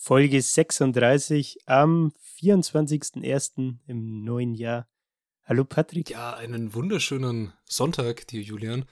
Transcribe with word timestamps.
Folge 0.00 0.40
36 0.40 1.58
am 1.66 2.12
24.01. 2.40 3.78
im 3.88 4.24
neuen 4.24 4.54
Jahr. 4.54 4.86
Hallo 5.44 5.64
Patrick. 5.64 6.08
Ja, 6.10 6.34
einen 6.34 6.72
wunderschönen 6.72 7.52
Sonntag 7.64 8.28
dir, 8.28 8.40
Julian. 8.40 8.84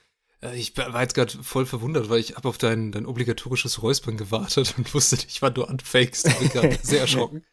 Äh, 0.42 0.58
ich 0.58 0.76
war 0.76 1.00
jetzt 1.00 1.14
gerade 1.14 1.32
voll 1.44 1.64
verwundert, 1.64 2.10
weil 2.10 2.18
ich 2.18 2.34
habe 2.34 2.48
auf 2.48 2.58
dein, 2.58 2.90
dein 2.90 3.06
obligatorisches 3.06 3.82
Räuspern 3.82 4.16
gewartet 4.16 4.74
und 4.76 4.92
wusste 4.94 5.14
nicht, 5.14 5.40
wann 5.42 5.54
du 5.54 5.62
anfängst. 5.64 6.26
Ich 6.26 6.38
bin 6.38 6.48
gerade 6.48 6.76
sehr 6.82 7.02
erschrocken. 7.02 7.44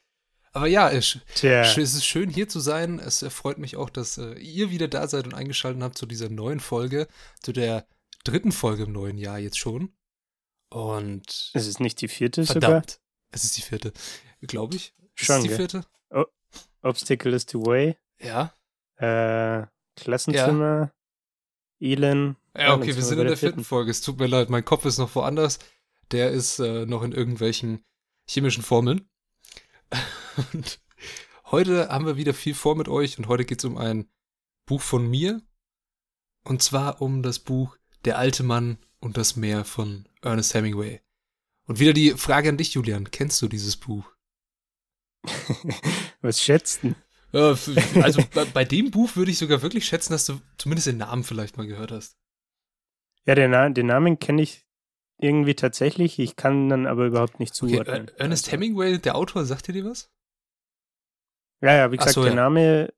Aber 0.52 0.68
ja, 0.68 0.90
es, 0.90 1.20
es, 1.42 1.78
ist 1.78 2.06
schön 2.06 2.30
hier 2.32 2.50
zu 2.50 2.60
sein. 2.60 3.00
Es 3.00 3.24
freut 3.30 3.60
mich 3.60 3.78
auch, 3.78 3.92
dass 3.92 4.18
äh, 4.18 4.34
ihr 4.34 4.72
wieder 4.72 4.88
da 4.88 5.08
seid 5.08 5.26
und 5.26 5.36
eingeschaltet 5.36 5.82
habt 5.84 5.98
zu 5.98 6.08
dieser 6.08 6.30
neuen 6.30 6.60
Folge, 6.60 7.08
zu 7.42 7.54
der 7.54 7.88
dritten 8.24 8.52
Folge 8.52 8.84
im 8.84 8.92
neuen 8.92 9.20
Jahr 9.20 9.38
jetzt 9.38 9.60
schon. 9.60 9.94
Und. 10.70 11.52
Es 11.54 11.68
ist 11.68 11.80
nicht 11.80 12.02
die 12.02 12.08
vierte 12.08 12.46
verdammt, 12.46 12.90
sogar? 12.92 13.03
Es 13.34 13.44
ist 13.44 13.58
die 13.58 13.62
vierte, 13.62 13.92
glaube 14.42 14.76
ich. 14.76 14.94
Ist 15.16 15.26
Schon, 15.26 15.38
es 15.38 15.42
die 15.42 15.48
gell? 15.50 15.58
vierte? 15.58 15.86
O 16.12 16.26
Obstacle 16.84 17.34
is 17.34 17.46
the 17.50 17.58
way. 17.58 17.98
Ja. 18.20 18.54
Äh, 18.98 19.66
Klassenzimmer. 19.96 20.92
Ja. 21.80 21.88
Elend. 21.88 22.38
Ja, 22.56 22.76
okay, 22.76 22.96
wir 22.96 23.04
sind 23.04 23.20
in 23.20 23.28
der 23.28 23.36
vierten 23.36 23.64
Folge. 23.64 23.90
Es 23.90 24.02
tut 24.02 24.20
mir 24.20 24.28
leid, 24.28 24.50
mein 24.50 24.64
Kopf 24.64 24.86
ist 24.86 25.00
noch 25.00 25.14
woanders. 25.16 25.58
Der 26.12 26.30
ist 26.30 26.60
äh, 26.60 26.86
noch 26.86 27.02
in 27.02 27.12
irgendwelchen 27.12 27.84
chemischen 28.30 28.64
Formeln. 28.64 29.10
und 30.54 30.80
heute 31.52 31.90
haben 31.90 32.06
wir 32.06 32.16
wieder 32.16 32.36
viel 32.36 32.54
vor 32.54 32.76
mit 32.76 32.88
euch 32.88 33.18
und 33.18 33.28
heute 33.28 33.46
geht 33.46 33.60
es 33.60 33.66
um 33.66 33.78
ein 33.78 34.08
Buch 34.66 34.82
von 34.82 35.10
mir. 35.10 35.42
Und 36.44 36.62
zwar 36.62 37.02
um 37.02 37.24
das 37.24 37.40
Buch 37.40 37.78
Der 38.06 38.20
alte 38.20 38.44
Mann 38.44 38.78
und 39.00 39.18
das 39.18 39.36
Meer 39.36 39.66
von 39.66 40.08
Ernest 40.22 40.54
Hemingway. 40.54 41.02
Und 41.66 41.80
wieder 41.80 41.94
die 41.94 42.12
Frage 42.12 42.50
an 42.50 42.58
dich, 42.58 42.74
Julian. 42.74 43.10
Kennst 43.12 43.42
du 43.42 43.48
dieses 43.48 43.78
Buch? 43.78 44.06
Was 46.22 46.42
schätzt 46.42 46.84
du? 46.84 46.96
Also 47.34 48.22
bei 48.54 48.64
dem 48.64 48.92
Buch 48.92 49.16
würde 49.16 49.32
ich 49.32 49.40
sogar 49.40 49.62
wirklich 49.64 49.86
schätzen, 49.86 50.14
dass 50.14 50.26
du 50.26 50.40
zumindest 50.58 50.88
den 50.88 50.98
Namen 50.98 51.24
vielleicht 51.24 51.58
mal 51.58 51.66
gehört 51.66 51.92
hast. 51.92 52.16
Ja, 53.26 53.34
den, 53.34 53.52
Na 53.52 53.70
den 53.70 53.88
Namen 53.88 54.20
kenne 54.20 54.42
ich 54.42 54.68
irgendwie 55.18 55.56
tatsächlich. 55.56 56.20
Ich 56.20 56.36
kann 56.36 56.70
dann 56.70 56.86
aber 56.86 57.08
überhaupt 57.08 57.40
nicht 57.40 57.56
zuordnen. 57.56 58.04
Okay, 58.04 58.14
Ernest 58.18 58.52
Hemingway, 58.52 59.00
der 59.00 59.16
Autor, 59.16 59.46
sagt 59.46 59.68
dir 59.68 59.74
dir 59.74 59.86
was? 59.86 60.12
Ja, 61.62 61.74
ja, 61.74 61.92
wie 61.92 61.98
gesagt, 61.98 62.16
so, 62.16 62.24
der 62.24 62.32
ja. 62.32 62.36
Name 62.36 62.94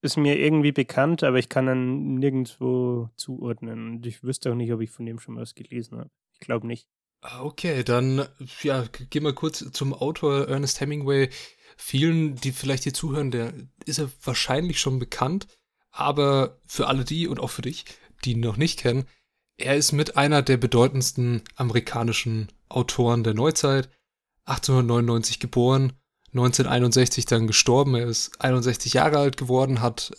ist 0.00 0.16
mir 0.16 0.38
irgendwie 0.38 0.72
bekannt, 0.72 1.22
aber 1.22 1.38
ich 1.38 1.48
kann 1.48 1.66
dann 1.66 2.14
nirgendwo 2.14 3.10
zuordnen. 3.16 3.96
Und 3.96 4.06
ich 4.06 4.22
wüsste 4.22 4.50
auch 4.50 4.54
nicht, 4.54 4.72
ob 4.72 4.80
ich 4.80 4.90
von 4.90 5.04
dem 5.06 5.18
schon 5.18 5.36
was 5.36 5.54
gelesen 5.54 5.98
habe. 5.98 6.10
Ich 6.32 6.40
glaube 6.40 6.66
nicht. 6.66 6.88
Ah, 7.20 7.42
Okay, 7.42 7.82
dann 7.84 8.28
ja, 8.62 8.84
geh 9.10 9.20
mal 9.20 9.32
kurz 9.34 9.64
zum 9.72 9.92
Autor 9.92 10.48
Ernest 10.48 10.80
Hemingway. 10.80 11.30
Vielen, 11.76 12.36
die 12.36 12.52
vielleicht 12.52 12.84
hier 12.84 12.94
zuhören, 12.94 13.30
der 13.30 13.52
ist 13.84 13.98
er 13.98 14.10
wahrscheinlich 14.22 14.80
schon 14.80 14.98
bekannt, 14.98 15.46
aber 15.90 16.60
für 16.66 16.86
alle 16.88 17.04
die 17.04 17.28
und 17.28 17.40
auch 17.40 17.50
für 17.50 17.62
dich, 17.62 17.84
die 18.24 18.32
ihn 18.32 18.40
noch 18.40 18.56
nicht 18.56 18.80
kennen, 18.80 19.06
er 19.56 19.76
ist 19.76 19.92
mit 19.92 20.16
einer 20.16 20.42
der 20.42 20.56
bedeutendsten 20.56 21.42
amerikanischen 21.56 22.48
Autoren 22.68 23.24
der 23.24 23.34
Neuzeit. 23.34 23.90
1899 24.44 25.40
geboren, 25.40 25.92
1961 26.28 27.26
dann 27.26 27.46
gestorben. 27.46 27.94
Er 27.94 28.06
ist 28.06 28.40
61 28.40 28.94
Jahre 28.94 29.18
alt 29.18 29.36
geworden, 29.36 29.82
hat 29.82 30.12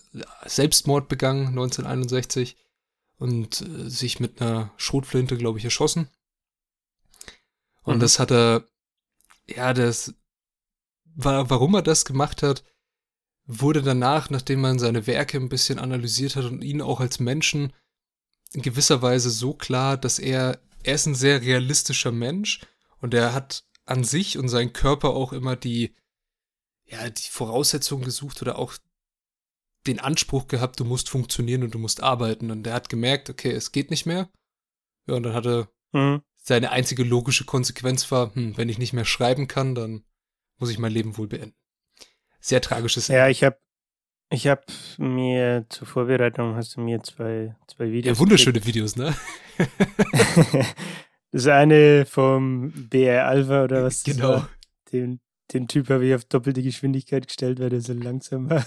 Selbstmord 0.45 1.07
begangen 1.07 1.47
1961 1.47 2.57
und 3.17 3.61
äh, 3.61 3.89
sich 3.89 4.19
mit 4.19 4.41
einer 4.41 4.71
Schrotflinte, 4.77 5.37
glaube 5.37 5.57
ich, 5.59 5.65
erschossen. 5.65 6.09
Und 7.89 7.97
Mhm. 7.97 8.01
das 8.01 8.19
hat 8.19 8.31
er, 8.31 8.65
ja, 9.47 9.73
das 9.73 10.13
war, 11.15 11.49
warum 11.49 11.73
er 11.73 11.81
das 11.81 12.05
gemacht 12.05 12.43
hat, 12.43 12.63
wurde 13.45 13.81
danach, 13.81 14.29
nachdem 14.29 14.61
man 14.61 14.77
seine 14.77 15.07
Werke 15.07 15.37
ein 15.37 15.49
bisschen 15.49 15.79
analysiert 15.79 16.35
hat 16.35 16.45
und 16.45 16.63
ihn 16.63 16.81
auch 16.83 16.99
als 16.99 17.19
Menschen 17.19 17.73
in 18.53 18.61
gewisser 18.61 19.01
Weise 19.01 19.31
so 19.31 19.53
klar, 19.53 19.97
dass 19.97 20.19
er, 20.19 20.61
er 20.83 20.95
ist 20.95 21.07
ein 21.07 21.15
sehr 21.15 21.41
realistischer 21.41 22.11
Mensch 22.11 22.61
und 23.01 23.13
er 23.13 23.33
hat 23.33 23.65
an 23.85 24.03
sich 24.03 24.37
und 24.37 24.49
seinen 24.49 24.71
Körper 24.71 25.09
auch 25.09 25.33
immer 25.33 25.55
die, 25.55 25.95
ja, 26.85 27.09
die 27.09 27.29
Voraussetzungen 27.29 28.03
gesucht 28.03 28.39
oder 28.43 28.59
auch 28.59 28.75
den 29.87 29.99
Anspruch 29.99 30.47
gehabt, 30.47 30.79
du 30.79 30.85
musst 30.85 31.09
funktionieren 31.09 31.63
und 31.63 31.73
du 31.73 31.79
musst 31.79 32.03
arbeiten. 32.03 32.51
Und 32.51 32.67
er 32.67 32.73
hat 32.73 32.89
gemerkt, 32.89 33.29
okay, 33.29 33.51
es 33.51 33.71
geht 33.71 33.89
nicht 33.89 34.05
mehr. 34.05 34.29
Ja, 35.07 35.15
und 35.15 35.23
dann 35.23 35.33
hat 35.33 35.47
er 35.47 35.69
Mhm. 35.91 36.21
Seine 36.49 36.71
einzige 36.71 37.03
logische 37.03 37.45
Konsequenz 37.45 38.11
war, 38.11 38.33
hm, 38.33 38.57
wenn 38.57 38.69
ich 38.69 38.79
nicht 38.79 38.91
mehr 38.91 39.05
schreiben 39.05 39.47
kann, 39.47 39.75
dann 39.75 40.03
muss 40.57 40.71
ich 40.71 40.79
mein 40.79 40.91
Leben 40.91 41.15
wohl 41.17 41.27
beenden. 41.27 41.55
Sehr 42.41 42.59
tragisches 42.59 43.07
Ja, 43.07 43.29
ich 43.29 43.43
habe 43.43 43.57
ich 44.31 44.47
hab 44.47 44.65
mir 44.97 45.65
zur 45.69 45.85
Vorbereitung 45.87 46.55
hast 46.55 46.75
du 46.75 46.81
mir 46.81 47.01
zwei, 47.03 47.55
zwei 47.67 47.91
Videos. 47.91 48.17
ja, 48.17 48.19
wunderschöne 48.19 48.65
Videos, 48.65 48.95
ne? 48.95 49.15
Das 51.31 51.45
eine 51.45 52.07
vom 52.07 52.71
BR 52.89 53.27
Alpha 53.27 53.63
oder 53.63 53.83
was? 53.83 54.01
das 54.01 54.15
Genau. 54.15 54.29
war. 54.29 54.49
Den, 54.91 55.19
den 55.53 55.67
Typ 55.67 55.89
habe 55.91 56.07
ich 56.07 56.15
auf 56.15 56.25
doppelte 56.25 56.63
Geschwindigkeit 56.63 57.27
gestellt, 57.27 57.59
weil 57.59 57.69
der 57.69 57.81
so 57.81 57.93
langsam 57.93 58.49
war. 58.49 58.65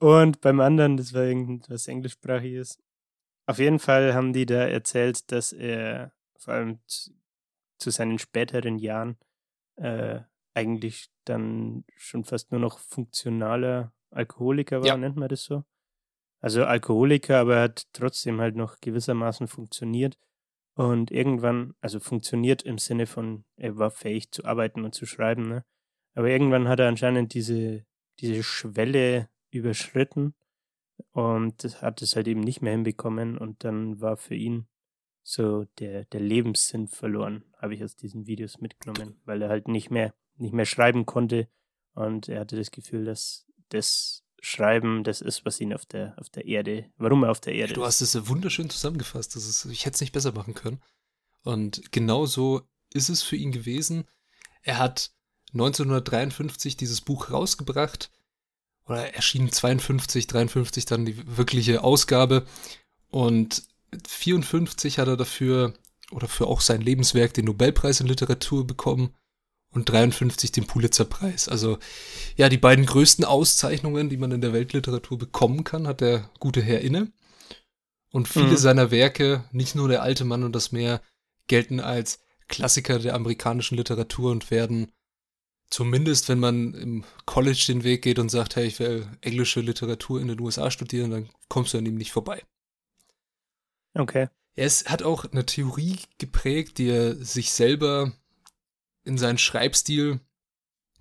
Und 0.00 0.40
beim 0.40 0.60
anderen, 0.60 0.96
das 0.96 1.12
war 1.12 1.24
irgendwas 1.24 1.88
englischsprachiges. 1.88 2.78
Auf 3.46 3.58
jeden 3.58 3.78
Fall 3.78 4.14
haben 4.14 4.32
die 4.32 4.46
da 4.46 4.66
erzählt, 4.66 5.30
dass 5.30 5.52
er 5.52 6.12
vor 6.42 6.54
allem 6.54 6.80
zu, 6.86 7.90
seinen 7.90 8.18
späteren 8.18 8.78
Jahren 8.78 9.16
äh, 9.76 10.20
eigentlich 10.54 11.10
dann 11.24 11.84
schon 11.96 12.24
fast 12.24 12.52
nur 12.52 12.60
noch 12.60 12.78
funktionaler 12.78 13.92
Alkoholiker 14.10 14.80
war, 14.80 14.86
Ja. 14.88 14.96
nennt 14.96 15.16
man 15.16 15.28
das 15.28 15.44
so. 15.44 15.64
Also 16.40 16.64
Alkoholiker, 16.64 17.38
aber 17.38 17.56
er 17.56 17.62
hat 17.62 17.86
trotzdem 17.92 18.40
halt 18.40 18.56
noch 18.56 18.80
gewissermaßen 18.80 19.46
funktioniert. 19.48 20.18
Und 20.74 21.10
irgendwann, 21.10 21.74
also 21.80 22.00
funktioniert 22.00 22.62
im 22.62 22.78
Sinne 22.78 23.06
von, 23.06 23.44
er 23.56 23.76
war 23.76 23.90
fähig 23.90 24.30
zu 24.32 24.44
arbeiten 24.44 24.84
und 24.84 24.94
zu 24.94 25.06
schreiben, 25.06 25.48
ne? 25.48 25.64
Aber 26.14 26.28
irgendwann 26.28 26.68
hat 26.68 26.80
er 26.80 26.88
anscheinend 26.88 27.34
diese, 27.34 27.84
diese 28.20 28.42
Schwelle 28.42 29.28
überschritten 29.50 30.34
und 31.12 31.62
das 31.64 31.82
hat 31.82 32.02
es 32.02 32.16
halt 32.16 32.26
eben 32.28 32.40
nicht 32.40 32.62
mehr 32.62 32.72
hinbekommen 32.72 33.38
und 33.38 33.64
dann 33.64 34.00
war 34.00 34.16
für 34.16 34.34
ihn 34.34 34.66
so 35.22 35.64
der, 35.78 36.04
der 36.06 36.20
Lebenssinn 36.20 36.88
verloren, 36.88 37.44
habe 37.56 37.74
ich 37.74 37.84
aus 37.84 37.96
diesen 37.96 38.26
Videos 38.26 38.60
mitgenommen, 38.60 39.20
weil 39.24 39.42
er 39.42 39.48
halt 39.48 39.68
nicht 39.68 39.90
mehr, 39.90 40.14
nicht 40.36 40.52
mehr 40.52 40.66
schreiben 40.66 41.06
konnte 41.06 41.48
und 41.94 42.28
er 42.28 42.40
hatte 42.40 42.56
das 42.56 42.70
Gefühl, 42.70 43.04
dass 43.04 43.46
das 43.68 44.24
Schreiben 44.40 45.04
das 45.04 45.20
ist, 45.20 45.44
was 45.44 45.60
ihn 45.60 45.72
auf 45.72 45.86
der, 45.86 46.16
auf 46.18 46.28
der 46.28 46.46
Erde, 46.46 46.90
warum 46.96 47.22
er 47.22 47.30
auf 47.30 47.40
der 47.40 47.54
Erde 47.54 47.74
Du 47.74 47.82
ist. 47.82 47.86
hast 47.86 48.00
es 48.00 48.28
wunderschön 48.28 48.68
zusammengefasst. 48.68 49.36
Das 49.36 49.46
ist, 49.46 49.64
ich 49.66 49.86
hätte 49.86 49.94
es 49.94 50.00
nicht 50.00 50.12
besser 50.12 50.32
machen 50.32 50.54
können. 50.54 50.82
Und 51.44 51.92
genau 51.92 52.26
so 52.26 52.62
ist 52.92 53.08
es 53.08 53.22
für 53.22 53.36
ihn 53.36 53.52
gewesen. 53.52 54.04
Er 54.62 54.78
hat 54.78 55.12
1953 55.52 56.76
dieses 56.76 57.00
Buch 57.00 57.30
rausgebracht. 57.30 58.10
Oder 58.86 59.14
erschien 59.14 59.50
52, 59.52 60.26
53 60.26 60.86
dann 60.86 61.04
die 61.04 61.36
wirkliche 61.36 61.84
Ausgabe. 61.84 62.44
Und 63.10 63.62
54 64.06 64.98
hat 64.98 65.08
er 65.08 65.16
dafür, 65.16 65.74
oder 66.10 66.28
für 66.28 66.46
auch 66.46 66.60
sein 66.60 66.80
Lebenswerk, 66.80 67.34
den 67.34 67.46
Nobelpreis 67.46 68.00
in 68.00 68.06
Literatur 68.06 68.66
bekommen. 68.66 69.14
Und 69.70 69.88
53 69.88 70.52
den 70.52 70.66
Pulitzerpreis. 70.66 71.48
Also, 71.48 71.78
ja, 72.36 72.50
die 72.50 72.58
beiden 72.58 72.84
größten 72.84 73.24
Auszeichnungen, 73.24 74.10
die 74.10 74.18
man 74.18 74.30
in 74.30 74.42
der 74.42 74.52
Weltliteratur 74.52 75.16
bekommen 75.16 75.64
kann, 75.64 75.86
hat 75.86 76.02
der 76.02 76.28
gute 76.40 76.60
Herr 76.60 76.82
inne. 76.82 77.10
Und 78.10 78.28
viele 78.28 78.50
Mhm. 78.50 78.56
seiner 78.58 78.90
Werke, 78.90 79.44
nicht 79.50 79.74
nur 79.74 79.88
Der 79.88 80.02
alte 80.02 80.26
Mann 80.26 80.44
und 80.44 80.54
das 80.54 80.72
Meer, 80.72 81.00
gelten 81.46 81.80
als 81.80 82.20
Klassiker 82.48 82.98
der 82.98 83.14
amerikanischen 83.14 83.78
Literatur 83.78 84.30
und 84.30 84.50
werden 84.50 84.92
zumindest, 85.70 86.28
wenn 86.28 86.38
man 86.38 86.74
im 86.74 87.04
College 87.24 87.64
den 87.68 87.82
Weg 87.82 88.02
geht 88.02 88.18
und 88.18 88.28
sagt, 88.28 88.56
hey, 88.56 88.66
ich 88.66 88.78
will 88.78 89.08
englische 89.22 89.60
Literatur 89.60 90.20
in 90.20 90.28
den 90.28 90.38
USA 90.40 90.70
studieren, 90.70 91.10
dann 91.10 91.30
kommst 91.48 91.72
du 91.72 91.78
an 91.78 91.86
ihm 91.86 91.96
nicht 91.96 92.12
vorbei. 92.12 92.42
Okay. 93.94 94.28
Er 94.54 94.66
ist, 94.66 94.90
hat 94.90 95.02
auch 95.02 95.24
eine 95.30 95.46
Theorie 95.46 95.98
geprägt, 96.18 96.78
die 96.78 96.88
er 96.88 97.14
sich 97.14 97.52
selber 97.52 98.12
in 99.04 99.18
seinen 99.18 99.38
Schreibstil 99.38 100.20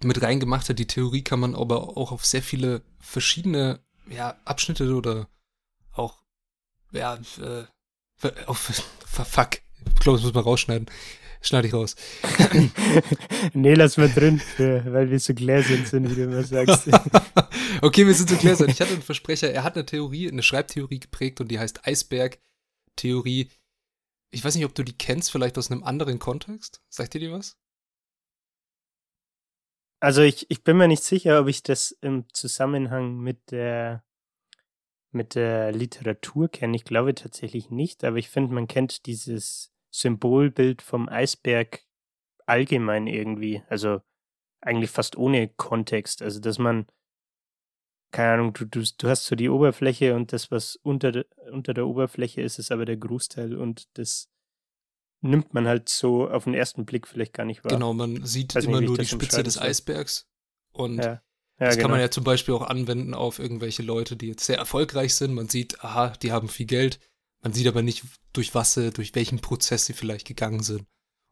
mit 0.04 0.22
reingemacht 0.22 0.70
hat. 0.70 0.80
Die 0.80 0.88
Theorie 0.88 1.24
kann 1.24 1.40
man 1.40 1.56
aber 1.56 1.98
auch 1.98 2.12
auf 2.12 2.26
sehr 2.26 2.42
viele 2.42 2.82
verschiedene 3.00 3.80
ja, 4.10 4.40
Abschnitte 4.46 4.96
oder 4.96 5.28
auch 5.94 6.24
ja, 6.92 7.20
äh, 7.40 7.66
auf 8.46 8.60
fuck, 9.06 9.62
ich 9.86 10.00
glaube, 10.00 10.18
das 10.18 10.26
muss 10.26 10.34
man 10.34 10.44
rausschneiden. 10.44 10.90
Schneide 11.44 11.68
ich 11.68 11.74
raus. 11.74 11.96
nee, 13.54 13.74
lass 13.74 13.98
mal 13.98 14.10
drin, 14.10 14.40
für, 14.40 14.86
weil 14.94 15.10
wir 15.10 15.20
so 15.20 15.34
gläsern 15.34 15.86
sind, 15.88 16.08
wie 16.12 16.14
du 16.14 16.24
immer 16.26 16.44
sagst. 16.44 16.88
okay, 17.82 18.06
wir 18.06 18.14
sind 18.14 18.30
so 18.30 18.36
gläsern. 18.36 18.70
Ich 18.70 18.80
hatte 18.80 18.94
einen 18.94 19.02
Versprecher, 19.02 19.52
er 19.52 19.64
hat 19.64 19.74
eine 19.74 19.88
Theorie, 19.88 20.30
eine 20.30 20.44
Schreibtheorie 20.44 21.00
geprägt 21.00 21.42
und 21.42 21.48
die 21.48 21.58
heißt 21.58 21.84
Eisberg-Theorie. 22.92 23.50
Ich 24.32 24.44
weiß 24.44 24.56
nicht, 24.56 24.66
ob 24.66 24.76
du 24.76 24.84
die 24.84 24.98
kennst, 24.98 25.32
vielleicht 25.32 25.58
aus 25.58 25.72
einem 25.72 25.84
anderen 25.84 26.20
Kontext. 26.20 26.82
Sagt 26.90 27.14
dir 27.14 27.20
die 27.20 27.32
was? 27.32 27.58
Also 30.00 30.22
ich, 30.22 30.50
ich 30.50 30.64
bin 30.64 30.78
mir 30.78 30.88
nicht 30.88 31.04
sicher, 31.04 31.40
ob 31.40 31.48
ich 31.48 31.64
das 31.64 31.92
im 32.02 32.26
Zusammenhang 32.34 33.20
mit 33.20 33.52
der 33.52 34.04
mit 35.14 35.36
der 35.36 35.74
Literatur 35.74 36.48
kenne. 36.48 36.78
Ich 36.78 36.86
glaube 36.86 37.14
tatsächlich 37.14 37.70
nicht, 37.70 38.06
aber 38.06 38.16
ich 38.16 38.30
finde, 38.30 38.54
man 38.54 38.70
kennt 38.70 39.06
dieses 39.08 39.74
Symbolbild 39.94 40.82
vom 40.82 41.10
Eisberg 41.10 41.82
allgemein 42.46 43.08
irgendwie. 43.08 43.62
Also 43.68 44.00
eigentlich 44.62 44.90
fast 44.90 45.18
ohne 45.18 45.50
Kontext. 45.50 46.22
Also 46.22 46.40
dass 46.40 46.60
man, 46.60 46.88
keine 48.12 48.34
Ahnung, 48.34 48.54
du, 48.54 48.66
du, 48.66 48.84
du 48.98 49.08
hast 49.08 49.26
so 49.26 49.36
die 49.36 49.50
Oberfläche 49.50 50.16
und 50.16 50.34
das, 50.34 50.52
was 50.52 50.76
unter, 50.76 51.26
unter 51.52 51.74
der 51.74 51.88
Oberfläche 51.88 52.42
ist, 52.42 52.60
ist 52.60 52.72
aber 52.72 52.86
der 52.86 52.98
Großteil 52.98 53.56
und 53.56 53.88
das 53.98 54.30
nimmt 55.22 55.54
man 55.54 55.68
halt 55.68 55.88
so 55.88 56.30
auf 56.30 56.46
den 56.46 56.54
ersten 56.54 56.86
Blick 56.86 57.08
vielleicht 57.08 57.34
gar 57.34 57.46
nicht 57.46 57.64
wahr. 57.64 57.72
Genau, 57.72 57.94
man 57.94 58.26
sieht 58.26 58.56
immer 58.56 58.80
nicht, 58.80 58.88
nur 58.88 58.98
die 58.98 59.06
Spitze 59.06 59.44
des 59.44 59.60
Eisbergs 59.60 60.28
und 60.72 61.04
ja. 61.04 61.22
Ja, 61.62 61.68
das 61.68 61.76
genau. 61.76 61.84
kann 61.84 61.92
man 61.92 62.00
ja 62.00 62.10
zum 62.10 62.24
Beispiel 62.24 62.56
auch 62.56 62.64
anwenden 62.64 63.14
auf 63.14 63.38
irgendwelche 63.38 63.84
Leute, 63.84 64.16
die 64.16 64.30
jetzt 64.30 64.48
sehr 64.48 64.58
erfolgreich 64.58 65.14
sind. 65.14 65.36
Man 65.36 65.48
sieht, 65.48 65.84
aha, 65.84 66.10
die 66.10 66.32
haben 66.32 66.48
viel 66.48 66.66
Geld. 66.66 67.00
Man 67.44 67.54
sieht 67.54 67.68
aber 67.68 67.84
nicht, 67.84 68.04
durch 68.34 68.56
was 68.56 68.74
sie, 68.74 68.90
durch 68.90 69.14
welchen 69.14 69.42
Prozess 69.42 69.86
sie 69.86 69.94
vielleicht 69.94 70.28
gegangen 70.28 70.64
sind. 70.64 70.88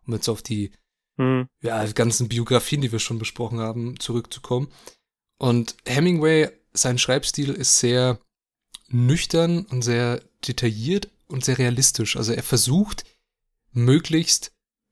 Um 0.06 0.14
jetzt 0.14 0.30
auf 0.30 0.44
die 0.44 0.72
mhm. 1.18 1.48
ja, 1.64 1.84
ganzen 1.88 2.30
Biografien, 2.30 2.82
die 2.82 2.92
wir 2.92 3.00
schon 3.00 3.18
besprochen 3.18 3.60
haben, 3.60 4.00
zurückzukommen. 4.00 4.72
Und 5.40 5.76
Hemingway, 5.88 6.52
sein 6.74 6.98
Schreibstil 6.98 7.52
ist 7.52 7.80
sehr 7.80 8.20
nüchtern 8.88 9.66
und 9.66 9.82
sehr 9.82 10.22
detailliert 10.48 11.10
und 11.28 11.46
sehr 11.46 11.58
realistisch. 11.58 12.18
Also 12.18 12.34
er 12.34 12.44
versucht, 12.44 13.06
möglichst 13.72 14.52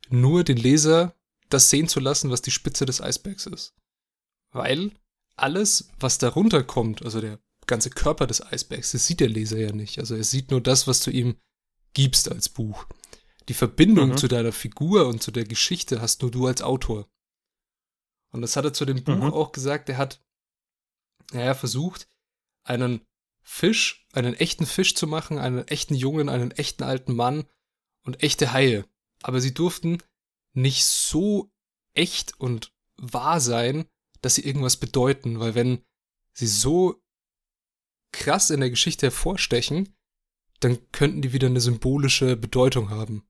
nur 0.10 0.44
den 0.44 0.58
Leser 0.58 1.16
das 1.50 1.70
sehen 1.70 1.88
zu 1.88 2.00
lassen, 2.00 2.30
was 2.30 2.42
die 2.42 2.52
Spitze 2.52 2.86
des 2.86 3.02
Eisbergs 3.02 3.46
ist. 3.46 3.74
Weil 4.52 4.92
alles, 5.36 5.90
was 6.00 6.18
darunter 6.18 6.64
kommt, 6.64 7.04
also 7.04 7.22
der 7.22 7.40
ganze 7.68 7.90
Körper 7.90 8.28
des 8.28 8.42
Eisbergs, 8.42 8.92
das 8.92 9.06
sieht 9.06 9.20
der 9.20 9.30
Leser 9.30 9.58
ja 9.58 9.72
nicht. 9.72 10.00
Also 10.00 10.16
er 10.16 10.24
sieht 10.24 10.52
nur 10.52 10.62
das, 10.62 10.88
was 10.88 11.02
du 11.02 11.12
ihm 11.12 11.38
gibst 11.94 12.32
als 12.32 12.50
Buch. 12.50 12.86
Die 13.48 13.54
Verbindung 13.54 14.10
mhm. 14.10 14.18
zu 14.18 14.28
deiner 14.28 14.52
Figur 14.52 15.08
und 15.08 15.22
zu 15.24 15.32
der 15.32 15.46
Geschichte 15.46 16.02
hast 16.02 16.22
nur 16.22 16.32
du 16.32 16.48
als 16.48 16.62
Autor. 16.62 17.08
Und 18.32 18.42
das 18.42 18.56
hat 18.56 18.66
er 18.66 18.74
zu 18.74 18.86
dem 18.86 19.04
Buch 19.04 19.16
mhm. 19.16 19.34
auch 19.34 19.52
gesagt. 19.52 19.90
Er 19.90 19.98
hat, 19.98 20.22
naja, 21.32 21.54
versucht, 21.54 22.08
einen 22.64 23.06
Fisch, 23.42 24.06
einen 24.14 24.34
echten 24.34 24.66
Fisch 24.66 24.96
zu 24.96 25.08
machen, 25.08 25.38
einen 25.38 25.68
echten 25.68 25.96
Jungen, 25.96 26.30
einen 26.30 26.52
echten 26.52 26.84
alten 26.84 27.16
Mann 27.16 27.46
und 28.04 28.22
echte 28.24 28.52
Haie. 28.52 28.86
Aber 29.24 29.42
sie 29.42 29.54
durften 29.54 30.04
nicht 30.54 30.86
so 30.86 31.52
echt 31.94 32.40
und 32.40 32.74
wahr 32.98 33.40
sein, 33.40 33.88
dass 34.22 34.36
sie 34.36 34.46
irgendwas 34.46 34.78
bedeuten, 34.78 35.40
weil 35.40 35.56
wenn 35.56 35.84
sie 36.34 36.48
so 36.48 37.02
krass 38.12 38.50
in 38.50 38.60
der 38.60 38.70
Geschichte 38.70 39.08
hervorstechen, 39.08 39.96
dann 40.60 40.92
könnten 40.92 41.22
die 41.22 41.34
wieder 41.34 41.48
eine 41.48 41.62
symbolische 41.62 42.36
Bedeutung 42.36 42.90
haben. 42.90 43.28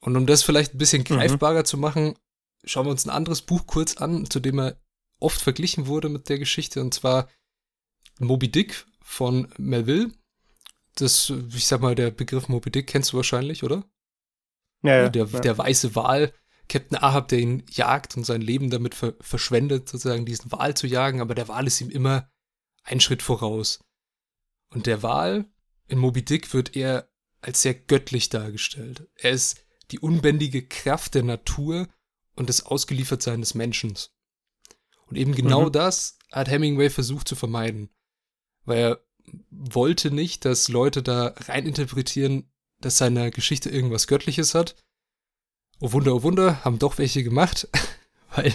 Und 0.00 0.16
um 0.16 0.26
das 0.26 0.42
vielleicht 0.42 0.74
ein 0.74 0.78
bisschen 0.78 1.02
mhm. 1.02 1.14
greifbarer 1.14 1.60
mhm. 1.60 1.64
zu 1.66 1.78
machen, 1.78 2.18
schauen 2.64 2.86
wir 2.86 2.90
uns 2.90 3.04
ein 3.04 3.10
anderes 3.10 3.42
Buch 3.42 3.66
kurz 3.66 3.96
an, 3.96 4.28
zu 4.28 4.40
dem 4.40 4.58
er 4.58 4.80
oft 5.22 5.40
verglichen 5.40 5.86
wurde 5.86 6.08
mit 6.08 6.28
der 6.28 6.38
Geschichte, 6.38 6.80
und 6.80 6.94
zwar 6.94 7.28
Moby 8.18 8.50
Dick 8.50 8.86
von 9.02 9.48
Melville. 9.58 10.12
Das, 10.96 11.32
ich 11.54 11.66
sag 11.66 11.80
mal, 11.80 11.94
der 11.94 12.10
Begriff 12.10 12.48
Moby 12.48 12.70
Dick 12.70 12.86
kennst 12.86 13.12
du 13.12 13.16
wahrscheinlich, 13.16 13.64
oder? 13.64 13.84
Ja, 14.82 15.02
ja. 15.02 15.08
Der, 15.08 15.26
ja. 15.26 15.40
der 15.40 15.56
weiße 15.56 15.94
Wal, 15.94 16.32
Captain 16.68 16.98
Ahab, 16.98 17.28
der 17.28 17.38
ihn 17.38 17.64
jagt 17.70 18.16
und 18.16 18.24
sein 18.24 18.40
Leben 18.40 18.70
damit 18.70 18.94
ver 18.94 19.14
verschwendet, 19.20 19.88
sozusagen 19.88 20.26
diesen 20.26 20.52
Wal 20.52 20.74
zu 20.74 20.86
jagen, 20.86 21.20
aber 21.20 21.34
der 21.34 21.48
Wal 21.48 21.66
ist 21.66 21.80
ihm 21.80 21.90
immer 21.90 22.30
einen 22.82 23.00
Schritt 23.00 23.22
voraus. 23.22 23.80
Und 24.70 24.86
der 24.86 25.02
Wal 25.02 25.50
in 25.88 25.98
Moby 25.98 26.24
Dick 26.24 26.52
wird 26.54 26.76
eher 26.76 27.08
als 27.40 27.62
sehr 27.62 27.74
göttlich 27.74 28.28
dargestellt. 28.28 29.08
Er 29.16 29.32
ist 29.32 29.64
die 29.90 29.98
unbändige 29.98 30.66
Kraft 30.66 31.14
der 31.14 31.22
Natur 31.22 31.88
und 32.34 32.48
das 32.48 32.64
Ausgeliefertsein 32.64 33.40
des 33.40 33.54
Menschen. 33.54 33.94
Und 35.12 35.18
eben 35.18 35.34
genau 35.34 35.66
mhm. 35.66 35.72
das 35.72 36.16
hat 36.30 36.48
Hemingway 36.48 36.88
versucht 36.88 37.28
zu 37.28 37.36
vermeiden. 37.36 37.90
Weil 38.64 38.78
er 38.78 39.00
wollte 39.50 40.10
nicht, 40.10 40.46
dass 40.46 40.68
Leute 40.68 41.02
da 41.02 41.34
reininterpretieren, 41.36 42.50
dass 42.80 42.96
seine 42.96 43.30
Geschichte 43.30 43.68
irgendwas 43.68 44.06
Göttliches 44.06 44.54
hat, 44.54 44.74
oh 45.80 45.92
Wunder, 45.92 46.14
oh 46.14 46.22
Wunder, 46.22 46.64
haben 46.64 46.78
doch 46.78 46.96
welche 46.96 47.22
gemacht. 47.22 47.68
Weil, 48.34 48.54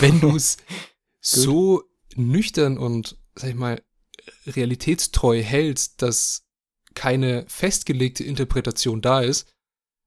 wenn 0.00 0.20
du 0.20 0.34
es 0.34 0.56
so 1.20 1.82
nüchtern 2.14 2.78
und, 2.78 3.18
sag 3.34 3.50
ich 3.50 3.56
mal, 3.56 3.82
realitätstreu 4.46 5.42
hältst, 5.42 6.00
dass 6.00 6.46
keine 6.94 7.44
festgelegte 7.46 8.24
Interpretation 8.24 9.02
da 9.02 9.20
ist, 9.20 9.52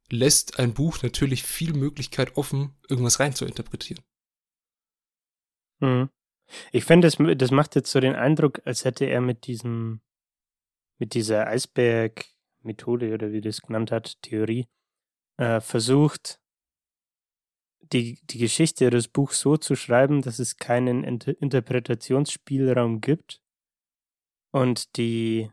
lässt 0.10 0.58
ein 0.58 0.74
Buch 0.74 1.04
natürlich 1.04 1.44
viel 1.44 1.74
Möglichkeit 1.74 2.36
offen, 2.36 2.74
irgendwas 2.90 3.20
rein 3.20 3.36
zu 3.36 3.46
interpretieren. 3.46 4.02
Mhm. 5.80 6.10
Ich 6.72 6.86
finde, 6.86 7.08
das, 7.08 7.18
das 7.38 7.52
macht 7.52 7.76
jetzt 7.76 7.92
so 7.92 8.00
den 8.00 8.16
Eindruck, 8.16 8.62
als 8.66 8.86
hätte 8.86 9.06
er 9.06 9.22
mit 9.22 9.48
diesem, 9.48 10.02
mit 10.98 11.14
dieser 11.14 11.48
Eisberg-Methode 11.48 13.14
oder 13.14 13.32
wie 13.32 13.42
das 13.42 13.62
genannt 13.62 13.92
hat, 13.92 14.22
Theorie, 14.22 14.68
äh, 15.38 15.60
versucht, 15.60 16.40
die, 17.94 18.20
die 18.24 18.38
Geschichte 18.38 18.90
des 18.90 19.08
Buchs 19.08 19.40
so 19.40 19.58
zu 19.58 19.76
schreiben, 19.76 20.22
dass 20.22 20.40
es 20.40 20.58
keinen 20.58 21.04
Inter 21.04 21.40
Interpretationsspielraum 21.42 23.02
gibt 23.02 23.42
und 24.52 24.98
die, 24.98 25.52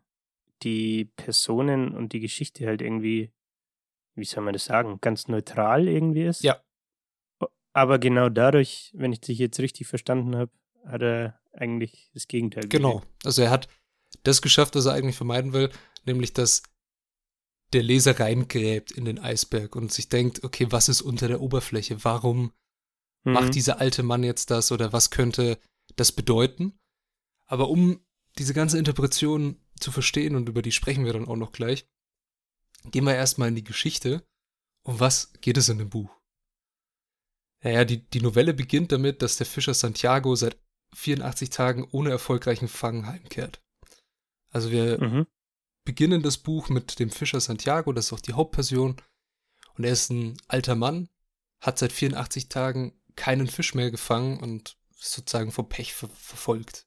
die 0.62 1.06
Personen 1.16 1.94
und 1.94 2.12
die 2.12 2.20
Geschichte 2.20 2.66
halt 2.66 2.82
irgendwie, 2.82 3.32
wie 4.14 4.24
soll 4.24 4.42
man 4.42 4.52
das 4.52 4.64
sagen, 4.64 4.98
ganz 5.00 5.28
neutral 5.28 5.88
irgendwie 5.88 6.24
ist. 6.24 6.42
Ja. 6.42 6.63
Aber 7.74 7.98
genau 7.98 8.28
dadurch, 8.28 8.92
wenn 8.94 9.12
ich 9.12 9.20
dich 9.20 9.38
jetzt 9.38 9.58
richtig 9.58 9.88
verstanden 9.88 10.36
habe, 10.36 10.52
hat 10.86 11.02
er 11.02 11.40
eigentlich 11.52 12.10
das 12.14 12.28
Gegenteil. 12.28 12.68
Genau. 12.68 13.02
Also 13.24 13.42
er 13.42 13.50
hat 13.50 13.68
das 14.22 14.40
geschafft, 14.40 14.76
was 14.76 14.86
er 14.86 14.92
eigentlich 14.92 15.16
vermeiden 15.16 15.52
will, 15.52 15.70
nämlich 16.06 16.32
dass 16.32 16.62
der 17.72 17.82
Leser 17.82 18.18
reingräbt 18.18 18.92
in 18.92 19.04
den 19.04 19.18
Eisberg 19.18 19.74
und 19.74 19.92
sich 19.92 20.08
denkt, 20.08 20.44
okay, 20.44 20.68
was 20.70 20.88
ist 20.88 21.02
unter 21.02 21.26
der 21.26 21.40
Oberfläche? 21.40 22.04
Warum 22.04 22.52
mhm. 23.24 23.32
macht 23.32 23.56
dieser 23.56 23.80
alte 23.80 24.04
Mann 24.04 24.22
jetzt 24.22 24.50
das 24.50 24.70
oder 24.70 24.92
was 24.92 25.10
könnte 25.10 25.58
das 25.96 26.12
bedeuten? 26.12 26.78
Aber 27.46 27.68
um 27.68 28.00
diese 28.38 28.54
ganze 28.54 28.78
Interpretation 28.78 29.60
zu 29.80 29.90
verstehen 29.90 30.36
und 30.36 30.48
über 30.48 30.62
die 30.62 30.72
sprechen 30.72 31.04
wir 31.04 31.12
dann 31.12 31.26
auch 31.26 31.36
noch 31.36 31.50
gleich, 31.50 31.88
gehen 32.84 33.04
wir 33.04 33.14
erstmal 33.16 33.48
in 33.48 33.56
die 33.56 33.64
Geschichte. 33.64 34.24
Um 34.84 35.00
was 35.00 35.32
geht 35.40 35.56
es 35.56 35.68
in 35.68 35.78
dem 35.78 35.90
Buch? 35.90 36.10
Naja, 37.64 37.84
die, 37.84 37.98
die 38.08 38.20
Novelle 38.20 38.54
beginnt 38.54 38.92
damit, 38.92 39.22
dass 39.22 39.36
der 39.36 39.46
Fischer 39.46 39.74
Santiago 39.74 40.36
seit 40.36 40.56
84 40.94 41.50
Tagen 41.50 41.88
ohne 41.90 42.10
erfolgreichen 42.10 42.68
Fang 42.68 43.06
heimkehrt. 43.06 43.60
Also 44.52 44.70
wir 44.70 45.02
mhm 45.02 45.26
beginnen 45.84 46.22
das 46.22 46.38
Buch 46.38 46.68
mit 46.68 46.98
dem 46.98 47.10
Fischer 47.10 47.40
Santiago, 47.40 47.92
das 47.92 48.06
ist 48.06 48.12
auch 48.12 48.20
die 48.20 48.32
Hauptperson. 48.32 48.96
Und 49.76 49.84
er 49.84 49.92
ist 49.92 50.10
ein 50.10 50.36
alter 50.48 50.74
Mann, 50.74 51.08
hat 51.60 51.78
seit 51.78 51.92
84 51.92 52.48
Tagen 52.48 53.00
keinen 53.16 53.46
Fisch 53.46 53.74
mehr 53.74 53.90
gefangen 53.90 54.40
und 54.40 54.76
ist 54.98 55.12
sozusagen 55.12 55.52
vom 55.52 55.68
Pech 55.68 55.94
ver 55.94 56.08
verfolgt. 56.08 56.86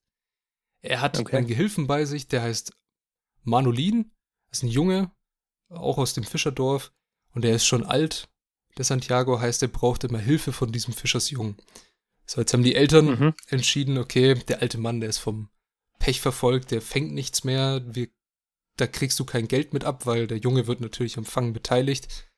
Er 0.81 1.01
hat 1.01 1.19
okay. 1.19 1.37
einen 1.37 1.47
Gehilfen 1.47 1.87
bei 1.87 2.05
sich, 2.05 2.27
der 2.27 2.41
heißt 2.41 2.73
Manolin, 3.43 4.11
ist 4.51 4.63
ein 4.63 4.69
Junge, 4.69 5.11
auch 5.69 5.97
aus 5.97 6.13
dem 6.13 6.23
Fischerdorf, 6.23 6.91
und 7.31 7.45
er 7.45 7.55
ist 7.55 7.65
schon 7.65 7.83
alt. 7.83 8.29
Der 8.77 8.85
Santiago 8.85 9.39
heißt, 9.39 9.61
er 9.61 9.67
braucht 9.69 10.03
immer 10.03 10.19
Hilfe 10.19 10.53
von 10.53 10.71
diesem 10.71 10.93
Fischersjungen. 10.93 11.57
So, 12.25 12.41
jetzt 12.41 12.53
haben 12.53 12.63
die 12.63 12.75
Eltern 12.75 13.05
mhm. 13.05 13.33
entschieden, 13.47 13.97
okay, 13.97 14.35
der 14.35 14.61
alte 14.61 14.77
Mann, 14.77 14.99
der 14.99 15.09
ist 15.09 15.17
vom 15.17 15.49
Pech 15.99 16.21
verfolgt, 16.21 16.71
der 16.71 16.81
fängt 16.81 17.13
nichts 17.13 17.43
mehr, 17.43 17.81
wir 17.87 18.09
da 18.77 18.85
kriegst 18.85 19.19
du 19.19 19.25
kein 19.25 19.47
Geld 19.47 19.73
mit 19.73 19.83
ab, 19.83 20.05
weil 20.05 20.27
der 20.27 20.37
Junge 20.37 20.67
wird 20.67 20.81
natürlich 20.81 21.17
am 21.17 21.25
Fangen 21.25 21.51
beteiligt. 21.51 22.31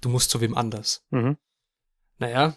Du 0.00 0.08
musst 0.08 0.30
zu 0.30 0.40
wem 0.40 0.56
anders. 0.56 1.04
Mhm. 1.10 1.36
Naja, 2.18 2.56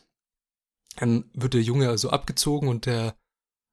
Dann 0.97 1.29
wird 1.33 1.55
der 1.55 1.61
Junge 1.61 1.89
also 1.89 2.11
abgezogen 2.11 2.67
und 2.69 2.85
der 2.85 3.17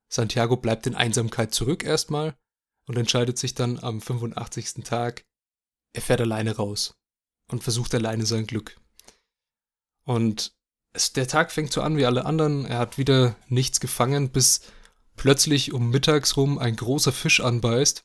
Santiago 0.08 0.56
bleibt 0.56 0.86
in 0.86 0.94
Einsamkeit 0.94 1.52
zurück 1.52 1.84
erstmal 1.84 2.34
und 2.86 2.96
entscheidet 2.96 3.38
sich 3.38 3.54
dann 3.54 3.78
am 3.78 4.00
85. 4.00 4.82
Tag, 4.84 5.26
er 5.92 6.00
fährt 6.00 6.22
alleine 6.22 6.56
raus 6.56 6.98
und 7.48 7.62
versucht 7.62 7.94
alleine 7.94 8.24
sein 8.24 8.46
Glück. 8.46 8.80
Und 10.10 10.56
es, 10.92 11.12
der 11.12 11.28
Tag 11.28 11.52
fängt 11.52 11.72
so 11.72 11.82
an 11.82 11.96
wie 11.96 12.04
alle 12.04 12.26
anderen. 12.26 12.64
Er 12.64 12.78
hat 12.78 12.98
wieder 12.98 13.36
nichts 13.46 13.78
gefangen, 13.78 14.30
bis 14.30 14.60
plötzlich 15.14 15.72
um 15.72 15.90
mittags 15.90 16.36
rum 16.36 16.58
ein 16.58 16.74
großer 16.74 17.12
Fisch 17.12 17.38
anbeißt 17.38 18.02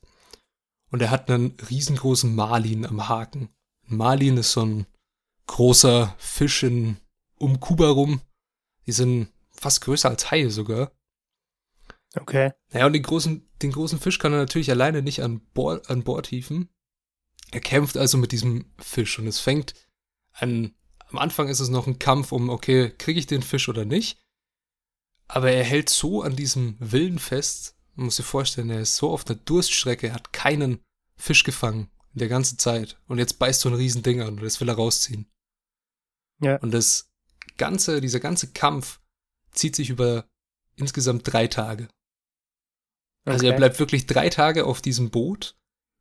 und 0.92 1.02
er 1.02 1.10
hat 1.10 1.28
einen 1.28 1.56
riesengroßen 1.68 2.32
Marlin 2.32 2.86
am 2.86 3.08
Haken. 3.08 3.48
Ein 3.88 3.96
Marlin 3.96 4.36
ist 4.36 4.52
so 4.52 4.64
ein 4.64 4.86
großer 5.48 6.14
Fisch 6.16 6.62
in, 6.62 6.98
um 7.38 7.58
Kuba 7.58 7.88
rum. 7.88 8.20
Die 8.86 8.92
sind 8.92 9.32
fast 9.50 9.80
größer 9.80 10.08
als 10.08 10.30
Haie 10.30 10.52
sogar. 10.52 10.92
Okay. 12.14 12.52
Naja, 12.70 12.86
und 12.86 12.92
den 12.92 13.02
großen, 13.02 13.50
den 13.62 13.72
großen 13.72 13.98
Fisch 13.98 14.20
kann 14.20 14.32
er 14.32 14.38
natürlich 14.38 14.70
alleine 14.70 15.02
nicht 15.02 15.24
an 15.24 15.40
Bord, 15.54 15.90
an 15.90 16.04
Bord 16.04 16.28
hieven. 16.28 16.68
Er 17.50 17.60
kämpft 17.60 17.96
also 17.96 18.16
mit 18.16 18.30
diesem 18.30 18.72
Fisch 18.78 19.18
und 19.18 19.26
es 19.26 19.40
fängt 19.40 19.74
an, 20.30 20.76
am 21.10 21.18
Anfang 21.18 21.48
ist 21.48 21.60
es 21.60 21.68
noch 21.68 21.86
ein 21.86 21.98
Kampf 21.98 22.32
um, 22.32 22.48
okay, 22.48 22.90
kriege 22.90 23.18
ich 23.18 23.26
den 23.26 23.42
Fisch 23.42 23.68
oder 23.68 23.84
nicht? 23.84 24.18
Aber 25.28 25.50
er 25.50 25.64
hält 25.64 25.88
so 25.88 26.22
an 26.22 26.36
diesem 26.36 26.76
Willen 26.78 27.18
fest, 27.18 27.76
man 27.94 28.06
muss 28.06 28.16
sich 28.16 28.26
vorstellen, 28.26 28.70
er 28.70 28.80
ist 28.80 28.96
so 28.96 29.10
auf 29.10 29.24
der 29.24 29.36
Durststrecke, 29.36 30.08
er 30.08 30.14
hat 30.14 30.32
keinen 30.32 30.80
Fisch 31.16 31.44
gefangen 31.44 31.90
in 32.12 32.20
der 32.20 32.28
ganzen 32.28 32.58
Zeit. 32.58 33.00
Und 33.06 33.18
jetzt 33.18 33.38
beißt 33.38 33.60
so 33.60 33.68
ein 33.68 33.74
Riesending 33.74 34.20
an 34.20 34.34
und 34.34 34.42
das 34.42 34.60
will 34.60 34.68
er 34.68 34.74
rausziehen. 34.76 35.26
Ja. 36.40 36.56
Und 36.56 36.72
das 36.72 37.10
ganze, 37.56 38.00
dieser 38.00 38.20
ganze 38.20 38.52
Kampf 38.52 39.00
zieht 39.52 39.74
sich 39.74 39.90
über 39.90 40.28
insgesamt 40.76 41.30
drei 41.30 41.46
Tage. 41.46 41.88
Also 43.24 43.46
Okay. 43.46 43.52
er 43.52 43.56
bleibt 43.56 43.78
wirklich 43.78 44.06
drei 44.06 44.28
Tage 44.28 44.66
auf 44.66 44.80
diesem 44.82 45.10
Boot, 45.10 45.56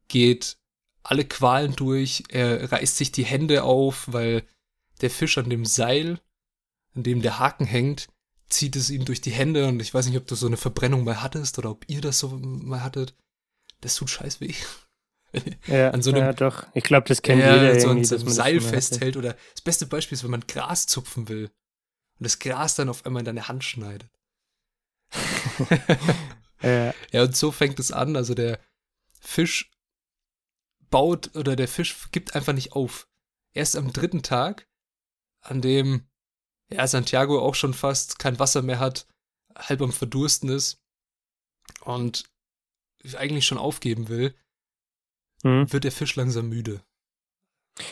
geht 0.07 0.57
alle 1.01 1.25
Qualen 1.25 1.75
durch, 1.75 2.23
er 2.29 2.71
reißt 2.71 2.97
sich 2.97 3.11
die 3.11 3.25
Hände 3.25 3.63
auf, 3.63 4.11
weil 4.11 4.45
der 5.01 5.09
Fisch 5.09 5.37
an 5.37 5.49
dem 5.49 5.65
Seil, 5.65 6.19
an 6.95 7.03
dem 7.03 7.21
der 7.21 7.39
Haken 7.39 7.65
hängt, 7.65 8.07
zieht 8.49 8.75
es 8.75 8.89
ihm 8.89 9.05
durch 9.05 9.21
die 9.21 9.31
Hände 9.31 9.67
und 9.67 9.79
ich 9.81 9.93
weiß 9.93 10.05
nicht, 10.07 10.17
ob 10.17 10.27
du 10.27 10.35
so 10.35 10.47
eine 10.47 10.57
Verbrennung 10.57 11.03
mal 11.03 11.21
hattest 11.21 11.57
oder 11.57 11.71
ob 11.71 11.85
ihr 11.89 12.01
das 12.01 12.19
so 12.19 12.29
mal 12.29 12.83
hattet. 12.83 13.15
Das 13.81 13.95
tut 13.95 14.09
scheiß 14.09 14.41
weh. 14.41 14.53
Ja, 15.67 15.89
an 15.91 16.01
so 16.01 16.11
einem- 16.11 16.19
ja 16.21 16.31
doch. 16.31 16.65
Ich 16.73 16.85
glaube, 16.85 17.09
das 17.09 17.21
kennt 17.21 17.41
Ja, 17.41 17.57
jeder 17.61 17.77
so 17.81 17.89
an 17.89 18.01
so 18.05 18.15
einem 18.15 18.29
Seil 18.29 18.61
festhält 18.61 19.17
oder 19.17 19.35
das 19.51 19.59
beste 19.61 19.85
Beispiel 19.85 20.15
ist, 20.15 20.23
wenn 20.23 20.31
man 20.31 20.47
Gras 20.47 20.87
zupfen 20.87 21.27
will 21.27 21.51
und 22.19 22.23
das 22.23 22.39
Gras 22.39 22.75
dann 22.75 22.87
auf 22.87 23.05
einmal 23.05 23.19
in 23.19 23.25
deine 23.25 23.49
Hand 23.49 23.65
schneidet. 23.65 24.09
Ja, 26.61 26.93
Ja, 27.11 27.23
und 27.23 27.35
so 27.35 27.51
fängt 27.51 27.79
es 27.79 27.91
an. 27.91 28.15
Also 28.15 28.33
der 28.33 28.59
Fisch 29.19 29.71
baut 30.89 31.35
oder 31.35 31.55
der 31.57 31.67
Fisch 31.67 32.09
gibt 32.11 32.33
einfach 32.35 32.53
nicht 32.53 32.71
auf. 32.73 33.07
Erst 33.53 33.75
am 33.75 33.91
dritten 33.91 34.23
Tag, 34.23 34.67
an 35.45 35.61
dem 35.61 36.07
ja, 36.69 36.87
Santiago 36.87 37.39
auch 37.39 37.55
schon 37.55 37.73
fast 37.73 38.19
kein 38.19 38.39
Wasser 38.39 38.61
mehr 38.61 38.79
hat, 38.79 39.07
halb 39.55 39.81
am 39.81 39.91
Verdursten 39.91 40.49
ist 40.49 40.81
und 41.81 42.25
eigentlich 43.15 43.45
schon 43.45 43.59
aufgeben 43.59 44.09
will, 44.09 44.33
hm. 45.43 45.71
wird 45.71 45.83
der 45.83 45.91
Fisch 45.91 46.15
langsam 46.15 46.49
müde. 46.49 46.81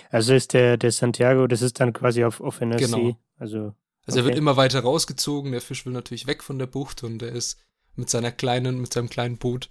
Also 0.10 0.34
ist 0.34 0.54
der, 0.54 0.78
der 0.78 0.92
Santiago, 0.92 1.46
das 1.48 1.62
ist 1.62 1.80
dann 1.80 1.94
quasi 1.94 2.24
auf 2.24 2.40
offener 2.40 2.78
Genau. 2.78 2.98
See. 2.98 3.16
Also, 3.38 3.74
Also 4.06 4.20
er 4.20 4.26
wird 4.26 4.38
immer 4.38 4.58
weiter 4.58 4.80
rausgezogen, 4.80 5.52
der 5.52 5.62
Fisch 5.62 5.86
will 5.86 5.94
natürlich 5.94 6.26
weg 6.26 6.42
von 6.42 6.58
der 6.58 6.68
Bucht 6.68 7.04
und 7.04 7.22
er 7.22 7.32
ist 7.32 7.62
mit 7.96 8.10
seiner 8.10 8.32
kleinen, 8.32 8.80
mit 8.82 8.94
seinem 8.94 9.10
kleinen 9.10 9.38
Boot 9.38 9.70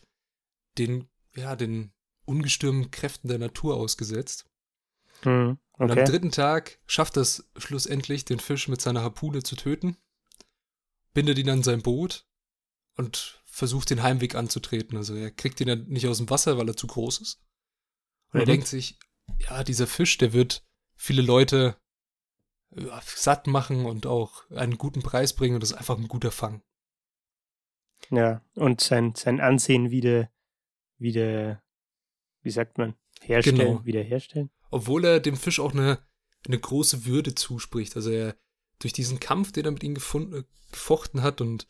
den, 0.78 1.08
ja, 1.34 1.56
den 1.56 1.92
ungestürmen 2.24 2.90
Kräften 2.90 3.28
der 3.28 3.38
Natur 3.38 3.76
ausgesetzt. 3.76 4.46
Hm. 5.22 5.58
Und 5.78 5.90
am 5.90 5.98
okay. 5.98 6.04
dritten 6.04 6.30
Tag 6.30 6.78
schafft 6.86 7.16
es 7.16 7.50
schlussendlich, 7.56 8.24
den 8.24 8.38
Fisch 8.38 8.68
mit 8.68 8.80
seiner 8.80 9.02
Harpune 9.02 9.42
zu 9.42 9.56
töten, 9.56 9.96
bindet 11.12 11.38
ihn 11.38 11.50
an 11.50 11.62
sein 11.62 11.82
Boot 11.82 12.26
und 12.96 13.42
versucht 13.46 13.90
den 13.90 14.02
Heimweg 14.02 14.34
anzutreten. 14.34 14.96
Also 14.96 15.14
er 15.14 15.30
kriegt 15.30 15.60
ihn 15.60 15.66
dann 15.66 15.86
nicht 15.88 16.06
aus 16.06 16.18
dem 16.18 16.30
Wasser, 16.30 16.56
weil 16.58 16.68
er 16.68 16.76
zu 16.76 16.86
groß 16.86 17.20
ist. 17.20 17.42
Und 18.32 18.40
er 18.40 18.46
Mhm. 18.46 18.50
denkt 18.50 18.66
sich, 18.68 18.98
ja, 19.38 19.64
dieser 19.64 19.86
Fisch, 19.86 20.18
der 20.18 20.32
wird 20.32 20.64
viele 20.94 21.22
Leute 21.22 21.76
ja, 22.76 23.00
satt 23.04 23.46
machen 23.46 23.84
und 23.84 24.06
auch 24.06 24.48
einen 24.50 24.78
guten 24.78 25.02
Preis 25.02 25.34
bringen 25.34 25.54
und 25.56 25.62
das 25.62 25.72
ist 25.72 25.76
einfach 25.78 25.98
ein 25.98 26.08
guter 26.08 26.30
Fang. 26.30 26.62
Ja, 28.10 28.42
und 28.54 28.80
sein, 28.80 29.14
sein 29.14 29.40
Ansehen 29.40 29.90
wieder, 29.90 30.30
wieder, 30.98 31.62
wie 32.42 32.50
sagt 32.50 32.78
man, 32.78 32.94
herstellen, 33.20 33.56
Genau. 33.56 33.84
wiederherstellen. 33.84 34.50
Obwohl 34.72 35.04
er 35.04 35.20
dem 35.20 35.36
Fisch 35.36 35.60
auch 35.60 35.72
eine, 35.72 35.98
eine 36.46 36.58
große 36.58 37.04
Würde 37.04 37.34
zuspricht. 37.34 37.94
Also 37.94 38.10
er 38.10 38.36
durch 38.80 38.92
diesen 38.92 39.20
Kampf, 39.20 39.52
den 39.52 39.66
er 39.66 39.70
mit 39.70 39.84
ihm 39.84 39.94
gefunden, 39.94 40.44
gefochten 40.72 41.22
hat 41.22 41.40
und 41.40 41.68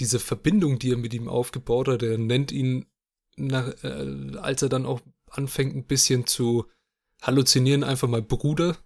diese 0.00 0.18
Verbindung, 0.18 0.78
die 0.78 0.90
er 0.90 0.96
mit 0.96 1.14
ihm 1.14 1.28
aufgebaut 1.28 1.86
hat, 1.86 2.02
er 2.02 2.18
nennt 2.18 2.50
ihn, 2.50 2.86
nach, 3.36 3.68
äh, 3.84 4.36
als 4.38 4.62
er 4.62 4.68
dann 4.68 4.86
auch 4.86 5.00
anfängt, 5.28 5.76
ein 5.76 5.86
bisschen 5.86 6.26
zu 6.26 6.66
halluzinieren, 7.22 7.84
einfach 7.84 8.08
mal 8.08 8.22
Bruder. 8.22 8.76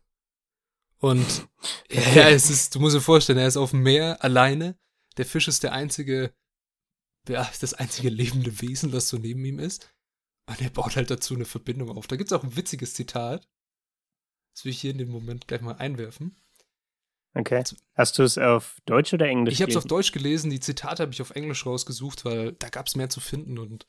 Und 0.98 1.48
ja, 1.90 2.10
ja, 2.14 2.28
es 2.28 2.50
ist, 2.50 2.74
du 2.74 2.80
musst 2.80 2.96
dir 2.96 3.00
vorstellen, 3.00 3.38
er 3.38 3.46
ist 3.46 3.56
auf 3.56 3.70
dem 3.70 3.82
Meer 3.82 4.22
alleine. 4.22 4.76
Der 5.16 5.26
Fisch 5.26 5.48
ist 5.48 5.62
der 5.62 5.72
einzige, 5.72 6.34
ja, 7.28 7.48
das 7.60 7.74
einzige 7.74 8.08
lebende 8.08 8.60
Wesen, 8.60 8.90
das 8.90 9.08
so 9.08 9.16
neben 9.16 9.44
ihm 9.44 9.60
ist. 9.60 9.88
Und 10.48 10.60
er 10.62 10.70
baut 10.70 10.96
halt 10.96 11.10
dazu 11.10 11.34
eine 11.34 11.44
Verbindung 11.44 11.90
auf. 11.96 12.06
Da 12.06 12.16
gibt 12.16 12.30
es 12.32 12.38
auch 12.38 12.42
ein 12.42 12.56
witziges 12.56 12.94
Zitat. 12.94 13.48
Das 14.54 14.64
will 14.64 14.72
ich 14.72 14.80
hier 14.80 14.90
in 14.90 14.98
dem 14.98 15.10
Moment 15.10 15.46
gleich 15.46 15.60
mal 15.60 15.76
einwerfen. 15.76 16.36
Okay. 17.34 17.62
Hast 17.94 18.18
du 18.18 18.22
es 18.22 18.38
auf 18.38 18.80
Deutsch 18.86 19.12
oder 19.12 19.26
Englisch? 19.26 19.54
Ich 19.54 19.62
habe 19.62 19.70
es 19.70 19.76
auf? 19.76 19.84
Deutsch 19.84 20.10
gelesen, 20.12 20.50
die 20.50 20.58
Zitate 20.60 21.02
habe 21.02 21.12
ich 21.12 21.20
auf 21.22 21.30
Englisch 21.30 21.66
rausgesucht, 21.66 22.24
weil 22.24 22.52
da 22.54 22.68
gab 22.70 22.86
es 22.86 22.96
mehr 22.96 23.10
zu 23.10 23.20
finden. 23.20 23.58
Und 23.58 23.86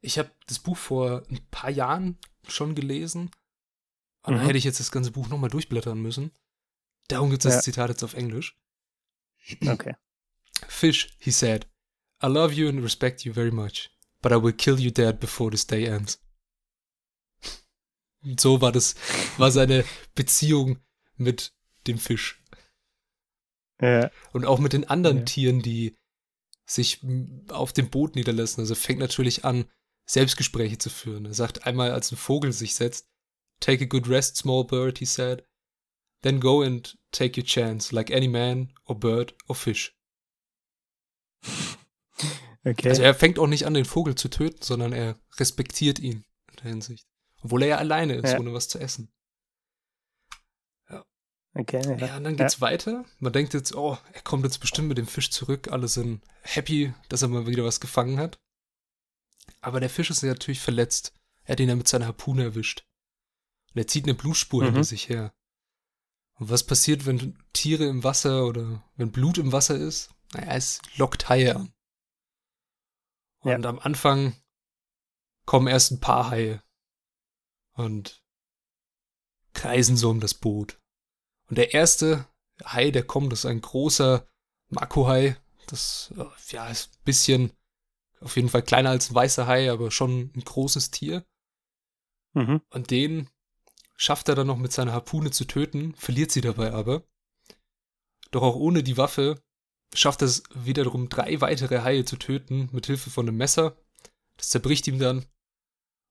ich 0.00 0.18
habe 0.18 0.32
das 0.46 0.58
Buch 0.58 0.76
vor 0.76 1.22
ein 1.30 1.46
paar 1.50 1.70
Jahren 1.70 2.18
schon 2.48 2.74
gelesen. 2.74 3.30
Und 4.24 4.34
dann 4.34 4.42
Mhm. 4.42 4.46
hätte 4.46 4.58
ich 4.58 4.64
jetzt 4.64 4.80
das 4.80 4.90
ganze 4.90 5.10
Buch 5.12 5.28
nochmal 5.28 5.50
durchblättern 5.50 6.00
müssen. 6.00 6.32
Darum 7.08 7.30
gibt 7.30 7.44
es 7.44 7.50
Ja. 7.50 7.56
das 7.56 7.64
Zitat 7.64 7.90
jetzt 7.90 8.02
auf 8.02 8.14
Englisch. 8.14 8.56
Okay. 9.66 9.94
Fish, 10.68 11.14
he 11.18 11.30
said, 11.30 11.66
I 12.22 12.26
love 12.28 12.54
you 12.54 12.68
and 12.68 12.82
respect 12.82 13.24
you 13.24 13.32
very 13.34 13.50
much, 13.50 13.90
but 14.22 14.32
I 14.32 14.36
will 14.36 14.52
kill 14.52 14.78
you 14.80 14.90
dead 14.90 15.20
before 15.20 15.50
this 15.50 15.66
day 15.66 15.84
ends. 15.86 16.20
Und 18.22 18.40
so 18.40 18.60
war 18.60 18.72
das, 18.72 18.94
war 19.36 19.50
seine 19.50 19.84
Beziehung 20.14 20.78
mit 21.16 21.52
dem 21.86 21.98
Fisch. 21.98 22.40
Ja, 23.80 24.10
Und 24.32 24.44
auch 24.46 24.60
mit 24.60 24.72
den 24.72 24.88
anderen 24.88 25.18
Ja. 25.18 25.24
Tieren, 25.24 25.60
die 25.60 25.96
sich 26.64 27.00
auf 27.48 27.72
dem 27.72 27.90
Boot 27.90 28.14
niederlassen. 28.14 28.60
Also 28.60 28.76
fängt 28.76 29.00
natürlich 29.00 29.44
an, 29.44 29.68
Selbstgespräche 30.08 30.78
zu 30.78 30.88
führen. 30.90 31.26
Er 31.26 31.34
sagt 31.34 31.66
einmal, 31.66 31.90
als 31.90 32.12
ein 32.12 32.16
Vogel 32.16 32.52
sich 32.52 32.74
setzt, 32.74 33.08
Take 33.60 33.84
a 33.84 33.86
good 33.86 34.08
rest, 34.08 34.36
small 34.36 34.64
bird, 34.64 34.98
he 34.98 35.04
said. 35.04 35.44
Then 36.22 36.40
go 36.40 36.62
and 36.62 36.98
take 37.12 37.40
your 37.40 37.46
chance, 37.46 37.94
like 37.94 38.10
any 38.10 38.26
man 38.28 38.72
or 38.84 38.98
bird 38.98 39.34
or 39.46 39.54
fish. 39.54 39.96
Okay. 42.64 42.88
Also 42.88 43.02
er 43.02 43.14
fängt 43.14 43.38
auch 43.38 43.46
nicht 43.46 43.66
an, 43.66 43.74
den 43.74 43.84
Vogel 43.84 44.14
zu 44.14 44.28
töten, 44.28 44.62
sondern 44.62 44.92
er 44.92 45.18
respektiert 45.38 45.98
ihn 45.98 46.24
in 46.50 46.56
der 46.56 46.70
Hinsicht. 46.70 47.06
Obwohl 47.42 47.62
er 47.62 47.68
ja 47.68 47.76
alleine 47.78 48.14
ist, 48.14 48.32
Ja. 48.32 48.38
ohne 48.38 48.52
was 48.52 48.68
zu 48.68 48.78
essen. 48.78 49.12
okay. 51.54 51.82
Ja. 51.84 52.06
Ja, 52.06 52.16
und 52.16 52.24
dann 52.24 52.36
geht's 52.36 52.60
weiter. 52.60 53.04
Man 53.18 53.32
denkt 53.32 53.54
jetzt, 53.54 53.74
oh, 53.74 53.98
er 54.12 54.22
kommt 54.22 54.44
jetzt 54.44 54.58
bestimmt 54.58 54.88
mit 54.88 54.98
dem 54.98 55.06
Fisch 55.06 55.30
zurück. 55.30 55.68
Alle 55.70 55.88
sind 55.88 56.22
happy, 56.42 56.94
dass 57.08 57.22
er 57.22 57.28
mal 57.28 57.46
wieder 57.46 57.64
was 57.64 57.80
gefangen 57.80 58.18
hat. 58.18 58.38
Aber 59.60 59.80
der 59.80 59.90
Fisch 59.90 60.10
ist 60.10 60.22
ja 60.22 60.28
natürlich 60.30 60.60
verletzt. 60.60 61.12
Er 61.44 61.52
hat 61.52 61.60
ihn 61.60 61.68
ja 61.68 61.76
mit 61.76 61.88
seiner 61.88 62.06
Harpune 62.06 62.44
erwischt. 62.44 62.86
Und 63.74 63.78
er 63.78 63.86
zieht 63.86 64.04
eine 64.04 64.14
Blutspur 64.14 64.62
Mhm. 64.62 64.66
hinter 64.66 64.84
sich 64.84 65.08
her. 65.08 65.32
Und 66.38 66.48
was 66.50 66.64
passiert, 66.64 67.06
wenn 67.06 67.36
Tiere 67.52 67.84
im 67.84 68.02
Wasser 68.04 68.46
oder 68.46 68.82
wenn 68.96 69.12
Blut 69.12 69.38
im 69.38 69.52
Wasser 69.52 69.76
ist? 69.76 70.10
Naja, 70.32 70.54
es 70.54 70.80
lockt 70.96 71.28
Haie 71.28 71.54
an. 71.56 71.72
Ja. 73.44 73.56
Und 73.56 73.66
am 73.66 73.78
Anfang 73.78 74.34
kommen 75.44 75.66
erst 75.66 75.90
ein 75.90 76.00
paar 76.00 76.30
Haie 76.30 76.62
und 77.74 78.22
kreisen 79.52 79.96
so 79.96 80.10
um 80.10 80.20
das 80.20 80.34
Boot. 80.34 80.80
Und 81.48 81.58
der 81.58 81.74
erste 81.74 82.26
Hai, 82.64 82.90
der 82.90 83.04
kommt, 83.04 83.32
das 83.32 83.40
ist 83.40 83.46
ein 83.46 83.60
großer 83.60 84.26
Makohai. 84.68 85.36
Das 85.66 86.12
äh, 86.16 86.24
ja, 86.52 86.68
ist 86.68 86.94
ein 86.94 87.04
bisschen, 87.04 87.52
auf 88.20 88.36
jeden 88.36 88.48
Fall 88.48 88.62
kleiner 88.62 88.90
als 88.90 89.10
ein 89.10 89.14
weißer 89.14 89.46
Hai, 89.46 89.70
aber 89.70 89.90
schon 89.90 90.32
ein 90.34 90.44
großes 90.44 90.90
Tier. 90.90 91.26
Mhm. 92.34 92.62
Und 92.70 92.90
den 92.90 93.28
schafft 93.96 94.28
er 94.28 94.34
dann 94.34 94.46
noch 94.46 94.56
mit 94.56 94.72
seiner 94.72 94.92
Harpune 94.92 95.30
zu 95.30 95.44
töten, 95.44 95.94
verliert 95.94 96.30
sie 96.30 96.40
dabei 96.40 96.72
aber. 96.72 97.04
Doch 98.30 98.42
auch 98.42 98.56
ohne 98.56 98.82
die 98.82 98.96
Waffe 98.96 99.42
schafft 99.94 100.22
es 100.22 100.42
wiederum 100.54 101.08
drei 101.08 101.40
weitere 101.40 101.82
Haie 101.82 102.04
zu 102.04 102.16
töten 102.16 102.68
mit 102.72 102.86
Hilfe 102.86 103.10
von 103.10 103.28
einem 103.28 103.36
Messer. 103.36 103.76
Das 104.36 104.50
zerbricht 104.50 104.86
ihm 104.86 104.98
dann. 104.98 105.26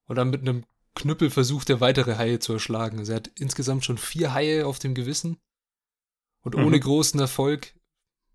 Und 0.08 0.16
dann 0.18 0.30
mit 0.30 0.42
einem 0.42 0.66
Knüppel 0.96 1.30
versucht 1.30 1.70
er 1.70 1.82
weitere 1.82 2.16
Haie 2.16 2.40
zu 2.40 2.54
erschlagen. 2.54 3.00
Also 3.00 3.14
er 3.14 3.18
hat 3.18 3.32
insgesamt 3.36 3.86
schon 3.86 3.98
vier 3.98 4.34
Haie 4.34 4.66
auf 4.66 4.80
dem 4.80 4.94
Gewissen. 4.94 5.38
Und 6.44 6.56
ohne 6.56 6.78
mhm. 6.78 6.82
großen 6.82 7.20
Erfolg 7.20 7.74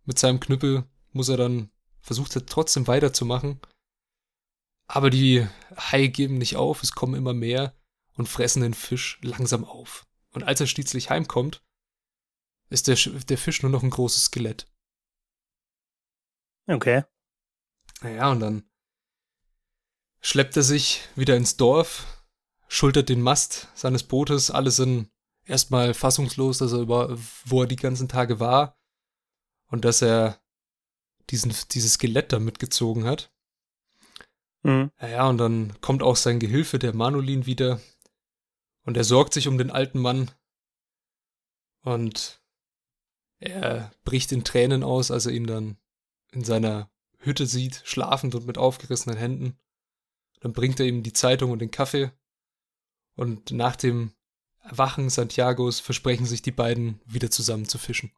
mit 0.05 0.19
seinem 0.19 0.41
Knüppel 0.41 0.85
muss 1.13 1.29
er 1.29 1.37
dann, 1.37 1.71
versucht 2.01 2.35
er 2.37 2.47
trotzdem 2.47 2.87
weiterzumachen. 2.87 3.61
Aber 4.87 5.11
die 5.11 5.47
Haie 5.77 6.09
geben 6.09 6.39
nicht 6.39 6.57
auf, 6.57 6.83
es 6.83 6.93
kommen 6.93 7.15
immer 7.15 7.35
mehr 7.35 7.75
und 8.15 8.29
fressen 8.29 8.63
den 8.63 8.75
Fisch 8.75 9.19
langsam 9.23 9.65
auf. 9.65 10.07
Und 10.33 10.45
als 10.45 10.61
er 10.61 10.67
schließlich 10.67 11.11
heimkommt, 11.11 11.63
ist 12.69 12.89
der, 12.89 12.97
der 12.97 13.39
Fisch 13.39 13.63
nur 13.63 13.73
noch 13.73 13.83
ein 13.83 13.91
großes 13.91 14.25
Skelett. 14.27 14.67
Okay. 16.67 17.05
Naja, 18.03 18.31
und 18.31 18.41
dann 18.41 18.71
schleppt 20.21 20.57
er 20.57 20.63
sich 20.63 21.09
wieder 21.15 21.37
ins 21.37 21.57
Dorf, 21.57 22.25
schultert 22.69 23.09
den 23.09 23.23
Mast 23.23 23.69
seines 23.75 24.03
Bootes, 24.03 24.51
alle 24.51 24.71
sind 24.71 25.11
erstmal 25.45 25.95
fassungslos, 25.95 26.59
dass 26.59 26.73
er 26.73 26.81
über, 26.81 27.17
wo 27.45 27.63
er 27.63 27.69
die 27.69 27.77
ganzen 27.77 28.09
Tage 28.09 28.41
war 28.41 28.79
und 29.69 29.85
dass 29.85 30.03
er 30.03 30.41
diesen, 31.31 31.55
dieses 31.71 31.95
Skelett 31.95 32.33
da 32.33 32.39
mitgezogen 32.39 33.05
hat. 33.05 33.33
Mhm. 34.63 34.91
Ja, 35.01 35.29
und 35.29 35.39
dann 35.39 35.81
kommt 35.81 36.03
auch 36.03 36.17
sein 36.17 36.41
Gehilfe, 36.41 36.79
der 36.79 36.95
Manolin, 36.95 37.47
wieder. 37.47 37.81
Und 38.83 38.97
er 38.97 39.05
sorgt 39.05 39.33
sich 39.33 39.49
um 39.49 39.59
den 39.59 39.71
alten 39.71 40.01
Mann. 40.01 40.31
Und 41.83 42.41
er 43.39 43.93
bricht 44.05 44.33
in 44.33 44.45
Tränen 44.45 44.83
aus, 44.83 45.11
als 45.11 45.27
er 45.27 45.33
ihn 45.33 45.47
dann 45.47 45.77
in 46.33 46.45
seiner 46.45 46.91
Hütte 47.19 47.47
sieht, 47.47 47.83
schlafend 47.85 48.35
und 48.35 48.47
mit 48.47 48.59
aufgerissenen 48.59 49.19
Händen. 49.19 49.59
Dann 50.41 50.53
bringt 50.53 50.81
er 50.81 50.87
ihm 50.87 51.03
die 51.03 51.13
Zeitung 51.13 51.51
und 51.51 51.61
den 51.61 51.71
Kaffee. 51.71 52.13
Und 53.15 53.51
nach 53.51 53.77
dem 53.77 54.13
Erwachen 54.61 55.11
Santiagos 55.11 55.81
versprechen 55.81 56.27
sich 56.27 56.43
die 56.43 56.53
beiden, 56.53 57.01
wieder 57.07 57.31
zusammen 57.31 57.69
zu 57.69 57.79
fischen. 57.79 58.13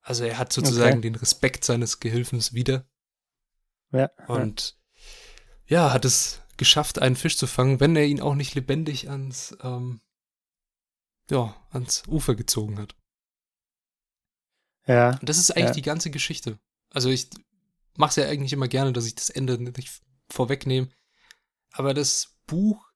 Also 0.00 0.24
er 0.24 0.38
hat 0.38 0.52
sozusagen 0.52 0.98
okay. 0.98 1.02
den 1.02 1.14
Respekt 1.14 1.64
seines 1.64 2.00
Gehilfens 2.00 2.52
wieder. 2.52 2.88
Ja. 3.92 4.10
Und 4.26 4.78
ja, 5.66 5.92
hat 5.92 6.04
es 6.04 6.40
geschafft, 6.56 7.00
einen 7.00 7.16
Fisch 7.16 7.36
zu 7.36 7.46
fangen, 7.46 7.80
wenn 7.80 7.96
er 7.96 8.04
ihn 8.04 8.20
auch 8.20 8.34
nicht 8.34 8.54
lebendig 8.54 9.08
ans, 9.08 9.56
ähm, 9.62 10.00
ja, 11.30 11.56
ans 11.70 12.02
Ufer 12.08 12.34
gezogen 12.34 12.78
hat. 12.78 12.96
Ja. 14.86 15.18
Und 15.18 15.28
das 15.28 15.38
ist 15.38 15.50
eigentlich 15.50 15.68
ja. 15.68 15.74
die 15.74 15.82
ganze 15.82 16.10
Geschichte. 16.10 16.58
Also 16.90 17.08
ich 17.08 17.28
mache 17.96 18.10
es 18.10 18.16
ja 18.16 18.24
eigentlich 18.24 18.52
immer 18.52 18.68
gerne, 18.68 18.92
dass 18.92 19.06
ich 19.06 19.14
das 19.14 19.30
Ende 19.30 19.58
nicht 19.58 20.02
vorwegnehme. 20.28 20.88
Aber 21.72 21.94
das 21.94 22.36
Buch 22.46 22.90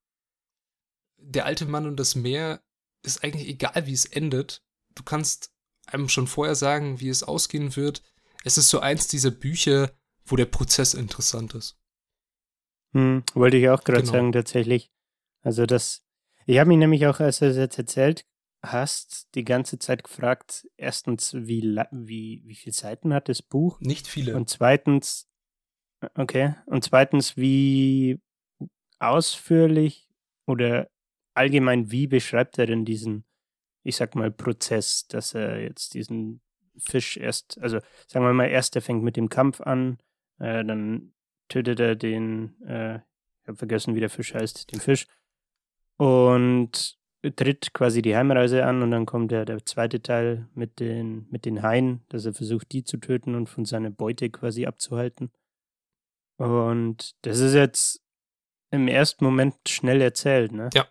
Der 1.18 1.46
alte 1.46 1.66
Mann 1.66 1.86
und 1.86 1.96
das 1.96 2.14
Meer 2.14 2.62
ist 3.02 3.24
eigentlich 3.24 3.48
egal, 3.48 3.86
wie 3.86 3.92
es 3.92 4.04
endet. 4.04 4.62
Du 4.94 5.02
kannst 5.02 5.52
einem 5.86 6.08
schon 6.08 6.26
vorher 6.26 6.54
sagen, 6.54 7.00
wie 7.00 7.08
es 7.08 7.22
ausgehen 7.22 7.74
wird. 7.76 8.02
Es 8.44 8.58
ist 8.58 8.68
so 8.68 8.80
eins 8.80 9.08
dieser 9.08 9.30
Bücher, 9.30 9.92
wo 10.24 10.36
der 10.36 10.46
Prozess 10.46 10.94
interessant 10.94 11.54
ist. 11.54 11.78
Hm, 12.92 13.24
wollte 13.34 13.56
ich 13.56 13.68
auch 13.68 13.82
gerade 13.84 14.02
genau. 14.02 14.12
sagen, 14.12 14.32
tatsächlich. 14.32 14.90
Also 15.42 15.66
das, 15.66 16.04
ich 16.44 16.58
habe 16.58 16.68
mich 16.68 16.78
nämlich 16.78 17.06
auch, 17.06 17.20
als 17.20 17.38
du 17.38 17.48
es 17.48 17.56
jetzt 17.56 17.78
erzählt 17.78 18.24
hast, 18.72 19.28
die 19.34 19.44
ganze 19.44 19.78
Zeit 19.78 20.04
gefragt, 20.04 20.68
erstens, 20.76 21.34
wie, 21.34 21.62
wie, 21.90 22.42
wie 22.44 22.54
viele 22.54 22.72
Seiten 22.72 23.12
hat 23.14 23.28
das 23.28 23.42
Buch? 23.42 23.80
Nicht 23.80 24.06
viele. 24.06 24.36
Und 24.36 24.48
zweitens, 24.48 25.28
okay, 26.14 26.54
und 26.66 26.84
zweitens, 26.84 27.36
wie 27.36 28.20
ausführlich 28.98 30.08
oder 30.46 30.88
allgemein, 31.34 31.90
wie 31.90 32.06
beschreibt 32.06 32.58
er 32.58 32.66
denn 32.66 32.84
diesen, 32.84 33.24
ich 33.82 33.96
sag 33.96 34.14
mal, 34.14 34.30
Prozess, 34.30 35.06
dass 35.06 35.34
er 35.34 35.60
jetzt 35.60 35.94
diesen 35.94 36.40
Fisch 36.78 37.16
erst, 37.16 37.58
also 37.60 37.80
sagen 38.06 38.24
wir 38.24 38.32
mal, 38.32 38.48
erst 38.48 38.76
er 38.76 38.82
fängt 38.82 39.02
mit 39.02 39.16
dem 39.16 39.28
Kampf 39.28 39.60
an, 39.60 39.98
äh, 40.38 40.64
dann 40.64 41.12
tötet 41.48 41.80
er 41.80 41.96
den, 41.96 42.60
äh, 42.62 42.96
ich 42.96 43.48
habe 43.48 43.56
vergessen, 43.56 43.94
wie 43.94 44.00
der 44.00 44.10
Fisch 44.10 44.34
heißt, 44.34 44.72
den 44.72 44.80
Fisch. 44.80 45.06
Und 45.96 46.98
tritt 47.34 47.72
quasi 47.72 48.02
die 48.02 48.16
Heimreise 48.16 48.64
an 48.64 48.82
und 48.82 48.90
dann 48.90 49.06
kommt 49.06 49.30
der, 49.30 49.44
der 49.44 49.64
zweite 49.64 50.02
Teil 50.02 50.48
mit 50.54 50.80
den, 50.80 51.26
mit 51.30 51.44
den 51.44 51.62
Haien, 51.62 52.02
dass 52.08 52.24
er 52.26 52.34
versucht, 52.34 52.72
die 52.72 52.84
zu 52.84 52.98
töten 52.98 53.34
und 53.34 53.48
von 53.48 53.64
seiner 53.64 53.90
Beute 53.90 54.30
quasi 54.30 54.66
abzuhalten. 54.66 55.30
Und 56.36 57.14
das 57.22 57.38
ist 57.38 57.54
jetzt 57.54 58.02
im 58.70 58.88
ersten 58.88 59.24
Moment 59.24 59.56
schnell 59.68 60.00
erzählt, 60.00 60.52
ne? 60.52 60.68
Ja. 60.74 60.86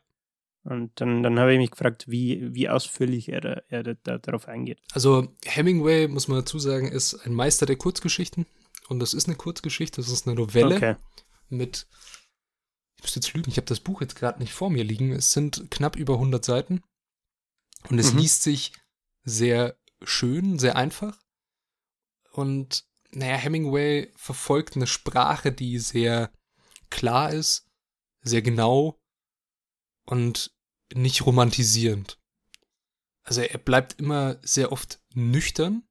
Und 0.63 0.99
dann, 0.99 1.21
dann 1.21 1.39
habe 1.39 1.53
ich 1.53 1.59
mich 1.59 1.69
gefragt, 1.69 2.05
wie, 2.07 2.53
wie 2.55 2.69
ausführlich 2.69 3.29
er, 3.29 3.41
da, 3.41 3.61
er 3.69 3.83
da, 3.83 4.17
darauf 4.17 4.47
eingeht. 4.47 4.81
Also 4.93 5.27
Hemingway, 5.45 6.07
muss 6.07 6.27
man 6.27 6.39
dazu 6.39 6.57
sagen, 6.57 6.87
ist 6.87 7.13
ein 7.25 7.33
Meister 7.35 7.67
der 7.67 7.75
Kurzgeschichten. 7.75 8.47
Und 8.89 8.99
das 8.99 9.13
ist 9.13 9.27
eine 9.27 9.35
Kurzgeschichte, 9.35 10.01
das 10.01 10.09
ist 10.09 10.27
eine 10.27 10.35
Novelle 10.35 10.75
okay. 10.75 10.95
mit, 11.49 11.87
ich 13.05 13.09
muss 13.09 13.15
jetzt 13.15 13.33
lügen, 13.33 13.49
ich 13.49 13.57
habe 13.57 13.67
das 13.67 13.79
Buch 13.79 14.01
jetzt 14.01 14.15
gerade 14.15 14.39
nicht 14.39 14.53
vor 14.53 14.69
mir 14.69 14.83
liegen. 14.83 15.11
Es 15.11 15.31
sind 15.31 15.69
knapp 15.69 15.95
über 15.95 16.15
100 16.15 16.43
Seiten. 16.43 16.81
Und 17.89 17.99
es 17.99 18.13
mhm. 18.13 18.19
liest 18.19 18.43
sich 18.43 18.73
sehr 19.23 19.77
schön, 20.03 20.57
sehr 20.57 20.75
einfach. 20.75 21.19
Und 22.31 22.85
naja, 23.11 23.35
Hemingway 23.35 24.11
verfolgt 24.15 24.75
eine 24.75 24.87
Sprache, 24.87 25.51
die 25.51 25.79
sehr 25.79 26.31
klar 26.89 27.31
ist, 27.31 27.67
sehr 28.21 28.41
genau 28.41 28.99
und 30.05 30.51
nicht 30.93 31.25
romantisierend. 31.25 32.19
Also 33.23 33.41
er 33.41 33.57
bleibt 33.57 33.99
immer 33.99 34.39
sehr 34.43 34.71
oft 34.71 35.01
nüchtern 35.13 35.87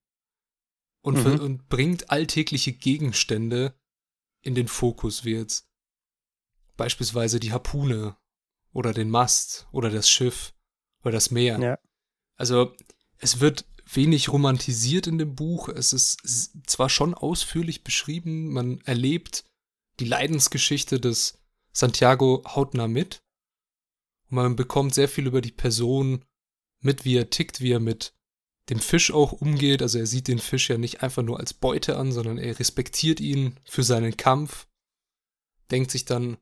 und, 1.01 1.25
mhm. 1.25 1.41
und 1.41 1.69
bringt 1.69 2.11
alltägliche 2.11 2.73
Gegenstände 2.73 3.79
in 4.43 4.55
den 4.55 4.69
Fokus, 4.69 5.25
wie 5.25 5.35
jetzt 5.35 5.69
beispielsweise 6.77 7.41
die 7.41 7.53
Harpune 7.53 8.17
oder 8.73 8.93
den 8.93 9.11
Mast 9.11 9.67
oder 9.73 9.91
das 9.91 10.09
Schiff 10.09 10.55
oder 11.03 11.13
das 11.13 11.31
Meer. 11.31 11.59
Ja. 11.61 11.79
Also 12.37 12.75
es 13.19 13.41
wird 13.41 13.65
wenig 13.93 14.31
romantisiert 14.31 15.07
in 15.07 15.19
dem 15.19 15.35
Buch. 15.35 15.69
Es 15.69 15.93
ist 15.93 16.53
zwar 16.67 16.89
schon 16.89 17.15
ausführlich 17.15 17.85
beschrieben, 17.85 18.53
man 18.53 18.81
erlebt 18.83 19.45
die 20.01 20.07
Leidensgeschichte 20.07 21.01
des 21.01 21.39
Santiago 21.73 22.43
hautnah 22.47 22.89
mit. 22.89 23.23
Und 24.31 24.37
man 24.37 24.57
bekommt 24.57 24.95
sehr 24.95 25.09
viel 25.09 25.27
über 25.27 25.41
die 25.41 25.53
Person 25.53 26.25
mit, 26.81 27.05
wie 27.05 27.17
er 27.17 27.31
tickt, 27.31 27.61
wie 27.61 27.73
er 27.73 27.81
mit 27.81 28.15
dem 28.71 28.81
Fisch 28.81 29.13
auch 29.13 29.33
umgeht. 29.33 29.83
Also 29.83 29.99
er 29.99 30.07
sieht 30.07 30.29
den 30.29 30.39
Fisch 30.39 30.71
ja 30.71 30.79
nicht 30.79 31.03
einfach 31.03 31.23
nur 31.23 31.39
als 31.39 31.55
Beute 31.55 31.97
an, 31.97 32.13
sondern 32.13 32.39
er 32.39 32.59
respektiert 32.59 33.21
ihn 33.21 33.61
für 33.65 33.83
seinen 33.83 34.17
Kampf. 34.17 34.67
Denkt 35.71 35.91
sich 35.91 36.05
dann, 36.05 36.39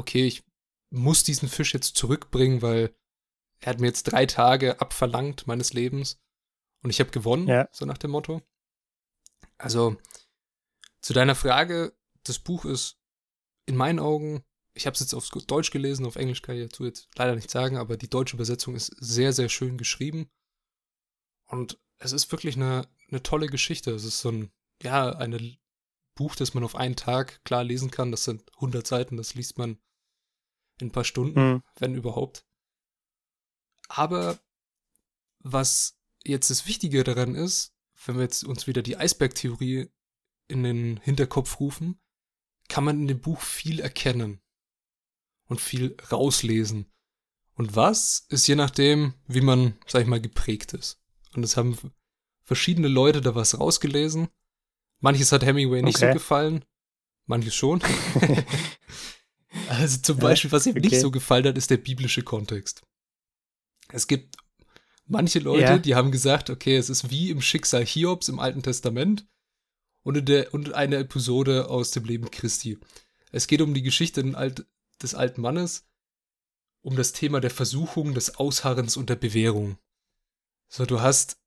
okay, 0.00 0.26
ich 0.26 0.42
muss 0.90 1.22
diesen 1.22 1.48
Fisch 1.48 1.72
jetzt 1.72 1.96
zurückbringen, 1.96 2.62
weil 2.62 2.94
er 3.60 3.70
hat 3.70 3.80
mir 3.80 3.86
jetzt 3.86 4.04
drei 4.04 4.26
Tage 4.26 4.80
abverlangt 4.80 5.46
meines 5.46 5.72
Lebens 5.72 6.18
und 6.82 6.90
ich 6.90 7.00
habe 7.00 7.10
gewonnen, 7.10 7.46
ja. 7.46 7.68
so 7.72 7.84
nach 7.84 7.98
dem 7.98 8.10
Motto. 8.10 8.42
Also 9.58 9.96
zu 11.00 11.12
deiner 11.12 11.34
Frage, 11.34 11.94
das 12.24 12.38
Buch 12.38 12.64
ist 12.64 12.98
in 13.66 13.76
meinen 13.76 13.98
Augen, 13.98 14.44
ich 14.74 14.86
habe 14.86 14.94
es 14.94 15.00
jetzt 15.00 15.14
auf 15.14 15.28
Deutsch 15.28 15.70
gelesen, 15.70 16.06
auf 16.06 16.16
Englisch 16.16 16.42
kann 16.42 16.56
ich 16.56 16.68
dazu 16.68 16.84
jetzt 16.84 17.08
leider 17.16 17.34
nicht 17.34 17.50
sagen, 17.50 17.76
aber 17.76 17.96
die 17.96 18.08
deutsche 18.10 18.36
Übersetzung 18.36 18.74
ist 18.74 18.94
sehr, 18.98 19.32
sehr 19.32 19.48
schön 19.48 19.76
geschrieben. 19.76 20.30
Und 21.46 21.78
es 21.98 22.12
ist 22.12 22.30
wirklich 22.32 22.56
eine, 22.56 22.88
eine 23.08 23.22
tolle 23.22 23.48
Geschichte. 23.48 23.90
Es 23.92 24.04
ist 24.04 24.20
so 24.20 24.30
ein, 24.30 24.50
ja, 24.82 25.10
ein 25.10 25.58
Buch, 26.14 26.34
das 26.36 26.54
man 26.54 26.64
auf 26.64 26.76
einen 26.76 26.96
Tag 26.96 27.44
klar 27.44 27.64
lesen 27.64 27.90
kann. 27.90 28.10
Das 28.10 28.24
sind 28.24 28.50
100 28.54 28.86
Seiten, 28.86 29.16
das 29.16 29.34
liest 29.34 29.58
man 29.58 29.78
in 30.80 30.88
ein 30.88 30.92
paar 30.92 31.04
Stunden, 31.04 31.40
mhm. 31.40 31.62
wenn 31.78 31.94
überhaupt. 31.94 32.44
Aber 33.88 34.38
was 35.40 35.98
jetzt 36.24 36.50
das 36.50 36.66
Wichtige 36.66 37.04
daran 37.04 37.34
ist, 37.34 37.74
wenn 38.04 38.16
wir 38.16 38.22
jetzt 38.22 38.44
uns 38.44 38.66
wieder 38.66 38.82
die 38.82 38.96
Eisbergtheorie 38.96 39.90
in 40.48 40.62
den 40.62 40.98
Hinterkopf 40.98 41.60
rufen, 41.60 42.00
kann 42.68 42.84
man 42.84 43.00
in 43.00 43.08
dem 43.08 43.20
Buch 43.20 43.40
viel 43.40 43.80
erkennen 43.80 44.40
und 45.46 45.60
viel 45.60 45.96
rauslesen. 46.10 46.90
Und 47.54 47.74
was 47.76 48.26
ist 48.28 48.46
je 48.46 48.54
nachdem, 48.54 49.14
wie 49.26 49.40
man, 49.40 49.74
sag 49.86 50.02
ich 50.02 50.08
mal, 50.08 50.20
geprägt 50.20 50.72
ist. 50.72 51.02
Und 51.34 51.42
es 51.42 51.56
haben 51.56 51.76
verschiedene 52.42 52.88
Leute 52.88 53.20
da 53.20 53.34
was 53.34 53.58
rausgelesen. 53.58 54.28
Manches 55.00 55.32
hat 55.32 55.44
Hemingway 55.44 55.82
nicht 55.82 55.96
okay. 55.96 56.08
so 56.08 56.14
gefallen, 56.14 56.64
manches 57.26 57.54
schon. 57.54 57.82
also 59.70 59.98
zum 59.98 60.18
Beispiel, 60.18 60.52
was 60.52 60.66
ihm 60.66 60.76
okay. 60.76 60.80
nicht 60.80 61.00
so 61.00 61.10
gefallen 61.10 61.46
hat, 61.46 61.58
ist 61.58 61.70
der 61.70 61.76
biblische 61.76 62.22
Kontext. 62.22 62.82
Es 63.92 64.06
gibt 64.06 64.36
Manche 65.10 65.40
Leute, 65.40 65.62
ja. 65.62 65.78
die 65.78 65.96
haben 65.96 66.12
gesagt, 66.12 66.50
okay, 66.50 66.76
es 66.76 66.88
ist 66.88 67.10
wie 67.10 67.30
im 67.30 67.42
Schicksal 67.42 67.84
Hiobs 67.84 68.28
im 68.28 68.38
Alten 68.38 68.62
Testament 68.62 69.26
und, 70.04 70.28
der, 70.28 70.54
und 70.54 70.72
eine 70.72 70.98
Episode 70.98 71.68
aus 71.68 71.90
dem 71.90 72.04
Leben 72.04 72.30
Christi. 72.30 72.78
Es 73.32 73.48
geht 73.48 73.60
um 73.60 73.74
die 73.74 73.82
Geschichte 73.82 74.22
des 75.02 75.14
alten 75.16 75.40
Mannes, 75.40 75.84
um 76.82 76.94
das 76.94 77.12
Thema 77.12 77.40
der 77.40 77.50
Versuchung, 77.50 78.14
des 78.14 78.36
Ausharrens 78.36 78.96
und 78.96 79.10
der 79.10 79.16
Bewährung. 79.16 79.78
So, 80.68 80.86
du 80.86 81.00
hast, 81.00 81.40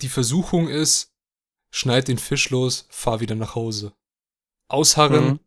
die 0.00 0.08
Versuchung 0.08 0.68
ist, 0.68 1.12
schneid 1.70 2.08
den 2.08 2.16
Fisch 2.16 2.48
los, 2.48 2.86
fahr 2.88 3.20
wieder 3.20 3.34
nach 3.34 3.54
Hause. 3.54 3.92
Ausharren, 4.68 5.26
mhm. 5.26 5.40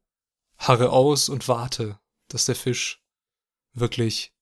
Harre 0.67 0.91
aus 0.91 1.29
und 1.29 1.47
warte, 1.47 1.99
dass 2.29 2.45
der 2.45 2.55
Fisch 2.55 3.03
wirklich, 3.73 4.33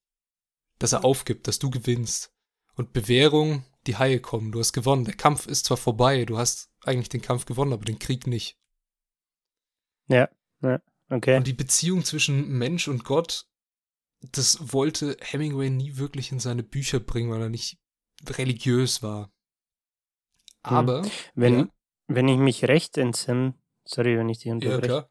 dass 0.79 0.93
er 0.93 1.03
aufgibt, 1.03 1.47
dass 1.47 1.59
du 1.59 1.69
gewinnst. 1.69 2.33
Und 2.75 2.93
Bewährung, 2.93 3.65
die 3.87 3.97
Haie 3.97 4.19
kommen, 4.19 4.51
du 4.51 4.59
hast 4.59 4.73
gewonnen. 4.73 5.05
Der 5.05 5.15
Kampf 5.15 5.47
ist 5.47 5.65
zwar 5.65 5.77
vorbei, 5.77 6.25
du 6.25 6.37
hast 6.37 6.71
eigentlich 6.83 7.09
den 7.09 7.21
Kampf 7.21 7.45
gewonnen, 7.45 7.73
aber 7.73 7.85
den 7.85 7.99
Krieg 7.99 8.27
nicht. 8.27 8.57
Ja, 10.07 10.29
ja, 10.61 10.81
okay. 11.09 11.37
Und 11.37 11.47
die 11.47 11.53
Beziehung 11.53 12.03
zwischen 12.03 12.47
Mensch 12.49 12.87
und 12.87 13.03
Gott, 13.03 13.47
das 14.21 14.73
wollte 14.73 15.17
Hemingway 15.19 15.69
nie 15.69 15.97
wirklich 15.97 16.31
in 16.31 16.39
seine 16.39 16.63
Bücher 16.63 16.99
bringen, 16.99 17.31
weil 17.31 17.41
er 17.41 17.49
nicht 17.49 17.79
religiös 18.27 19.01
war. 19.01 19.31
Hm. 20.65 20.77
Aber. 20.77 21.03
Hm. 21.03 21.11
Wenn, 21.33 21.59
ja. 21.59 21.67
wenn 22.07 22.27
ich 22.27 22.37
mich 22.37 22.65
recht 22.65 22.97
entsinne, 22.97 23.55
sorry, 23.83 24.17
wenn 24.17 24.29
ich 24.29 24.39
dich 24.39 24.51
unterbreche. 24.51 24.93
Ja, 24.93 25.10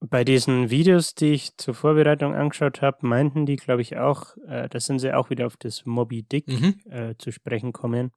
bei 0.00 0.24
diesen 0.24 0.70
Videos, 0.70 1.14
die 1.14 1.32
ich 1.32 1.56
zur 1.56 1.74
Vorbereitung 1.74 2.34
angeschaut 2.34 2.82
habe, 2.82 3.06
meinten 3.06 3.46
die, 3.46 3.56
glaube 3.56 3.82
ich, 3.82 3.96
auch, 3.96 4.36
äh, 4.46 4.68
da 4.68 4.80
sind 4.80 5.00
sie 5.00 5.12
auch 5.12 5.30
wieder 5.30 5.46
auf 5.46 5.56
das 5.56 5.84
Moby 5.86 6.22
Dick 6.22 6.46
mhm. 6.46 6.80
äh, 6.88 7.14
zu 7.18 7.32
sprechen 7.32 7.72
kommen, 7.72 8.12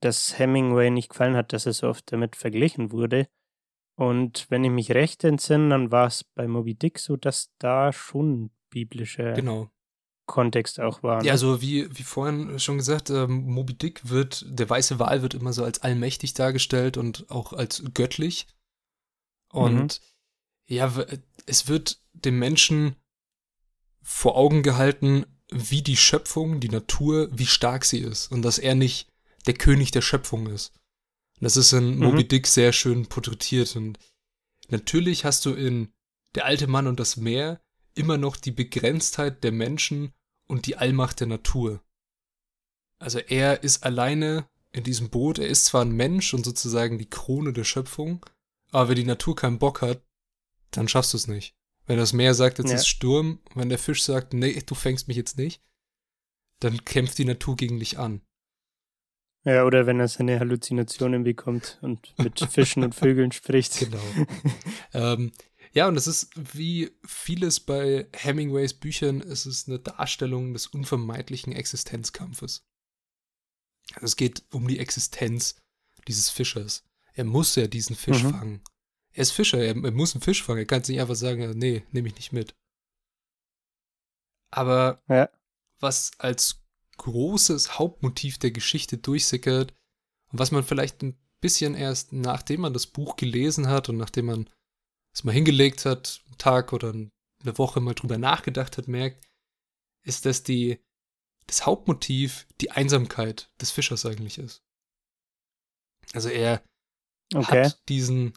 dass 0.00 0.38
Hemingway 0.38 0.90
nicht 0.90 1.10
gefallen 1.10 1.36
hat, 1.36 1.52
dass 1.52 1.66
er 1.66 1.74
so 1.74 1.88
oft 1.88 2.10
damit 2.12 2.36
verglichen 2.36 2.92
wurde. 2.92 3.28
Und 3.96 4.46
wenn 4.48 4.64
ich 4.64 4.70
mich 4.70 4.92
recht 4.92 5.22
entsinne, 5.24 5.68
dann 5.68 5.92
war 5.92 6.06
es 6.06 6.24
bei 6.24 6.48
Moby 6.48 6.74
Dick 6.74 6.98
so, 6.98 7.16
dass 7.16 7.50
da 7.58 7.92
schon 7.92 8.50
biblische 8.70 9.34
genau. 9.34 9.70
Kontext 10.24 10.80
auch 10.80 11.02
war. 11.02 11.18
Ne? 11.18 11.26
Ja, 11.26 11.32
also 11.32 11.60
wie, 11.60 11.90
wie 11.98 12.04
vorhin 12.04 12.58
schon 12.58 12.78
gesagt, 12.78 13.10
ähm, 13.10 13.42
Moby 13.42 13.74
Dick 13.74 14.08
wird, 14.08 14.46
der 14.48 14.70
weiße 14.70 14.98
Wal 14.98 15.20
wird 15.20 15.34
immer 15.34 15.52
so 15.52 15.64
als 15.64 15.82
allmächtig 15.82 16.32
dargestellt 16.32 16.96
und 16.96 17.30
auch 17.30 17.52
als 17.52 17.84
göttlich. 17.92 18.46
Und 19.52 20.00
mhm 20.00 20.10
ja, 20.70 20.94
es 21.46 21.68
wird 21.68 22.00
dem 22.12 22.38
Menschen 22.38 22.96
vor 24.02 24.36
Augen 24.36 24.62
gehalten, 24.62 25.26
wie 25.50 25.82
die 25.82 25.96
Schöpfung, 25.96 26.60
die 26.60 26.68
Natur, 26.68 27.28
wie 27.32 27.46
stark 27.46 27.84
sie 27.84 27.98
ist 27.98 28.30
und 28.30 28.42
dass 28.42 28.58
er 28.58 28.74
nicht 28.74 29.08
der 29.46 29.54
König 29.54 29.90
der 29.90 30.02
Schöpfung 30.02 30.46
ist. 30.46 30.72
das 31.40 31.56
ist 31.56 31.72
in 31.72 31.96
mhm. 31.96 32.04
Moby 32.04 32.28
Dick 32.28 32.46
sehr 32.46 32.72
schön 32.72 33.06
porträtiert 33.06 33.74
und 33.74 33.98
natürlich 34.68 35.24
hast 35.24 35.44
du 35.44 35.52
in 35.52 35.92
Der 36.36 36.44
alte 36.44 36.68
Mann 36.68 36.86
und 36.86 37.00
das 37.00 37.16
Meer 37.16 37.60
immer 37.94 38.16
noch 38.16 38.36
die 38.36 38.52
Begrenztheit 38.52 39.42
der 39.42 39.50
Menschen 39.50 40.12
und 40.46 40.66
die 40.66 40.76
Allmacht 40.76 41.18
der 41.18 41.26
Natur. 41.26 41.82
Also 43.00 43.18
er 43.18 43.64
ist 43.64 43.82
alleine 43.82 44.46
in 44.70 44.84
diesem 44.84 45.10
Boot, 45.10 45.40
er 45.40 45.48
ist 45.48 45.64
zwar 45.64 45.84
ein 45.84 45.90
Mensch 45.90 46.32
und 46.32 46.44
sozusagen 46.44 46.98
die 46.98 47.10
Krone 47.10 47.52
der 47.52 47.64
Schöpfung, 47.64 48.24
aber 48.70 48.90
wenn 48.90 48.96
die 48.96 49.04
Natur 49.04 49.34
keinen 49.34 49.58
Bock 49.58 49.82
hat, 49.82 50.00
dann 50.70 50.88
schaffst 50.88 51.12
du 51.12 51.16
es 51.16 51.26
nicht. 51.26 51.54
Wenn 51.86 51.98
das 51.98 52.12
Meer 52.12 52.34
sagt, 52.34 52.58
jetzt 52.58 52.70
ja. 52.70 52.76
ist 52.76 52.86
Sturm, 52.86 53.40
wenn 53.54 53.68
der 53.68 53.78
Fisch 53.78 54.02
sagt, 54.02 54.32
nee, 54.32 54.62
du 54.64 54.74
fängst 54.74 55.08
mich 55.08 55.16
jetzt 55.16 55.36
nicht, 55.36 55.62
dann 56.60 56.84
kämpft 56.84 57.18
die 57.18 57.24
Natur 57.24 57.56
gegen 57.56 57.78
dich 57.78 57.98
an. 57.98 58.22
Ja, 59.44 59.64
oder 59.64 59.86
wenn 59.86 59.98
er 59.98 60.08
seine 60.08 60.38
Halluzinationen 60.38 61.24
bekommt 61.24 61.78
und 61.80 62.14
mit 62.18 62.38
Fischen 62.50 62.84
und 62.84 62.94
Vögeln 62.94 63.32
spricht. 63.32 63.78
Genau. 63.78 64.02
ähm, 64.92 65.32
ja, 65.72 65.88
und 65.88 65.96
es 65.96 66.06
ist 66.06 66.30
wie 66.54 66.90
vieles 67.04 67.60
bei 67.60 68.08
Hemingways 68.12 68.74
Büchern, 68.74 69.20
es 69.20 69.46
ist 69.46 69.68
eine 69.68 69.78
Darstellung 69.78 70.52
des 70.52 70.66
unvermeidlichen 70.66 71.52
Existenzkampfes. 71.52 72.66
Also 73.94 74.06
es 74.06 74.16
geht 74.16 74.44
um 74.52 74.68
die 74.68 74.78
Existenz 74.78 75.56
dieses 76.06 76.28
Fischers. 76.28 76.84
Er 77.14 77.24
muss 77.24 77.54
ja 77.56 77.66
diesen 77.66 77.96
Fisch 77.96 78.22
mhm. 78.22 78.30
fangen. 78.30 78.60
Er 79.12 79.22
ist 79.22 79.32
Fischer, 79.32 79.58
er, 79.58 79.74
er 79.74 79.90
muss 79.90 80.14
einen 80.14 80.22
Fisch 80.22 80.42
fangen. 80.42 80.60
Er 80.60 80.66
kann 80.66 80.82
nicht 80.86 81.00
einfach 81.00 81.16
sagen, 81.16 81.58
nee, 81.58 81.84
nehme 81.90 82.08
ich 82.08 82.16
nicht 82.16 82.32
mit. 82.32 82.54
Aber 84.52 85.02
ja. 85.08 85.28
was 85.78 86.12
als 86.18 86.62
großes 86.96 87.78
Hauptmotiv 87.78 88.38
der 88.38 88.50
Geschichte 88.50 88.98
durchsickert 88.98 89.72
und 90.30 90.38
was 90.38 90.50
man 90.50 90.64
vielleicht 90.64 91.02
ein 91.02 91.18
bisschen 91.40 91.74
erst 91.74 92.12
nachdem 92.12 92.60
man 92.60 92.74
das 92.74 92.86
Buch 92.86 93.16
gelesen 93.16 93.68
hat 93.68 93.88
und 93.88 93.96
nachdem 93.96 94.26
man 94.26 94.50
es 95.14 95.24
mal 95.24 95.32
hingelegt 95.32 95.84
hat, 95.86 96.22
einen 96.26 96.38
Tag 96.38 96.72
oder 96.72 96.90
eine 96.90 97.58
Woche 97.58 97.80
mal 97.80 97.94
drüber 97.94 98.18
nachgedacht 98.18 98.76
hat, 98.76 98.86
merkt, 98.86 99.26
ist, 100.02 100.26
dass 100.26 100.42
die, 100.42 100.78
das 101.46 101.66
Hauptmotiv 101.66 102.46
die 102.60 102.70
Einsamkeit 102.70 103.50
des 103.60 103.70
Fischers 103.70 104.06
eigentlich 104.06 104.38
ist. 104.38 104.62
Also 106.12 106.28
er 106.28 106.62
okay. 107.34 107.64
hat 107.64 107.88
diesen 107.88 108.34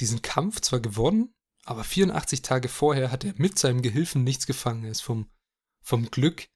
diesen 0.00 0.22
Kampf 0.22 0.60
zwar 0.60 0.80
gewonnen, 0.80 1.34
aber 1.64 1.84
84 1.84 2.42
Tage 2.42 2.68
vorher 2.68 3.10
hat 3.10 3.24
er 3.24 3.34
mit 3.36 3.58
seinem 3.58 3.82
Gehilfen 3.82 4.24
nichts 4.24 4.46
gefangen. 4.46 4.84
Er 4.84 4.90
ist 4.90 5.02
vom, 5.02 5.30
vom 5.82 6.10
Glück 6.10 6.48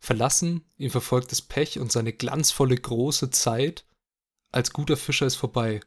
verlassen, 0.00 0.70
ihm 0.76 0.90
verfolgt 0.90 1.32
das 1.32 1.42
Pech 1.42 1.78
und 1.78 1.92
seine 1.92 2.12
glanzvolle 2.12 2.76
große 2.76 3.30
Zeit 3.30 3.86
als 4.50 4.72
guter 4.72 4.96
Fischer 4.96 5.26
ist 5.26 5.36
vorbei. 5.36 5.80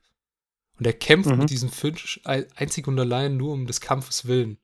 Und 0.77 0.85
er 0.85 0.93
kämpft 0.93 1.29
mhm. 1.29 1.37
mit 1.39 1.49
diesem 1.49 1.71
Fisch 1.71 2.19
einzig 2.25 2.87
und 2.87 2.99
allein 2.99 3.37
nur 3.37 3.53
um 3.53 3.65
des 3.65 3.81
Kampfes 3.81 4.25
willen 4.25 4.59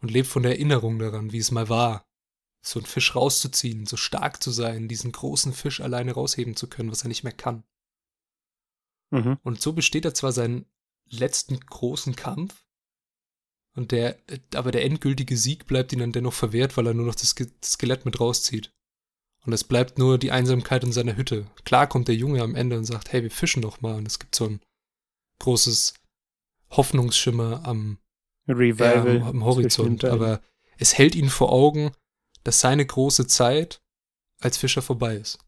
und 0.00 0.10
lebt 0.10 0.28
von 0.28 0.42
der 0.42 0.52
Erinnerung 0.52 0.98
daran, 0.98 1.32
wie 1.32 1.38
es 1.38 1.50
mal 1.50 1.68
war, 1.68 2.06
so 2.62 2.78
einen 2.78 2.86
Fisch 2.86 3.14
rauszuziehen, 3.14 3.86
so 3.86 3.96
stark 3.96 4.42
zu 4.42 4.50
sein, 4.50 4.88
diesen 4.88 5.12
großen 5.12 5.52
Fisch 5.52 5.80
alleine 5.80 6.12
rausheben 6.12 6.56
zu 6.56 6.68
können, 6.68 6.90
was 6.90 7.02
er 7.02 7.08
nicht 7.08 7.24
mehr 7.24 7.32
kann. 7.32 7.64
Mhm. 9.10 9.38
Und 9.42 9.60
so 9.60 9.72
besteht 9.74 10.04
er 10.04 10.14
zwar 10.14 10.32
sein 10.32 10.66
letzten 11.10 11.58
großen 11.58 12.16
Kampf. 12.16 12.64
Und 13.76 13.90
der, 13.90 14.18
aber 14.54 14.70
der 14.70 14.84
endgültige 14.84 15.36
Sieg 15.36 15.66
bleibt 15.66 15.92
ihm 15.92 15.98
dann 15.98 16.12
dennoch 16.12 16.32
verwehrt, 16.32 16.76
weil 16.76 16.86
er 16.86 16.94
nur 16.94 17.06
noch 17.06 17.16
das 17.16 17.34
Skelett 17.64 18.04
mit 18.04 18.20
rauszieht. 18.20 18.72
Und 19.44 19.52
es 19.52 19.64
bleibt 19.64 19.98
nur 19.98 20.16
die 20.16 20.30
Einsamkeit 20.30 20.84
in 20.84 20.92
seiner 20.92 21.16
Hütte. 21.16 21.46
Klar 21.64 21.86
kommt 21.86 22.08
der 22.08 22.14
Junge 22.14 22.42
am 22.42 22.54
Ende 22.54 22.78
und 22.78 22.84
sagt, 22.84 23.12
hey, 23.12 23.22
wir 23.22 23.30
fischen 23.30 23.62
doch 23.62 23.80
mal. 23.80 23.96
Und 23.96 24.06
es 24.06 24.18
gibt 24.18 24.34
so 24.34 24.46
ein 24.46 24.60
großes 25.40 25.94
Hoffnungsschimmer 26.70 27.66
am, 27.66 27.98
Revival 28.48 29.16
ja, 29.16 29.22
am, 29.22 29.28
am 29.28 29.44
Horizont. 29.44 30.04
Aber 30.04 30.40
es 30.78 30.96
hält 30.96 31.14
ihn 31.14 31.28
vor 31.28 31.52
Augen, 31.52 31.92
dass 32.42 32.60
seine 32.60 32.86
große 32.86 33.26
Zeit 33.26 33.82
als 34.40 34.56
Fischer 34.56 34.82
vorbei 34.82 35.16
ist. 35.16 35.38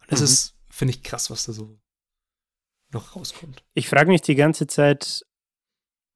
Und 0.00 0.12
das 0.12 0.20
mhm. 0.20 0.24
ist, 0.24 0.54
finde 0.70 0.94
ich, 0.94 1.02
krass, 1.02 1.30
was 1.30 1.44
da 1.44 1.52
so 1.52 1.78
noch 2.92 3.16
rauskommt. 3.16 3.62
Ich 3.74 3.88
frage 3.88 4.10
mich 4.10 4.22
die 4.22 4.34
ganze 4.34 4.66
Zeit, 4.66 5.24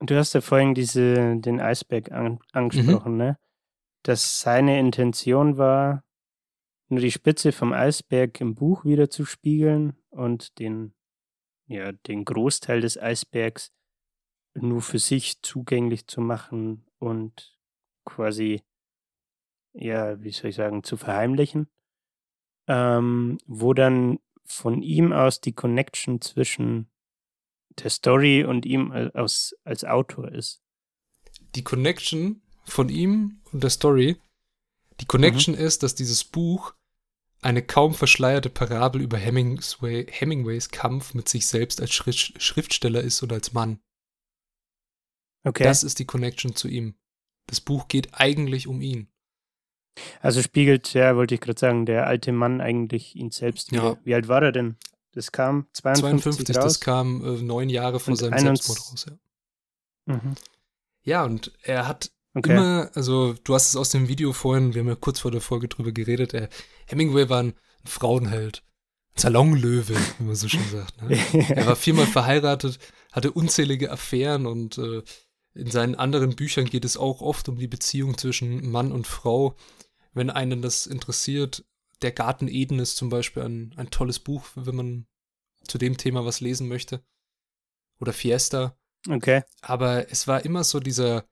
du 0.01 0.17
hast 0.17 0.33
ja 0.33 0.41
vorhin 0.41 0.75
diese, 0.75 1.37
den 1.37 1.61
Eisberg 1.61 2.11
an, 2.13 2.41
angesprochen, 2.53 3.13
mhm. 3.13 3.19
ne? 3.19 3.39
Dass 4.03 4.41
seine 4.41 4.81
Intention 4.81 5.59
war, 5.59 6.05
nur 6.89 7.01
die 7.01 7.13
Spitze 7.13 7.53
vom 7.53 7.73
Eisberg 7.73 8.41
im 8.41 8.55
Buch 8.55 8.85
wieder 8.85 9.09
zu 9.09 9.25
spiegeln 9.25 9.97
und 10.11 10.59
den, 10.59 10.95
ja, 11.67 11.93
den 11.93 12.25
Großteil 12.25 12.81
des 12.81 12.99
Eisbergs 12.99 13.73
nur 14.55 14.83
für 14.83 14.99
sich 14.99 15.41
zugänglich 15.41 16.07
zu 16.07 16.21
machen 16.21 16.85
und 16.99 17.59
quasi, 18.05 18.63
ja, 19.73 20.23
wie 20.23 20.33
soll 20.33 20.51
ich 20.51 20.57
sagen, 20.57 20.83
zu 20.83 20.97
verheimlichen. 20.97 21.69
Ähm, 22.69 23.39
wo 23.47 23.73
dann 23.75 24.19
von 24.53 24.83
ihm 24.83 25.12
aus 25.12 25.41
die 25.41 25.53
Connection 25.53 26.21
zwischen 26.21 26.91
der 27.79 27.91
Story 27.91 28.45
und 28.45 28.67
ihm 28.67 28.93
als, 28.93 29.55
als 29.65 29.85
Autor 29.85 30.31
ist. 30.31 30.61
Die 31.55 31.65
Connection 31.65 32.43
von 32.65 32.88
ihm 32.88 33.41
und 33.51 33.62
der 33.62 33.71
Story, 33.71 34.17
die 35.01 35.07
Connection 35.07 35.55
mhm. 35.55 35.61
ist, 35.61 35.83
dass 35.83 35.95
dieses 35.95 36.25
Buch 36.25 36.75
eine 37.41 37.62
kaum 37.62 37.95
verschleierte 37.95 38.51
Parabel 38.51 39.01
über 39.01 39.19
Hemingway, 39.19 40.07
Hemingways 40.09 40.69
Kampf 40.69 41.15
mit 41.15 41.29
sich 41.29 41.47
selbst 41.47 41.81
als 41.81 41.93
Schrift, 41.93 42.41
Schriftsteller 42.41 43.01
ist 43.01 43.23
und 43.23 43.33
als 43.33 43.53
Mann. 43.53 43.81
Okay. 45.45 45.65
Das 45.65 45.83
ist 45.83 45.99
die 45.99 46.05
Connection 46.05 46.55
zu 46.55 46.69
ihm. 46.69 46.95
Das 47.47 47.61
Buch 47.61 47.88
geht 47.88 48.15
eigentlich 48.15 48.69
um 48.69 48.81
ihn. 48.81 49.12
Also 50.20 50.42
spiegelt, 50.42 50.94
ja, 50.94 51.16
wollte 51.16 51.35
ich 51.35 51.40
gerade 51.40 51.59
sagen, 51.59 51.87
der 51.87 52.07
alte 52.07 52.33
Mann 52.33 52.61
eigentlich 52.61 53.14
ihn 53.14 53.31
selbst. 53.31 53.72
Ja. 53.72 53.96
Wie 54.05 54.14
alt 54.14 54.28
war 54.28 54.42
er 54.42 54.52
denn? 54.52 54.76
Das 55.12 55.33
kam 55.33 55.66
52, 55.74 56.22
52 56.22 56.57
raus. 56.57 56.64
das 56.64 56.81
kam 56.81 57.24
äh, 57.24 57.42
neun 57.42 57.68
Jahre 57.68 58.00
vor 58.00 58.16
seinem 58.16 58.38
Selbstmord 58.38 58.81
raus, 58.81 59.07
ja. 59.09 60.14
Mhm. 60.14 60.35
Ja, 61.05 61.24
und 61.24 61.52
er 61.62 61.87
hat 61.87 62.11
Okay. 62.35 62.52
Immer, 62.52 62.90
also 62.94 63.35
du 63.44 63.55
hast 63.55 63.68
es 63.68 63.76
aus 63.76 63.90
dem 63.90 64.09
Video 64.09 64.33
vorhin, 64.33 64.74
wir 64.74 64.81
haben 64.81 64.88
ja 64.88 64.94
kurz 64.94 65.20
vor 65.20 65.31
der 65.31 65.42
Folge 65.42 65.68
drüber 65.68 65.92
geredet, 65.92 66.33
äh, 66.33 66.48
Hemingway 66.87 67.28
war 67.28 67.42
ein, 67.42 67.55
ein 67.85 67.87
Frauenheld. 67.87 68.62
Salonlöwe, 69.14 69.94
wie 70.18 70.24
man 70.24 70.35
so 70.35 70.48
schön 70.48 70.64
sagt. 70.70 71.02
Ne? 71.02 71.18
er 71.50 71.66
war 71.66 71.76
viermal 71.76 72.07
verheiratet, 72.07 72.78
hatte 73.12 73.33
unzählige 73.33 73.90
Affären 73.90 74.46
und 74.46 74.78
äh, 74.78 75.02
in 75.55 75.70
seinen 75.70 75.94
anderen 75.94 76.35
Büchern 76.35 76.64
geht 76.64 76.87
es 76.87 76.96
auch 76.96 77.20
oft 77.20 77.50
um 77.50 77.59
die 77.59 77.68
Beziehung 77.68 78.16
zwischen 78.16 78.70
Mann 78.70 78.90
und 78.90 79.07
Frau. 79.07 79.55
Wenn 80.12 80.31
einen 80.31 80.62
das 80.62 80.87
interessiert, 80.87 81.64
Der 82.03 82.12
Garten 82.12 82.48
Eden 82.48 82.81
ist 82.81 82.96
zum 82.96 83.11
Beispiel 83.11 83.44
ein, 83.44 83.75
ein 83.77 83.90
tolles 83.90 84.18
Buch, 84.18 84.44
wenn 84.57 84.75
man 84.75 85.07
zu 85.62 85.79
dem 85.79 85.96
Thema 85.96 86.25
was 86.25 86.40
lesen 86.40 86.66
möchte. 86.66 87.05
Oder 88.01 88.12
Fiesta. 88.12 88.77
Okay. 89.09 89.44
Aber 89.61 90.11
es 90.11 90.27
war 90.27 90.44
immer 90.44 90.64
so 90.64 90.81
dieser 90.81 91.25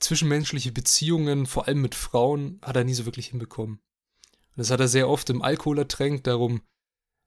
zwischenmenschliche 0.00 0.72
Beziehungen, 0.72 1.46
vor 1.46 1.68
allem 1.68 1.80
mit 1.80 1.94
Frauen, 1.94 2.58
hat 2.62 2.74
er 2.74 2.82
nie 2.82 2.94
so 2.94 3.04
wirklich 3.04 3.28
hinbekommen. 3.28 3.76
Und 3.76 4.56
das 4.56 4.70
hat 4.70 4.80
er 4.80 4.88
sehr 4.88 5.08
oft 5.08 5.30
im 5.30 5.42
Alkohol 5.42 5.78
ertränkt, 5.78 6.26
darum 6.26 6.62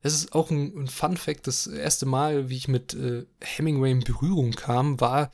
es 0.06 0.14
ist 0.14 0.34
auch 0.34 0.52
ein, 0.52 0.84
ein 0.84 0.88
Fun 0.88 1.18
Fact. 1.18 1.48
Das 1.48 1.66
erste 1.66 2.06
Mal, 2.06 2.50
wie 2.50 2.58
ich 2.58 2.68
mit 2.68 2.94
äh, 2.94 3.26
Hemingway 3.42 3.92
in 3.92 4.02
Berührung 4.02 4.52
kam, 4.52 5.02
war, 5.02 5.32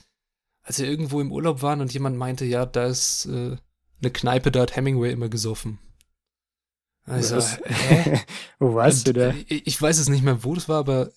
als 0.63 0.79
wir 0.79 0.87
irgendwo 0.87 1.19
im 1.19 1.33
Urlaub 1.33 1.61
waren 1.61 1.81
und 1.81 1.93
jemand 1.93 2.17
meinte, 2.17 2.45
ja, 2.45 2.65
da 2.65 2.85
ist 2.85 3.25
äh, 3.25 3.57
eine 4.01 4.11
Kneipe, 4.11 4.51
da 4.51 4.61
hat 4.61 4.75
Hemingway 4.75 5.11
immer 5.11 5.29
gesoffen. 5.29 5.79
Also, 7.03 7.39
hä? 7.65 8.21
wo 8.59 8.75
warst 8.75 9.07
und, 9.07 9.15
du 9.15 9.19
da? 9.19 9.33
Ich, 9.47 9.67
ich 9.67 9.81
weiß 9.81 9.97
es 9.97 10.09
nicht 10.09 10.23
mehr, 10.23 10.43
wo 10.43 10.53
das 10.53 10.69
war, 10.69 10.79
aber 10.79 11.11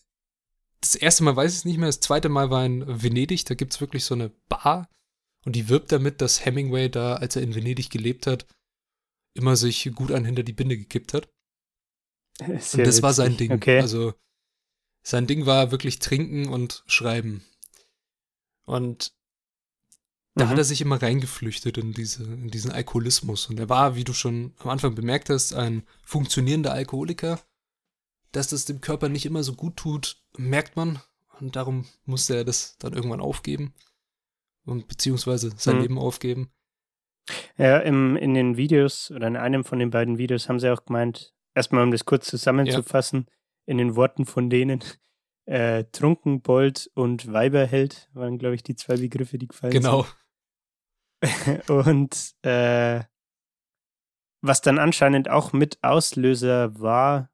das 0.81 0.95
erste 0.95 1.25
Mal 1.25 1.37
weiß 1.37 1.53
ich 1.53 1.59
es 1.59 1.65
nicht 1.65 1.79
mehr. 1.79 1.89
Das 1.89 2.01
zweite 2.01 2.29
Mal 2.29 2.51
war 2.51 2.65
in 2.65 2.85
Venedig. 3.03 3.45
Da 3.47 3.55
gibt 3.55 3.73
es 3.73 3.81
wirklich 3.81 4.05
so 4.05 4.15
eine 4.15 4.31
Bar 4.49 4.89
und 5.45 5.57
die 5.57 5.69
wirbt 5.69 5.93
damit, 5.93 6.21
dass 6.21 6.45
Hemingway 6.45 6.89
da, 6.91 7.15
als 7.15 7.37
er 7.37 7.43
in 7.43 7.55
Venedig 7.55 7.91
gelebt 7.91 8.27
hat, 8.27 8.47
immer 9.35 9.57
sich 9.57 9.91
gut 9.95 10.13
an 10.13 10.25
hinter 10.25 10.43
die 10.43 10.53
Binde 10.53 10.77
gekippt 10.77 11.15
hat. 11.15 11.29
Sehr 12.39 12.49
und 12.49 12.59
das 12.59 12.77
witzig. 12.77 13.03
war 13.03 13.13
sein 13.15 13.37
Ding. 13.37 13.53
Okay. 13.53 13.81
Also 13.81 14.15
sein 15.03 15.27
Ding 15.27 15.47
war 15.47 15.71
wirklich 15.71 15.99
trinken 15.99 16.49
und 16.49 16.83
schreiben. 16.87 17.45
Und 18.65 19.15
da 20.35 20.47
mhm. 20.47 20.49
hat 20.51 20.59
er 20.59 20.65
sich 20.65 20.81
immer 20.81 21.01
reingeflüchtet 21.01 21.79
in, 21.79 21.93
diese, 21.93 22.25
in 22.25 22.49
diesen 22.49 22.73
Alkoholismus. 22.73 23.47
Und 23.47 23.59
er 23.61 23.69
war, 23.69 23.95
wie 23.95 24.05
du 24.05 24.13
schon 24.13 24.53
am 24.59 24.71
Anfang 24.71 24.95
bemerkt 24.95 25.31
hast, 25.31 25.55
ein 25.55 25.85
funktionierender 26.05 26.73
Alkoholiker. 26.73 27.41
Dass 28.33 28.49
das 28.49 28.65
dem 28.65 28.81
Körper 28.81 29.09
nicht 29.09 29.27
immer 29.27 29.45
so 29.45 29.55
gut 29.55 29.77
tut, 29.77 30.23
merkt 30.37 30.75
man. 30.77 31.01
Und 31.39 31.55
darum 31.55 31.87
musste 32.05 32.35
er 32.37 32.45
das 32.45 32.77
dann 32.79 32.93
irgendwann 32.93 33.21
aufgeben. 33.21 33.75
Und 34.65 34.89
beziehungsweise 34.89 35.53
sein 35.57 35.77
mhm. 35.77 35.83
Leben 35.83 35.99
aufgeben. 35.99 36.51
Ja, 37.57 37.79
im, 37.79 38.17
in 38.17 38.35
den 38.35 38.57
Videos 38.57 39.11
oder 39.13 39.29
in 39.29 39.37
einem 39.37 39.65
von 39.65 39.79
den 39.79 39.91
beiden 39.91 40.19
Videos 40.19 40.49
haben 40.49 40.59
sie 40.59 40.71
auch 40.71 40.85
gemeint, 40.85 41.33
erstmal 41.55 41.85
um 41.85 41.91
das 41.91 42.05
kurz 42.05 42.27
zusammenzufassen, 42.27 43.27
ja. 43.29 43.33
in 43.67 43.79
den 43.79 43.95
Worten 43.95 44.27
von 44.27 44.51
denen, 44.51 44.83
äh, 45.47 45.85
Trunkenbold 45.93 46.91
und 46.95 47.33
Weiberheld 47.33 48.11
waren, 48.15 48.39
glaube 48.39 48.57
ich, 48.57 48.63
die 48.63 48.77
zwei 48.77 48.97
Begriffe, 48.97 49.39
die 49.39 49.49
gefallen 49.49 49.73
genau. 49.73 50.03
sind. 50.03 50.11
Genau. 50.11 50.24
und 51.69 52.35
äh, 52.43 53.05
was 54.41 54.61
dann 54.61 54.79
anscheinend 54.79 55.31
auch 55.31 55.53
mit 55.53 55.79
Auslöser 55.83 56.79
war 56.79 57.31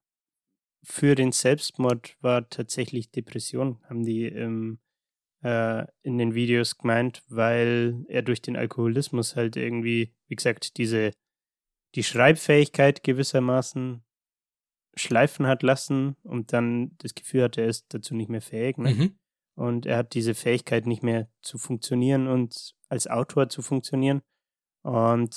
für 0.82 1.14
den 1.14 1.32
Selbstmord, 1.32 2.16
war 2.20 2.48
tatsächlich 2.48 3.10
Depression, 3.10 3.82
haben 3.88 4.04
die 4.04 4.26
ähm, 4.26 4.78
äh, 5.42 5.86
in 6.02 6.18
den 6.18 6.34
Videos 6.34 6.78
gemeint, 6.78 7.22
weil 7.28 8.04
er 8.08 8.22
durch 8.22 8.42
den 8.42 8.56
Alkoholismus 8.56 9.36
halt 9.36 9.56
irgendwie, 9.56 10.14
wie 10.28 10.36
gesagt, 10.36 10.76
diese 10.78 11.12
die 11.96 12.04
Schreibfähigkeit 12.04 13.02
gewissermaßen 13.02 14.04
schleifen 14.94 15.46
hat 15.46 15.62
lassen 15.62 16.16
und 16.22 16.52
dann 16.52 16.96
das 16.98 17.14
Gefühl 17.14 17.44
hatte, 17.44 17.62
er 17.62 17.68
ist 17.68 17.92
dazu 17.94 18.14
nicht 18.14 18.30
mehr 18.30 18.42
fähig. 18.42 18.78
Ne? 18.78 18.94
Mhm. 18.94 19.18
Und 19.54 19.86
er 19.86 19.98
hat 19.98 20.14
diese 20.14 20.34
Fähigkeit 20.34 20.86
nicht 20.86 21.02
mehr 21.02 21.28
zu 21.42 21.58
funktionieren 21.58 22.28
und 22.28 22.76
als 22.90 23.06
Autor 23.06 23.48
zu 23.48 23.62
funktionieren. 23.62 24.22
Und 24.82 25.36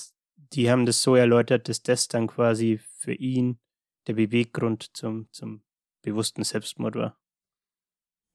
die 0.54 0.70
haben 0.70 0.86
das 0.86 1.02
so 1.02 1.16
erläutert, 1.16 1.70
dass 1.70 1.82
das 1.82 2.08
dann 2.08 2.28
quasi 2.28 2.80
für 2.98 3.14
ihn 3.14 3.60
der 4.08 4.14
Beweggrund 4.14 4.96
zum, 4.96 5.28
zum 5.32 5.64
bewussten 6.02 6.44
Selbstmord 6.44 6.96
war. 6.96 7.18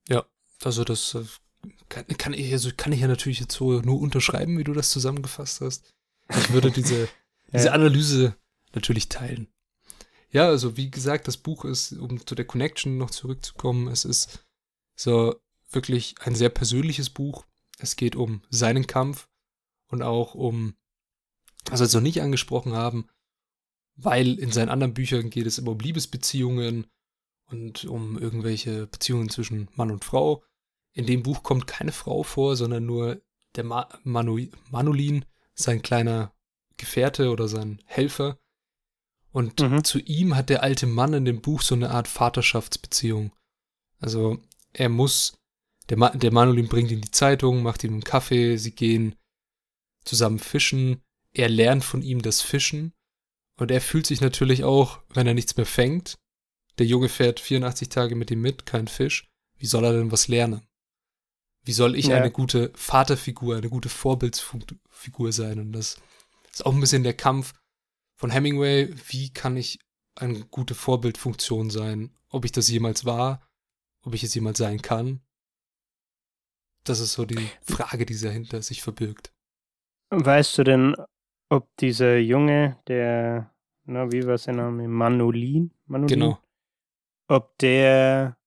Ja, 0.09 0.25
also 0.65 0.85
das 0.85 1.15
äh, 1.15 1.25
kann, 1.89 2.07
kann, 2.07 2.33
ich, 2.33 2.53
also 2.53 2.71
kann 2.77 2.93
ich 2.93 3.01
ja 3.01 3.09
natürlich 3.09 3.41
jetzt 3.41 3.55
so 3.55 3.81
nur 3.81 4.01
unterschreiben, 4.01 4.59
wie 4.59 4.65
du 4.65 4.73
das 4.73 4.91
zusammengefasst 4.91 5.61
hast. 5.61 5.95
Ich 6.31 6.53
würde 6.53 6.71
diese, 6.71 7.09
diese 7.53 7.73
Analyse 7.73 8.37
natürlich 8.75 9.09
teilen. 9.09 9.49
Ja, 10.31 10.47
also 10.47 10.77
wie 10.77 10.91
gesagt, 10.91 11.27
das 11.27 11.37
Buch 11.37 11.65
ist, 11.65 11.93
um 11.93 12.25
zu 12.27 12.35
der 12.35 12.45
Connection 12.45 12.99
noch 12.99 13.11
zurückzukommen, 13.11 13.89
es 13.89 14.05
ist 14.05 14.45
so 14.95 15.41
wirklich 15.71 16.15
ein 16.21 16.35
sehr 16.35 16.51
persönliches 16.51 17.11
Buch. 17.11 17.47
Es 17.79 17.97
geht 17.97 18.17
um 18.17 18.43
seinen 18.51 18.87
Kampf 18.87 19.29
und 19.89 20.03
auch 20.03 20.35
um, 20.35 20.75
was 21.71 21.81
wir 21.81 21.87
jetzt 21.87 21.95
noch 21.95 22.01
nicht 22.01 22.21
angesprochen 22.21 22.75
haben, 22.75 23.09
weil 23.97 24.39
in 24.39 24.53
seinen 24.53 24.69
anderen 24.69 24.95
Büchern 24.95 25.31
geht 25.31 25.47
es 25.47 25.59
immer 25.59 25.73
um 25.73 25.79
Liebesbeziehungen 25.79 26.87
und 27.47 27.85
um 27.85 28.19
irgendwelche 28.19 28.87
Beziehungen 28.87 29.29
zwischen 29.29 29.69
Mann 29.75 29.91
und 29.91 30.05
Frau. 30.05 30.45
In 30.93 31.07
dem 31.07 31.23
Buch 31.23 31.43
kommt 31.43 31.67
keine 31.67 31.93
Frau 31.93 32.23
vor, 32.23 32.57
sondern 32.57 32.87
nur 32.87 33.23
der 33.57 33.65
Ma 33.65 33.89
Manu 34.05 34.39
Manolin, 34.71 35.25
sein 35.55 35.83
kleiner 35.83 36.33
Gefährte 36.77 37.31
oder 37.31 37.49
sein 37.49 37.83
Helfer. 37.87 38.39
Und 39.31 39.61
mhm. 39.61 39.85
zu 39.85 39.99
ihm 39.99 40.37
hat 40.37 40.49
der 40.49 40.63
alte 40.63 40.87
Mann 40.87 41.13
in 41.13 41.25
dem 41.25 41.41
Buch 41.41 41.63
so 41.63 41.75
eine 41.75 41.91
Art 41.91 42.09
Vaterschaftsbeziehung. 42.09 43.33
Also 43.99 44.39
er 44.73 44.89
muss, 44.89 45.38
der, 45.89 45.97
Ma 45.97 46.11
der 46.11 46.33
Manolin 46.33 46.69
bringt 46.69 46.91
ihm 46.91 47.01
die 47.01 47.11
Zeitung, 47.11 47.63
macht 47.63 47.85
ihm 47.85 47.93
einen 47.93 48.05
Kaffee, 48.05 48.57
sie 48.57 48.73
gehen 48.73 49.15
zusammen 50.05 50.39
fischen, 50.39 51.03
er 51.33 51.49
lernt 51.49 51.85
von 51.85 52.03
ihm 52.03 52.23
das 52.23 52.41
Fischen 52.41 52.93
und 53.57 53.71
er 53.71 53.81
fühlt 53.81 54.07
sich 54.07 54.21
natürlich 54.21 54.65
auch, 54.65 55.01
wenn 55.11 55.27
er 55.27 55.35
nichts 55.35 55.57
mehr 55.57 55.67
fängt, 55.67 56.19
der 56.79 56.87
Junge 56.87 57.09
fährt 57.09 57.41
84 57.41 57.89
Tage 57.89 58.15
mit 58.15 58.31
ihm 58.31 58.41
mit, 58.41 58.67
kein 58.67 58.89
Fisch, 58.89 59.29
wie 59.57 59.67
soll 59.67 59.85
er 59.85 59.93
denn 59.93 60.13
was 60.13 60.29
lernen? 60.29 60.63
Wie 61.65 61.73
soll 61.73 61.97
ich 61.97 62.07
ja. 62.07 62.17
eine 62.17 62.31
gute 62.31 62.73
Vaterfigur, 62.75 63.57
eine 63.57 63.69
gute 63.69 63.89
Vorbildsfigur 63.89 65.33
sein? 65.33 65.59
Und 65.59 65.73
das 65.73 66.01
ist 66.53 66.65
auch 66.65 66.73
ein 66.73 66.81
bisschen 66.81 67.03
der 67.03 67.15
Kampf 67.15 67.53
von 68.15 68.31
Hemingway, 68.31 68.95
wie 69.09 69.33
kann 69.33 69.57
ich 69.57 69.79
eine 70.15 70.45
gute 70.47 70.75
Vorbildfunktion 70.75 71.71
sein? 71.71 72.17
Ob 72.31 72.45
ich 72.45 72.53
das 72.53 72.69
jemals 72.69 73.05
war, 73.05 73.47
ob 74.03 74.15
ich 74.15 74.23
es 74.23 74.35
jemals 74.35 74.59
sein 74.59 74.81
kann? 74.81 75.21
Das 76.89 77.01
ist 77.01 77.13
so 77.13 77.25
die 77.25 77.49
Frage, 77.63 78.07
die 78.07 78.19
dahinter 78.19 78.63
sich 78.63 78.83
verbirgt. 78.83 79.33
Weißt 80.11 80.57
du 80.59 80.65
denn, 80.65 80.97
ob 81.51 81.69
dieser 81.77 82.19
Junge, 82.19 82.79
der, 82.89 83.53
na, 83.85 84.11
wie 84.13 84.27
war 84.27 84.39
sein 84.39 84.57
Name? 84.57 84.89
Manolin? 84.89 85.73
Manolin? 85.87 86.09
Genau. 86.09 86.39
Ob 87.29 87.59
der 87.59 88.39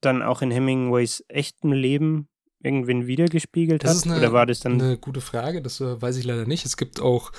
dann 0.00 0.22
auch 0.22 0.42
in 0.42 0.50
Hemingways 0.50 1.24
echtem 1.28 1.72
Leben 1.72 2.28
irgendwen 2.62 3.06
wiedergespiegelt 3.06 3.84
das 3.84 4.04
hat? 4.04 4.06
Eine, 4.06 4.18
Oder 4.18 4.32
war 4.32 4.46
das 4.46 4.60
dann 4.60 4.80
eine 4.80 4.98
gute 4.98 5.20
Frage, 5.20 5.60
das 5.60 5.80
äh, 5.80 6.00
weiß 6.00 6.16
ich 6.16 6.24
leider 6.24 6.46
nicht. 6.46 6.64
Es 6.64 6.76
gibt 6.76 7.00
auch 7.00 7.32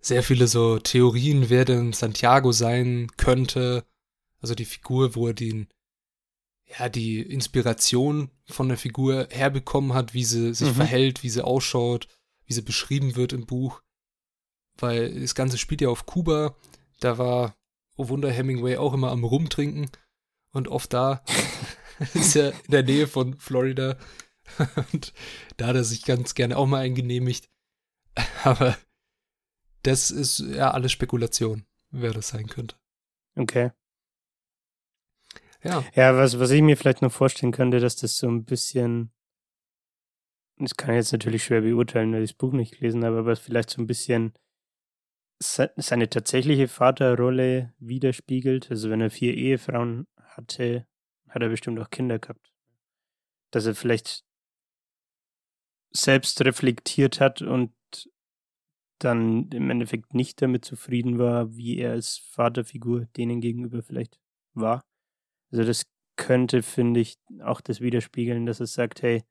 sehr 0.00 0.22
viele 0.22 0.46
so 0.46 0.78
Theorien, 0.78 1.48
wer 1.48 1.64
denn 1.64 1.92
Santiago 1.92 2.52
sein 2.52 3.08
könnte. 3.16 3.84
Also 4.40 4.54
die 4.54 4.64
Figur, 4.64 5.14
wo 5.14 5.28
er 5.28 5.34
den, 5.34 5.68
ja, 6.78 6.88
die 6.88 7.20
Inspiration 7.20 8.30
von 8.46 8.68
der 8.68 8.78
Figur 8.78 9.28
herbekommen 9.30 9.94
hat, 9.94 10.14
wie 10.14 10.24
sie 10.24 10.54
sich 10.54 10.68
mhm. 10.68 10.74
verhält, 10.74 11.22
wie 11.22 11.30
sie 11.30 11.44
ausschaut, 11.44 12.08
wie 12.46 12.52
sie 12.52 12.62
beschrieben 12.62 13.16
wird 13.16 13.32
im 13.32 13.46
Buch. 13.46 13.82
Weil 14.78 15.20
das 15.20 15.34
Ganze 15.34 15.58
spielt 15.58 15.80
ja 15.80 15.88
auf 15.88 16.06
Kuba. 16.06 16.56
Da 17.00 17.18
war, 17.18 17.56
oh 17.96 18.08
Wunder, 18.08 18.30
Hemingway 18.30 18.76
auch 18.76 18.94
immer 18.94 19.10
am 19.10 19.24
Rumtrinken. 19.24 19.90
Und 20.52 20.68
oft 20.68 20.92
da 20.92 21.24
ist 22.14 22.34
ja 22.34 22.50
in 22.50 22.70
der 22.70 22.82
Nähe 22.82 23.06
von 23.06 23.38
Florida. 23.38 23.96
Und 24.92 25.12
da 25.56 25.68
hat 25.68 25.76
er 25.76 25.84
sich 25.84 26.04
ganz 26.04 26.34
gerne 26.34 26.56
auch 26.56 26.66
mal 26.66 26.80
eingenehmigt. 26.80 27.48
Aber 28.44 28.76
das 29.82 30.10
ist 30.10 30.40
ja 30.40 30.70
alles 30.70 30.92
Spekulation, 30.92 31.64
wer 31.90 32.12
das 32.12 32.28
sein 32.28 32.46
könnte. 32.48 32.76
Okay. 33.36 33.70
Ja. 35.62 35.84
Ja, 35.94 36.16
was, 36.16 36.38
was 36.38 36.50
ich 36.50 36.62
mir 36.62 36.76
vielleicht 36.76 37.02
noch 37.02 37.12
vorstellen 37.12 37.52
könnte, 37.52 37.80
dass 37.80 37.96
das 37.96 38.16
so 38.16 38.28
ein 38.28 38.44
bisschen, 38.44 39.12
das 40.58 40.76
kann 40.76 40.90
ich 40.90 40.96
jetzt 40.96 41.12
natürlich 41.12 41.44
schwer 41.44 41.60
beurteilen, 41.60 42.12
weil 42.12 42.22
ich 42.22 42.30
das 42.30 42.38
Buch 42.38 42.52
nicht 42.52 42.78
gelesen 42.78 43.04
habe, 43.04 43.18
aber 43.18 43.36
vielleicht 43.36 43.70
so 43.70 43.82
ein 43.82 43.86
bisschen 43.86 44.32
seine 45.42 46.08
tatsächliche 46.10 46.68
Vaterrolle 46.68 47.72
widerspiegelt. 47.78 48.70
Also 48.70 48.90
wenn 48.90 49.00
er 49.00 49.10
vier 49.10 49.34
Ehefrauen 49.34 50.06
hatte, 50.22 50.86
hat 51.28 51.42
er 51.42 51.48
bestimmt 51.48 51.80
auch 51.80 51.88
Kinder 51.88 52.18
gehabt. 52.18 52.52
Dass 53.50 53.66
er 53.66 53.74
vielleicht 53.74 54.22
selbst 55.92 56.44
reflektiert 56.44 57.20
hat 57.20 57.42
und 57.42 57.72
dann 58.98 59.48
im 59.50 59.70
Endeffekt 59.70 60.14
nicht 60.14 60.42
damit 60.42 60.64
zufrieden 60.64 61.18
war, 61.18 61.56
wie 61.56 61.78
er 61.78 61.92
als 61.92 62.18
Vaterfigur 62.18 63.06
denen 63.16 63.40
gegenüber 63.40 63.82
vielleicht 63.82 64.20
war. 64.52 64.84
Also 65.50 65.64
das 65.64 65.86
könnte, 66.16 66.62
finde 66.62 67.00
ich, 67.00 67.18
auch 67.42 67.60
das 67.60 67.80
widerspiegeln, 67.80 68.46
dass 68.46 68.60
es 68.60 68.74
sagt, 68.74 69.02
hey, 69.02 69.24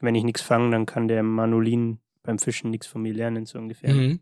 wenn 0.00 0.14
ich 0.14 0.24
nichts 0.24 0.42
fange, 0.42 0.70
dann 0.70 0.86
kann 0.86 1.08
der 1.08 1.22
Manolin 1.22 2.00
beim 2.22 2.38
Fischen 2.38 2.70
nichts 2.70 2.86
von 2.86 3.02
mir 3.02 3.14
lernen, 3.14 3.46
so 3.46 3.58
ungefähr. 3.58 3.94
Mhm. 3.94 4.20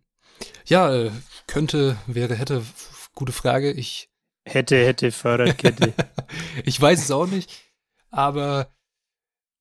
Ja, 0.66 0.94
äh, 0.94 1.10
könnte, 1.46 1.96
wäre, 2.06 2.34
hätte, 2.34 2.64
gute 3.14 3.32
Frage. 3.32 3.72
Ich 3.72 4.10
hätte, 4.44 4.76
hätte, 4.84 5.10
Fahrradkette. 5.12 5.92
ich 6.64 6.80
weiß 6.80 7.02
es 7.02 7.10
auch 7.10 7.26
nicht, 7.26 7.50
aber 8.10 8.74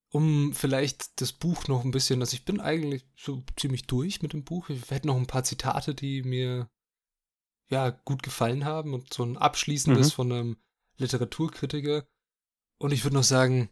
um 0.10 0.54
vielleicht 0.54 1.20
das 1.22 1.34
Buch 1.34 1.68
noch 1.68 1.84
ein 1.84 1.92
bisschen, 1.92 2.22
also 2.22 2.36
ich 2.36 2.46
bin 2.46 2.60
eigentlich 2.60 3.04
so 3.18 3.44
ziemlich 3.56 3.88
durch 3.88 4.22
mit 4.22 4.34
dem 4.34 4.44
Buch. 4.44 4.70
Ich 4.70 4.90
hätte 4.92 5.08
noch 5.08 5.18
ein 5.18 5.28
paar 5.28 5.44
Zitate, 5.44 5.96
die 5.96 6.22
mir 6.22 6.70
ja 7.70 7.90
gut 7.90 8.22
gefallen 8.22 8.66
haben 8.66 8.94
und 8.94 9.12
so 9.12 9.24
ein 9.24 9.38
abschließendes 9.38 10.10
mhm. 10.10 10.12
von 10.12 10.32
einem 10.32 10.58
Literaturkritiker. 11.04 12.06
Und 12.78 12.92
ich 12.92 13.04
würde 13.04 13.16
noch 13.16 13.24
sagen, 13.24 13.70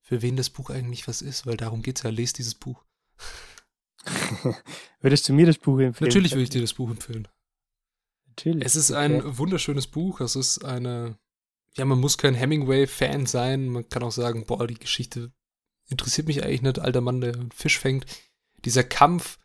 für 0.00 0.22
wen 0.22 0.36
das 0.36 0.50
Buch 0.50 0.70
eigentlich 0.70 1.08
was 1.08 1.22
ist, 1.22 1.46
weil 1.46 1.56
darum 1.56 1.82
geht 1.82 1.98
es 1.98 2.02
ja. 2.02 2.10
Lest 2.10 2.38
dieses 2.38 2.54
Buch. 2.54 2.84
Würdest 5.00 5.28
du 5.28 5.32
mir 5.32 5.46
das 5.46 5.58
Buch 5.58 5.80
empfehlen? 5.80 6.08
Natürlich 6.08 6.32
würde 6.32 6.42
ich 6.42 6.50
dir 6.50 6.60
das 6.60 6.74
Buch 6.74 6.90
empfehlen. 6.90 7.26
Natürlich. 8.28 8.64
Es 8.64 8.76
ist 8.76 8.92
ein 8.92 9.16
okay. 9.16 9.38
wunderschönes 9.38 9.86
Buch. 9.86 10.20
Es 10.20 10.36
ist 10.36 10.64
eine, 10.64 11.18
ja, 11.74 11.84
man 11.84 12.00
muss 12.00 12.18
kein 12.18 12.34
Hemingway-Fan 12.34 13.26
sein. 13.26 13.68
Man 13.68 13.88
kann 13.88 14.02
auch 14.02 14.12
sagen, 14.12 14.44
boah, 14.44 14.66
die 14.66 14.74
Geschichte 14.74 15.32
interessiert 15.88 16.26
mich 16.26 16.42
eigentlich 16.42 16.62
nicht, 16.62 16.78
alter 16.78 17.00
Mann, 17.00 17.20
der 17.20 17.34
einen 17.34 17.52
Fisch 17.52 17.78
fängt. 17.78 18.06
Dieser 18.64 18.84
Kampf, 18.84 19.38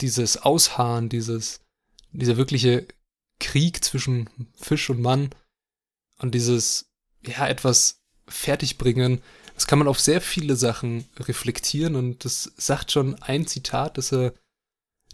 dieses 0.00 0.36
Ausharren, 0.36 1.08
dieses, 1.08 1.60
dieser 2.12 2.36
wirkliche 2.36 2.86
Krieg 3.40 3.84
zwischen 3.84 4.30
Fisch 4.54 4.90
und 4.90 5.00
Mann 5.00 5.30
und 6.18 6.34
dieses, 6.34 6.90
ja, 7.22 7.46
etwas 7.48 8.02
fertigbringen, 8.28 9.22
das 9.54 9.66
kann 9.66 9.78
man 9.78 9.88
auf 9.88 10.00
sehr 10.00 10.20
viele 10.20 10.56
Sachen 10.56 11.08
reflektieren 11.18 11.94
und 11.94 12.24
das 12.24 12.52
sagt 12.56 12.90
schon 12.90 13.14
ein 13.22 13.46
Zitat, 13.46 13.98
das 13.98 14.12
er 14.12 14.34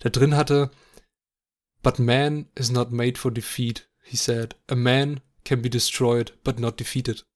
da 0.01 0.09
drin 0.09 0.35
hatte. 0.35 0.71
But 1.83 1.99
man 1.99 2.49
is 2.55 2.71
not 2.71 2.91
made 2.91 3.19
for 3.19 3.31
defeat, 3.31 3.89
he 4.03 4.17
said. 4.17 4.57
A 4.67 4.75
man 4.75 5.21
can 5.45 5.63
be 5.63 5.71
destroyed, 5.71 6.35
but 6.43 6.59
not 6.59 6.79
defeated. 6.79 7.27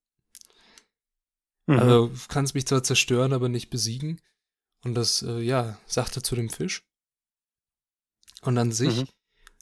Mhm. 1.66 1.78
Also 1.78 2.08
du 2.08 2.20
kannst 2.28 2.54
mich 2.54 2.66
zwar 2.66 2.82
zerstören, 2.82 3.32
aber 3.32 3.48
nicht 3.48 3.70
besiegen. 3.70 4.20
Und 4.82 4.94
das, 4.94 5.22
äh, 5.22 5.40
ja, 5.40 5.78
sagte 5.86 6.22
zu 6.22 6.34
dem 6.34 6.50
Fisch. 6.50 6.86
Und 8.42 8.58
an 8.58 8.72
sich 8.72 9.02
mhm. 9.02 9.08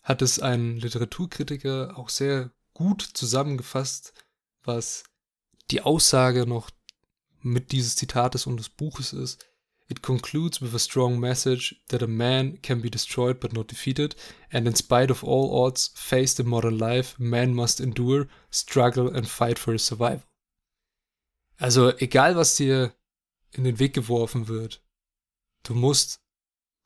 hat 0.03 0.23
es 0.23 0.41
ein 0.41 0.77
Literaturkritiker 0.77 1.97
auch 1.97 2.09
sehr 2.09 2.51
gut 2.75 3.03
zusammengefasst, 3.03 4.13
was 4.63 5.05
die 5.71 5.83
Aussage 5.83 6.47
noch 6.47 6.71
mit 7.41 7.73
dieses 7.73 7.97
Zitates 7.97 8.47
und 8.47 8.57
des 8.57 8.69
Buches 8.69 9.13
ist. 9.13 9.45
It 9.89 10.03
concludes 10.03 10.63
with 10.63 10.75
a 10.75 10.79
strong 10.79 11.19
message 11.19 11.77
that 11.89 12.03
a 12.03 12.07
man 12.07 12.63
can 12.63 12.81
be 12.81 12.89
destroyed 12.89 13.41
but 13.41 13.53
not 13.53 13.71
defeated, 13.71 14.17
and 14.51 14.67
in 14.67 14.75
spite 14.75 15.11
of 15.11 15.23
all 15.23 15.51
odds 15.53 15.93
faced 15.95 16.41
in 16.41 16.49
modern 16.49 16.79
life, 16.79 17.15
man 17.19 17.53
must 17.53 17.81
endure, 17.81 18.27
struggle 18.51 19.15
and 19.15 19.29
fight 19.29 19.59
for 19.59 19.73
his 19.73 19.85
survival. 19.85 20.25
Also 21.59 21.93
egal, 21.99 22.37
was 22.37 22.57
dir 22.57 22.95
in 23.51 23.65
den 23.65 23.79
Weg 23.79 23.93
geworfen 23.93 24.49
wird, 24.49 24.83
du 25.65 25.75
musst 25.75 26.21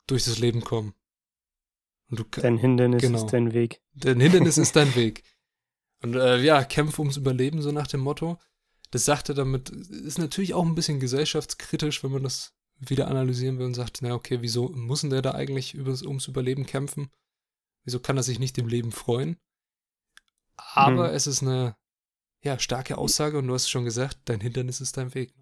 durch 0.07 0.25
das 0.25 0.39
Leben 0.39 0.61
kommen. 0.61 0.93
Dein 2.09 2.57
Hindernis 2.57 3.01
genau, 3.01 3.23
ist 3.23 3.31
dein 3.31 3.53
Weg. 3.53 3.81
Dein 3.93 4.19
Hindernis 4.19 4.57
ist 4.57 4.75
dein 4.75 4.95
Weg. 4.95 5.23
Und 6.03 6.15
äh, 6.15 6.39
ja, 6.41 6.63
kämpfe 6.63 7.01
ums 7.01 7.17
Überleben, 7.17 7.61
so 7.61 7.71
nach 7.71 7.87
dem 7.87 8.01
Motto. 8.01 8.37
Das 8.91 9.05
sagte 9.05 9.33
damit, 9.33 9.69
ist 9.69 10.19
natürlich 10.19 10.53
auch 10.53 10.65
ein 10.65 10.75
bisschen 10.75 10.99
gesellschaftskritisch, 10.99 12.03
wenn 12.03 12.11
man 12.11 12.23
das 12.23 12.53
wieder 12.79 13.07
analysieren 13.07 13.57
will 13.57 13.65
und 13.65 13.73
sagt, 13.73 14.01
na 14.01 14.13
okay, 14.13 14.41
wieso 14.41 14.69
muss 14.69 15.01
denn 15.01 15.09
der 15.09 15.21
da 15.21 15.31
eigentlich 15.31 15.73
übers, 15.73 16.03
ums 16.03 16.27
Überleben 16.27 16.65
kämpfen? 16.65 17.09
Wieso 17.83 17.99
kann 17.99 18.17
er 18.17 18.23
sich 18.23 18.39
nicht 18.39 18.57
dem 18.57 18.67
Leben 18.67 18.91
freuen? 18.91 19.37
Aber 20.55 21.09
hm. 21.09 21.15
es 21.15 21.27
ist 21.27 21.41
eine 21.41 21.75
ja, 22.43 22.59
starke 22.59 22.97
Aussage 22.97 23.37
und 23.37 23.47
du 23.47 23.53
hast 23.53 23.69
schon 23.69 23.83
gesagt, 23.83 24.19
dein 24.25 24.41
Hindernis 24.41 24.79
ist 24.79 24.97
dein 24.97 25.13
Weg. 25.15 25.33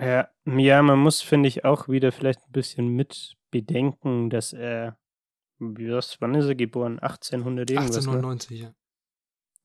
Ja, 0.00 0.28
ja 0.44 0.82
man 0.82 0.98
muss, 0.98 1.20
finde 1.20 1.48
ich, 1.48 1.64
auch 1.64 1.88
wieder 1.88 2.12
vielleicht 2.12 2.40
ein 2.40 2.52
bisschen 2.52 2.88
mit 2.88 3.36
bedenken, 3.50 4.30
dass 4.30 4.52
er, 4.52 4.98
was, 5.58 6.20
wann 6.20 6.34
ist 6.34 6.46
er 6.46 6.54
geboren? 6.54 6.98
1800 6.98 7.70
irgendwas? 7.70 7.96
1899, 7.96 8.50
ne? 8.50 8.66
ja. 8.66 8.74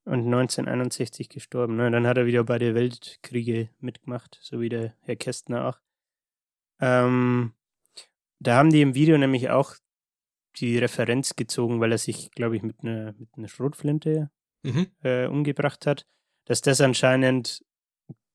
Und 0.10 0.26
1961 0.26 1.30
gestorben. 1.30 1.76
Ne? 1.76 1.92
Dann 1.92 2.08
hat 2.08 2.18
er 2.18 2.26
wieder 2.26 2.44
bei 2.44 2.58
der 2.58 2.74
Weltkriege 2.74 3.70
mitgemacht, 3.80 4.40
so 4.42 4.60
wie 4.60 4.70
der 4.70 4.96
Herr 5.02 5.16
Kästner 5.16 5.68
auch. 5.68 5.80
Ähm, 6.80 7.54
da 8.40 8.56
haben 8.56 8.72
die 8.72 8.82
im 8.82 8.96
Video 8.96 9.20
nämlich 9.20 9.52
auch 9.52 9.76
die 10.58 10.80
Referenz 10.80 11.36
gezogen, 11.36 11.80
weil 11.80 11.92
er 11.92 12.00
sich, 12.00 12.32
glaube 12.32 12.56
ich, 12.56 12.64
mit 12.64 12.80
einer 12.82 13.14
mit 13.20 13.30
einer 13.38 13.48
Schrotflinte 13.48 14.32
mhm. 14.64 14.88
äh, 15.04 15.28
umgebracht 15.28 15.86
hat, 15.86 16.08
dass 16.46 16.62
das 16.62 16.82
anscheinend 16.82 17.64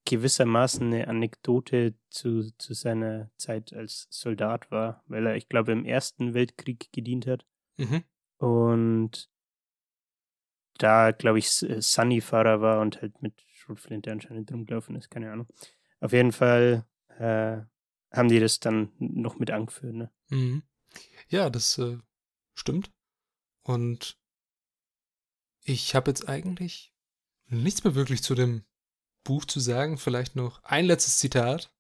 gewissermaßen 0.05 0.93
eine 0.93 1.09
Anekdote 1.09 1.95
zu, 2.11 2.51
zu 2.59 2.75
seiner 2.75 3.31
Zeit 3.37 3.73
als 3.73 4.07
Soldat 4.11 4.71
war, 4.71 5.03
weil 5.07 5.27
er, 5.27 5.35
ich 5.35 5.49
glaube, 5.49 5.73
im 5.73 5.85
Ersten 5.85 6.35
Weltkrieg 6.35 6.93
gedient 6.93 7.27
hat. 7.27 7.47
Mhm. 7.79 8.05
Und 8.39 9.31
da, 10.79 11.13
glaube 11.13 11.39
ich, 11.39 11.63
äh, 11.63 11.81
Sunny-Fahrer 11.81 12.61
war 12.61 12.81
und 12.81 13.01
halt 13.01 13.21
mit 13.23 13.35
Schrotflinte 13.53 14.11
anscheinend 14.11 14.53
rumgelaufen 14.53 14.97
ist, 14.97 15.11
keine 15.11 15.33
Ahnung. 15.33 15.47
Auf 16.01 16.13
jeden 16.13 16.33
Fall 16.33 16.85
äh, 17.19 17.59
haben 18.11 18.29
die 18.29 18.41
das 18.41 18.61
dann 18.61 18.93
noch 18.99 19.39
mit 19.39 19.51
angeführt, 19.51 19.95
ne? 19.95 20.11
Mhm. 20.29 20.63
Ja, 21.29 21.51
das 21.51 21.79
äh, 21.79 21.99
stimmt. 22.55 22.93
Und 23.63 24.19
ich 25.63 25.95
habe 25.95 26.11
jetzt 26.11 26.29
eigentlich 26.29 26.93
nichts 27.47 27.85
mehr 27.85 27.95
wirklich 27.95 28.23
zu 28.23 28.35
dem 28.35 28.65
Buch 29.25 29.45
zu 29.45 29.61
sagen. 29.61 29.97
Vielleicht 29.97 30.37
noch 30.37 30.63
ein 30.63 30.85
letztes 30.85 31.19
Zitat, 31.19 31.73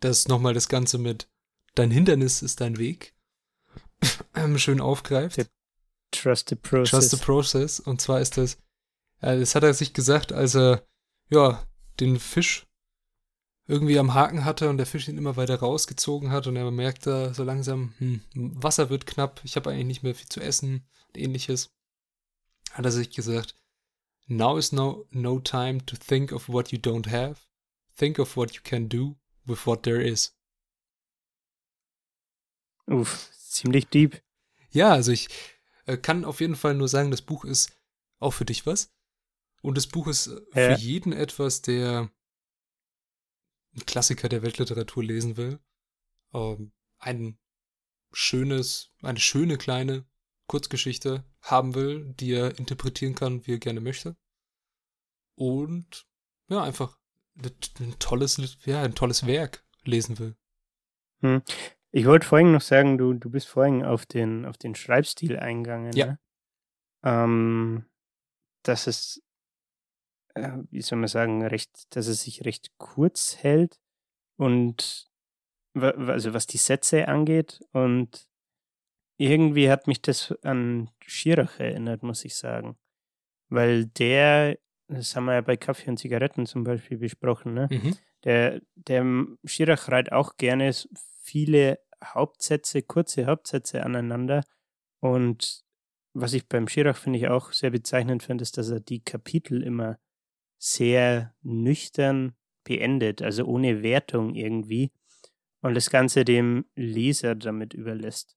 das 0.00 0.28
nochmal 0.28 0.54
das 0.54 0.68
Ganze 0.68 0.98
mit 0.98 1.28
Dein 1.74 1.90
Hindernis 1.90 2.42
ist 2.42 2.60
dein 2.60 2.78
Weg 2.78 3.16
schön 4.56 4.80
aufgreift. 4.80 5.50
Trust 6.14 6.48
the 6.48 6.56
process. 6.56 6.90
Trust 6.90 7.10
the 7.10 7.16
process. 7.16 7.80
Und 7.80 8.00
zwar 8.00 8.20
ist 8.20 8.36
das, 8.36 8.54
äh, 9.20 9.38
das 9.38 9.54
hat 9.54 9.62
er 9.62 9.74
sich 9.74 9.92
gesagt, 9.92 10.32
als 10.32 10.54
er, 10.54 10.86
ja, 11.30 11.66
den 12.00 12.18
Fisch 12.18 12.66
irgendwie 13.66 13.98
am 13.98 14.14
Haken 14.14 14.44
hatte 14.44 14.68
und 14.68 14.76
der 14.76 14.86
Fisch 14.86 15.08
ihn 15.08 15.18
immer 15.18 15.36
weiter 15.36 15.56
rausgezogen 15.56 16.30
hat 16.30 16.46
und 16.46 16.56
er 16.56 16.70
merkte 16.70 17.32
so 17.34 17.44
langsam, 17.44 17.94
hm, 17.98 18.20
Wasser 18.34 18.90
wird 18.90 19.06
knapp, 19.06 19.40
ich 19.44 19.56
habe 19.56 19.70
eigentlich 19.70 19.86
nicht 19.86 20.02
mehr 20.02 20.14
viel 20.14 20.28
zu 20.28 20.40
essen 20.40 20.86
und 21.08 21.18
ähnliches 21.18 21.70
hat 22.72 22.84
er 22.84 22.92
sich 22.92 23.10
gesagt, 23.10 23.54
Now 24.26 24.56
is 24.56 24.72
no, 24.72 25.06
no 25.10 25.38
time 25.38 25.84
to 25.84 25.96
think 25.96 26.32
of 26.32 26.48
what 26.48 26.72
you 26.72 26.78
don't 26.78 27.10
have. 27.10 27.46
Think 27.94 28.18
of 28.18 28.36
what 28.36 28.54
you 28.54 28.62
can 28.62 28.88
do 28.88 29.16
with 29.44 29.66
what 29.66 29.82
there 29.82 30.00
is. 30.00 30.34
Uff, 32.86 33.30
ziemlich 33.32 33.88
deep. 33.88 34.22
Ja, 34.70 34.92
also 34.92 35.12
ich 35.12 35.28
kann 35.96 36.24
auf 36.24 36.40
jeden 36.40 36.56
Fall 36.56 36.74
nur 36.74 36.88
sagen, 36.88 37.10
das 37.10 37.22
Buch 37.22 37.44
ist 37.44 37.76
auch 38.18 38.32
für 38.32 38.44
dich 38.44 38.66
was. 38.66 38.92
Und 39.62 39.76
das 39.76 39.86
Buch 39.86 40.08
ist 40.08 40.26
äh, 40.26 40.70
ja. 40.70 40.76
für 40.76 40.80
jeden 40.80 41.12
etwas, 41.12 41.62
der 41.62 42.10
einen 43.72 43.86
Klassiker 43.86 44.28
der 44.28 44.42
Weltliteratur 44.42 45.02
lesen 45.02 45.36
will. 45.36 45.58
Ähm, 46.32 46.72
ein 46.98 47.38
schönes, 48.12 48.92
eine 49.02 49.20
schöne 49.20 49.58
kleine 49.58 50.06
Kurzgeschichte 50.46 51.24
haben 51.40 51.74
will, 51.74 52.12
die 52.14 52.32
er 52.32 52.58
interpretieren 52.58 53.14
kann, 53.14 53.46
wie 53.46 53.54
er 53.54 53.58
gerne 53.58 53.80
möchte. 53.80 54.16
Und 55.34 56.06
ja, 56.48 56.62
einfach 56.62 56.98
ein 57.36 57.98
tolles, 57.98 58.58
ja, 58.64 58.82
ein 58.82 58.94
tolles 58.94 59.26
Werk 59.26 59.64
lesen 59.84 60.18
will. 60.18 60.36
Hm. 61.20 61.42
Ich 61.96 62.06
wollte 62.06 62.26
vorhin 62.26 62.50
noch 62.50 62.60
sagen, 62.60 62.98
du, 62.98 63.12
du 63.12 63.30
bist 63.30 63.46
vorhin 63.46 63.84
auf 63.84 64.04
den, 64.04 64.46
auf 64.46 64.58
den 64.58 64.74
Schreibstil 64.74 65.38
eingegangen. 65.38 65.92
Ja. 65.92 66.06
Ne? 66.06 66.18
Ähm, 67.04 67.84
dass 68.64 68.88
es, 68.88 69.22
äh, 70.34 70.58
wie 70.72 70.82
soll 70.82 70.98
man 70.98 71.06
sagen, 71.06 71.46
recht, 71.46 71.94
dass 71.94 72.08
es 72.08 72.22
sich 72.22 72.44
recht 72.44 72.72
kurz 72.78 73.36
hält 73.36 73.78
und 74.36 75.08
also 75.76 76.34
was 76.34 76.48
die 76.48 76.58
Sätze 76.58 77.06
angeht 77.06 77.60
und 77.70 78.26
irgendwie 79.16 79.70
hat 79.70 79.86
mich 79.86 80.02
das 80.02 80.34
an 80.42 80.90
Schirach 81.00 81.60
erinnert, 81.60 82.02
muss 82.02 82.24
ich 82.24 82.34
sagen. 82.34 82.76
Weil 83.48 83.86
der 83.86 84.58
das 84.88 85.14
haben 85.14 85.26
wir 85.26 85.34
ja 85.34 85.40
bei 85.40 85.56
Kaffee 85.56 85.90
und 85.90 85.98
Zigaretten 85.98 86.46
zum 86.46 86.64
Beispiel 86.64 86.98
besprochen, 86.98 87.54
ne? 87.54 87.68
Mhm. 87.70 87.96
Der, 88.24 88.60
der 88.74 89.26
Schirach 89.44 89.88
reiht 89.88 90.12
auch 90.12 90.36
gerne 90.36 90.72
viele 91.24 91.78
Hauptsätze, 92.04 92.82
kurze 92.82 93.26
Hauptsätze 93.26 93.82
aneinander. 93.82 94.44
Und 95.00 95.64
was 96.14 96.32
ich 96.32 96.48
beim 96.48 96.68
Schirach 96.68 96.96
finde 96.96 97.18
ich 97.18 97.28
auch 97.28 97.52
sehr 97.52 97.70
bezeichnend 97.70 98.22
finde, 98.22 98.42
ist, 98.42 98.56
dass 98.56 98.70
er 98.70 98.80
die 98.80 99.02
Kapitel 99.02 99.62
immer 99.62 99.98
sehr 100.58 101.34
nüchtern 101.42 102.34
beendet, 102.64 103.20
also 103.20 103.44
ohne 103.44 103.82
Wertung 103.82 104.34
irgendwie. 104.34 104.92
Und 105.60 105.74
das 105.74 105.90
Ganze 105.90 106.24
dem 106.24 106.66
Leser 106.74 107.34
damit 107.34 107.74
überlässt. 107.74 108.36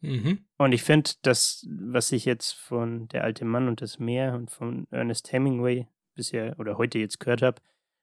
Mhm. 0.00 0.46
Und 0.56 0.72
ich 0.72 0.82
finde, 0.82 1.10
das, 1.22 1.66
was 1.68 2.12
ich 2.12 2.24
jetzt 2.24 2.52
von 2.52 3.08
Der 3.08 3.24
alte 3.24 3.44
Mann 3.44 3.68
und 3.68 3.82
das 3.82 3.98
Meer 3.98 4.34
und 4.34 4.50
von 4.50 4.86
Ernest 4.90 5.32
Hemingway 5.32 5.86
bisher 6.14 6.58
oder 6.58 6.78
heute 6.78 6.98
jetzt 6.98 7.20
gehört 7.20 7.42
habe, 7.42 7.60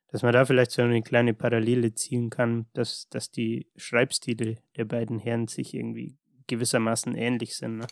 dass 0.09 0.23
man 0.23 0.33
da 0.33 0.45
vielleicht 0.45 0.71
so 0.71 0.81
eine 0.81 1.01
kleine 1.01 1.33
Parallele 1.33 1.93
ziehen 1.93 2.29
kann, 2.29 2.67
dass, 2.73 3.07
dass 3.09 3.31
die 3.31 3.69
Schreibstile 3.75 4.57
der 4.77 4.85
beiden 4.85 5.19
Herren 5.19 5.47
sich 5.47 5.73
irgendwie 5.73 6.17
gewissermaßen 6.47 7.15
ähnlich 7.15 7.57
sind. 7.57 7.77
Ne? 7.77 7.87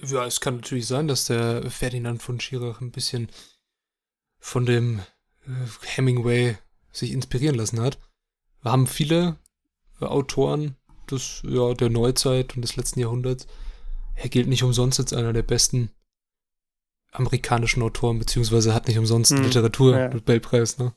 Ja, 0.00 0.26
es 0.26 0.40
kann 0.40 0.56
natürlich 0.56 0.86
sein, 0.86 1.06
dass 1.06 1.26
der 1.26 1.70
Ferdinand 1.70 2.22
von 2.22 2.40
Schirach 2.40 2.80
ein 2.80 2.90
bisschen 2.90 3.28
von 4.38 4.66
dem 4.66 5.00
äh, 5.46 5.50
Hemingway 5.82 6.56
sich 6.90 7.12
inspirieren 7.12 7.56
lassen 7.56 7.80
hat. 7.80 7.98
Wir 8.62 8.72
haben 8.72 8.86
viele 8.86 9.38
Autoren 10.00 10.76
des, 11.10 11.42
ja, 11.44 11.74
der 11.74 11.90
Neuzeit 11.90 12.56
und 12.56 12.62
des 12.62 12.76
letzten 12.76 13.00
Jahrhunderts. 13.00 13.46
Er 14.16 14.28
gilt 14.28 14.48
nicht 14.48 14.62
umsonst 14.62 14.98
als 15.00 15.12
einer 15.12 15.32
der 15.32 15.42
besten 15.42 15.90
amerikanischen 17.12 17.82
Autoren, 17.82 18.18
beziehungsweise 18.18 18.74
hat 18.74 18.88
nicht 18.88 18.98
umsonst 18.98 19.30
Hm, 19.32 19.42
Literatur-Nobelpreis, 19.42 20.78
ne? 20.78 20.94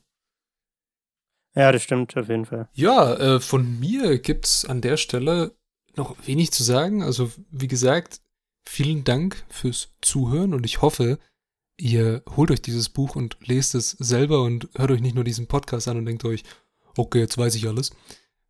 Ja, 1.58 1.72
das 1.72 1.82
stimmt 1.82 2.16
auf 2.16 2.28
jeden 2.28 2.46
Fall. 2.46 2.68
Ja, 2.72 3.14
äh, 3.14 3.40
von 3.40 3.80
mir 3.80 4.20
gibt's 4.20 4.64
an 4.64 4.80
der 4.80 4.96
Stelle 4.96 5.56
noch 5.96 6.14
wenig 6.24 6.52
zu 6.52 6.62
sagen. 6.62 7.02
Also, 7.02 7.32
wie 7.50 7.66
gesagt, 7.66 8.20
vielen 8.64 9.02
Dank 9.02 9.44
fürs 9.48 9.88
Zuhören 10.00 10.54
und 10.54 10.64
ich 10.64 10.82
hoffe, 10.82 11.18
ihr 11.76 12.22
holt 12.36 12.52
euch 12.52 12.62
dieses 12.62 12.88
Buch 12.88 13.16
und 13.16 13.38
lest 13.40 13.74
es 13.74 13.90
selber 13.90 14.42
und 14.42 14.68
hört 14.76 14.92
euch 14.92 15.00
nicht 15.00 15.16
nur 15.16 15.24
diesen 15.24 15.48
Podcast 15.48 15.88
an 15.88 15.96
und 15.96 16.06
denkt 16.06 16.24
euch, 16.24 16.44
okay, 16.96 17.18
jetzt 17.18 17.36
weiß 17.36 17.56
ich 17.56 17.66
alles, 17.66 17.90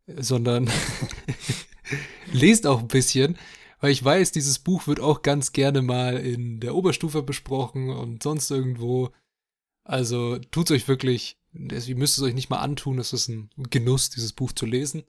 sondern 0.05 0.69
lest 2.31 2.67
auch 2.67 2.81
ein 2.81 2.89
bisschen, 2.89 3.39
weil 3.81 3.89
ich 3.89 4.05
weiß, 4.05 4.33
dieses 4.33 4.59
Buch 4.59 4.85
wird 4.85 4.99
auch 4.99 5.23
ganz 5.23 5.51
gerne 5.51 5.81
mal 5.81 6.17
in 6.17 6.59
der 6.59 6.75
Oberstufe 6.75 7.23
besprochen 7.23 7.89
und 7.89 8.21
sonst 8.21 8.51
irgendwo. 8.51 9.09
Also 9.83 10.37
tut's 10.37 10.69
euch 10.69 10.87
wirklich, 10.87 11.38
ihr 11.53 11.95
müsst 11.95 12.17
es 12.17 12.23
euch 12.23 12.33
nicht 12.33 12.49
mal 12.49 12.59
antun, 12.59 12.99
es 12.99 13.13
ist 13.13 13.27
ein 13.27 13.49
Genuss, 13.57 14.09
dieses 14.09 14.33
Buch 14.33 14.51
zu 14.51 14.65
lesen. 14.65 15.03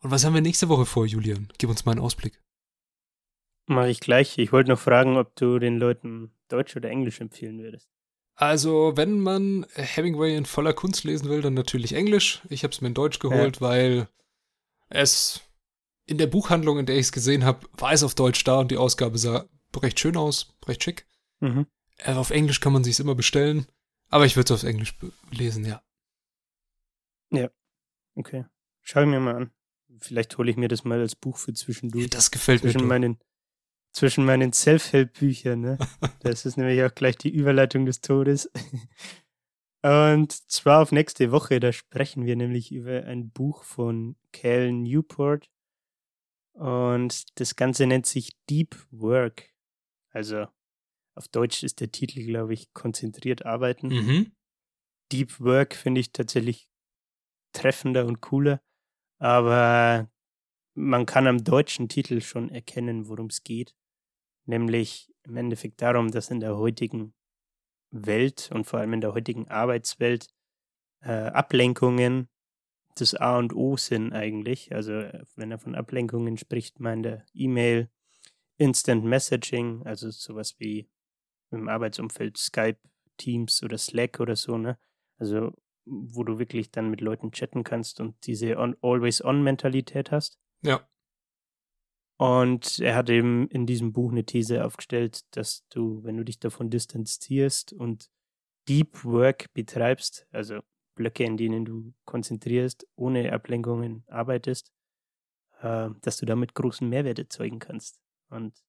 Und 0.00 0.10
was 0.10 0.24
haben 0.24 0.34
wir 0.34 0.40
nächste 0.40 0.68
Woche 0.68 0.86
vor, 0.86 1.06
Julian? 1.06 1.48
Gib 1.58 1.70
uns 1.70 1.84
mal 1.84 1.92
einen 1.92 2.00
Ausblick. 2.00 2.40
Mache 3.66 3.90
ich 3.90 4.00
gleich. 4.00 4.38
Ich 4.38 4.52
wollte 4.52 4.70
noch 4.70 4.78
fragen, 4.78 5.16
ob 5.16 5.34
du 5.36 5.58
den 5.58 5.78
Leuten 5.78 6.30
Deutsch 6.48 6.76
oder 6.76 6.88
Englisch 6.88 7.20
empfehlen 7.20 7.58
würdest. 7.58 7.88
Also, 8.34 8.92
wenn 8.96 9.20
man 9.20 9.66
Hemingway 9.74 10.36
in 10.36 10.44
voller 10.44 10.74
Kunst 10.74 11.04
lesen 11.04 11.28
will, 11.30 11.40
dann 11.40 11.54
natürlich 11.54 11.94
Englisch. 11.94 12.42
Ich 12.50 12.64
habe 12.64 12.72
es 12.72 12.80
mir 12.80 12.88
in 12.88 12.94
Deutsch 12.94 13.18
geholt, 13.18 13.60
weil 13.60 14.08
es 14.88 15.40
in 16.04 16.18
der 16.18 16.26
Buchhandlung, 16.26 16.78
in 16.78 16.86
der 16.86 16.96
ich 16.96 17.06
es 17.06 17.12
gesehen 17.12 17.44
habe, 17.44 17.66
war 17.72 17.92
es 17.92 18.02
auf 18.02 18.14
Deutsch 18.14 18.44
da 18.44 18.60
und 18.60 18.70
die 18.70 18.76
Ausgabe 18.76 19.18
sah 19.18 19.46
recht 19.74 19.98
schön 19.98 20.16
aus, 20.16 20.54
recht 20.66 20.84
schick. 20.84 21.06
Mhm. 21.40 21.66
Äh, 21.98 22.12
auf 22.12 22.30
Englisch 22.30 22.60
kann 22.60 22.72
man 22.72 22.84
sich 22.84 23.00
immer 23.00 23.14
bestellen, 23.14 23.66
aber 24.08 24.26
ich 24.26 24.36
würde 24.36 24.52
es 24.52 24.62
auf 24.62 24.68
Englisch 24.68 24.96
lesen, 25.30 25.64
ja. 25.64 25.82
Okay. 28.16 28.46
Schau 28.82 29.02
ich 29.02 29.06
mir 29.06 29.20
mal 29.20 29.36
an. 29.36 29.50
Vielleicht 30.00 30.36
hole 30.38 30.50
ich 30.50 30.56
mir 30.56 30.68
das 30.68 30.84
mal 30.84 31.00
als 31.00 31.14
Buch 31.14 31.36
für 31.36 31.52
zwischendurch. 31.52 32.10
Das 32.10 32.30
gefällt 32.30 32.64
mir. 32.64 32.70
zwischen 32.70 32.82
doch. 32.82 32.88
meinen, 32.88 33.18
zwischen 33.92 34.24
meinen 34.24 34.52
Self-Help-Büchern. 34.52 35.60
Ne? 35.60 35.78
Das 36.20 36.46
ist 36.46 36.56
nämlich 36.56 36.82
auch 36.82 36.94
gleich 36.94 37.16
die 37.16 37.30
Überleitung 37.30 37.86
des 37.86 38.00
Todes. 38.00 38.50
Und 39.82 40.32
zwar 40.50 40.82
auf 40.82 40.90
nächste 40.90 41.30
Woche, 41.30 41.60
da 41.60 41.72
sprechen 41.72 42.26
wir 42.26 42.34
nämlich 42.34 42.72
über 42.72 43.04
ein 43.04 43.30
Buch 43.30 43.62
von 43.62 44.16
Cal 44.32 44.72
Newport. 44.72 45.48
Und 46.54 47.38
das 47.38 47.54
Ganze 47.54 47.86
nennt 47.86 48.06
sich 48.06 48.32
Deep 48.48 48.74
Work. 48.90 49.50
Also 50.10 50.48
auf 51.16 51.28
Deutsch 51.28 51.62
ist 51.62 51.80
der 51.80 51.90
Titel, 51.90 52.24
glaube 52.24 52.54
ich, 52.54 52.72
konzentriert 52.72 53.44
arbeiten. 53.46 53.88
Mhm. 53.88 54.32
Deep 55.12 55.40
Work 55.40 55.74
finde 55.74 56.00
ich 56.00 56.12
tatsächlich 56.12 56.68
treffender 57.52 58.06
und 58.06 58.20
cooler. 58.20 58.60
Aber 59.18 60.10
man 60.74 61.06
kann 61.06 61.26
am 61.26 61.42
deutschen 61.42 61.88
Titel 61.88 62.20
schon 62.20 62.50
erkennen, 62.50 63.08
worum 63.08 63.26
es 63.26 63.42
geht. 63.42 63.74
Nämlich 64.44 65.12
im 65.22 65.36
Endeffekt 65.36 65.80
darum, 65.80 66.10
dass 66.10 66.30
in 66.30 66.40
der 66.40 66.56
heutigen 66.56 67.14
Welt 67.90 68.50
und 68.52 68.64
vor 68.64 68.80
allem 68.80 68.92
in 68.92 69.00
der 69.00 69.14
heutigen 69.14 69.48
Arbeitswelt 69.48 70.28
äh, 71.00 71.10
Ablenkungen 71.10 72.28
das 72.96 73.14
A 73.14 73.38
und 73.38 73.54
O 73.54 73.76
sind 73.76 74.12
eigentlich. 74.12 74.74
Also 74.74 74.92
wenn 75.34 75.50
er 75.50 75.58
von 75.58 75.74
Ablenkungen 75.74 76.36
spricht, 76.36 76.80
meint 76.80 77.06
er 77.06 77.26
E-Mail, 77.32 77.90
Instant 78.58 79.04
Messaging, 79.04 79.84
also 79.84 80.10
sowas 80.10 80.56
wie 80.58 80.88
im 81.60 81.68
Arbeitsumfeld 81.68 82.36
Skype, 82.36 82.78
Teams 83.16 83.62
oder 83.62 83.78
Slack 83.78 84.20
oder 84.20 84.36
so, 84.36 84.58
ne? 84.58 84.78
Also 85.18 85.52
wo 85.86 86.24
du 86.24 86.38
wirklich 86.38 86.70
dann 86.70 86.90
mit 86.90 87.00
Leuten 87.00 87.30
chatten 87.30 87.62
kannst 87.62 88.00
und 88.00 88.26
diese 88.26 88.58
on, 88.58 88.76
Always-On-Mentalität 88.82 90.10
hast. 90.10 90.38
Ja. 90.62 90.86
Und 92.18 92.80
er 92.80 92.96
hat 92.96 93.08
eben 93.08 93.48
in 93.48 93.66
diesem 93.66 93.92
Buch 93.92 94.10
eine 94.10 94.24
These 94.24 94.64
aufgestellt, 94.64 95.20
dass 95.36 95.66
du, 95.68 96.02
wenn 96.02 96.16
du 96.16 96.24
dich 96.24 96.40
davon 96.40 96.70
distanzierst 96.70 97.72
und 97.72 98.10
Deep 98.68 99.04
Work 99.04 99.52
betreibst, 99.52 100.26
also 100.32 100.60
Blöcke, 100.96 101.24
in 101.24 101.36
denen 101.36 101.64
du 101.64 101.94
konzentrierst, 102.04 102.88
ohne 102.96 103.32
Ablenkungen 103.32 104.02
arbeitest, 104.08 104.72
äh, 105.60 105.90
dass 106.00 106.16
du 106.16 106.26
damit 106.26 106.54
großen 106.54 106.88
Mehrwert 106.88 107.18
erzeugen 107.18 107.58
kannst. 107.58 108.00
Und 108.28 108.65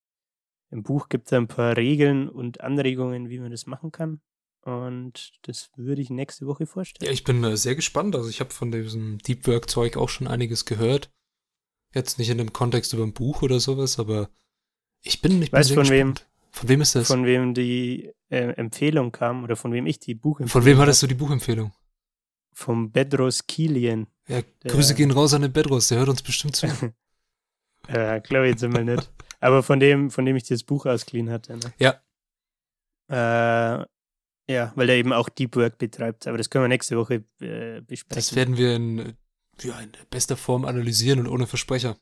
im 0.70 0.84
Buch 0.84 1.10
gibt 1.10 1.28
es 1.28 1.34
ein 1.34 1.48
paar 1.48 1.78
Regeln 1.78 2.30
und 2.30 2.62
Anregungen, 2.62 3.30
wie 3.30 3.40
man 3.40 3.52
das 3.52 3.66
machen 3.66 3.92
kann. 3.92 4.22
Und 4.62 5.32
das 5.44 5.70
würde 5.78 6.02
ich 6.02 6.10
nächste 6.10 6.46
Woche 6.46 6.66
vorstellen. 6.66 7.08
Ja, 7.08 7.14
ich 7.14 7.24
bin 7.24 7.42
äh, 7.44 7.56
sehr 7.56 7.76
gespannt. 7.76 8.16
Also 8.16 8.30
ich 8.30 8.42
habe 8.42 8.54
von 8.54 8.72
diesem 8.72 9.18
Deep 9.20 9.48
Work 9.48 9.70
Zeug 9.70 9.96
auch 9.96 10.10
schon 10.10 10.28
einiges 10.28 10.66
gehört. 10.66 11.10
Jetzt 11.94 12.20
nicht 12.20 12.30
in 12.30 12.38
dem 12.38 12.52
Kontext 12.52 12.92
über 12.92 13.04
ein 13.04 13.14
Buch 13.14 13.42
oder 13.42 13.62
sowas, 13.62 13.98
aber 13.98 14.30
ich 15.02 15.22
bin, 15.22 15.42
ich 15.42 15.52
bin 15.52 15.60
Weißt 15.60 15.70
sehr 15.70 15.78
von 15.78 15.90
wem? 15.90 16.14
gespannt. 16.14 16.30
Von 16.52 16.70
wem 16.70 16.82
ist 16.82 16.96
das? 16.96 17.08
Von, 17.08 17.26
wem 17.26 17.54
die 17.54 18.12
äh, 18.30 18.50
Empfehlung 18.54 19.12
kam 19.12 19.44
oder 19.44 19.56
von 19.56 19.72
wem 19.72 19.86
ich 19.86 20.00
die 20.00 20.16
Buchempfehlung 20.16 20.50
von 20.50 20.66
wem 20.66 20.78
hattest 20.80 21.04
du 21.04 21.08
die 21.08 21.16
Buchempfehlung? 21.16 21.72
Vom 22.54 22.92
Bedros 22.92 23.46
Kilian. 23.48 24.08
Ja, 24.28 24.42
Grüße 24.66 24.96
gehen 24.96 25.12
raus 25.12 25.34
an 25.34 25.44
den 25.44 25.54
Bedros, 25.54 25.88
der 25.88 26.00
hört 26.00 26.10
uns 26.10 26.22
bestimmt 26.22 26.56
zu. 26.56 26.68
Äh, 27.88 28.20
glaube 28.20 28.48
ich 28.48 28.52
jetzt 28.52 28.64
einmal 28.66 28.84
nicht. 28.84 29.10
Aber 29.40 29.62
von 29.64 29.80
dem, 29.80 30.10
von 30.12 30.26
dem 30.26 30.36
ich 30.36 30.44
das 30.44 30.64
Buch 30.64 30.86
ausgeliehen 30.86 31.30
hatte. 31.30 31.58
Ne? 31.58 31.74
Ja. 31.80 32.02
Äh, 33.10 33.86
ja, 34.50 34.72
weil 34.76 34.90
er 34.90 34.96
eben 34.96 35.14
auch 35.14 35.30
Deep 35.30 35.56
Work 35.56 35.78
betreibt. 35.78 36.26
Aber 36.28 36.38
das 36.38 36.50
können 36.50 36.64
wir 36.64 36.70
nächste 36.70 36.98
Woche 36.98 37.24
äh, 37.42 37.82
besprechen. 37.82 38.16
Das 38.16 38.36
werden 38.36 38.58
wir 38.58 38.76
in, 38.76 39.18
ja, 39.62 39.80
in 39.80 39.92
bester 40.10 40.38
Form 40.38 40.66
analysieren 40.66 41.20
und 41.20 41.28
ohne 41.28 41.48
Versprecher. 41.48 41.98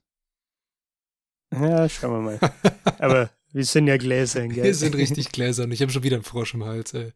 ja, 1.54 1.90
schauen 1.90 2.12
wir 2.26 2.40
mal. 2.40 2.52
Aber 3.00 3.30
wir 3.52 3.66
sind 3.66 3.88
ja 3.88 3.98
gläsern, 3.98 4.50
gell? 4.50 4.64
Wir 4.64 4.76
sind 4.76 4.96
richtig 4.96 5.32
gläsern. 5.32 5.72
Ich 5.72 5.82
habe 5.82 5.92
schon 5.92 6.04
wieder 6.04 6.16
einen 6.18 6.24
Frosch 6.24 6.54
im 6.54 6.64
Hals, 6.64 6.94
ey. 6.94 7.14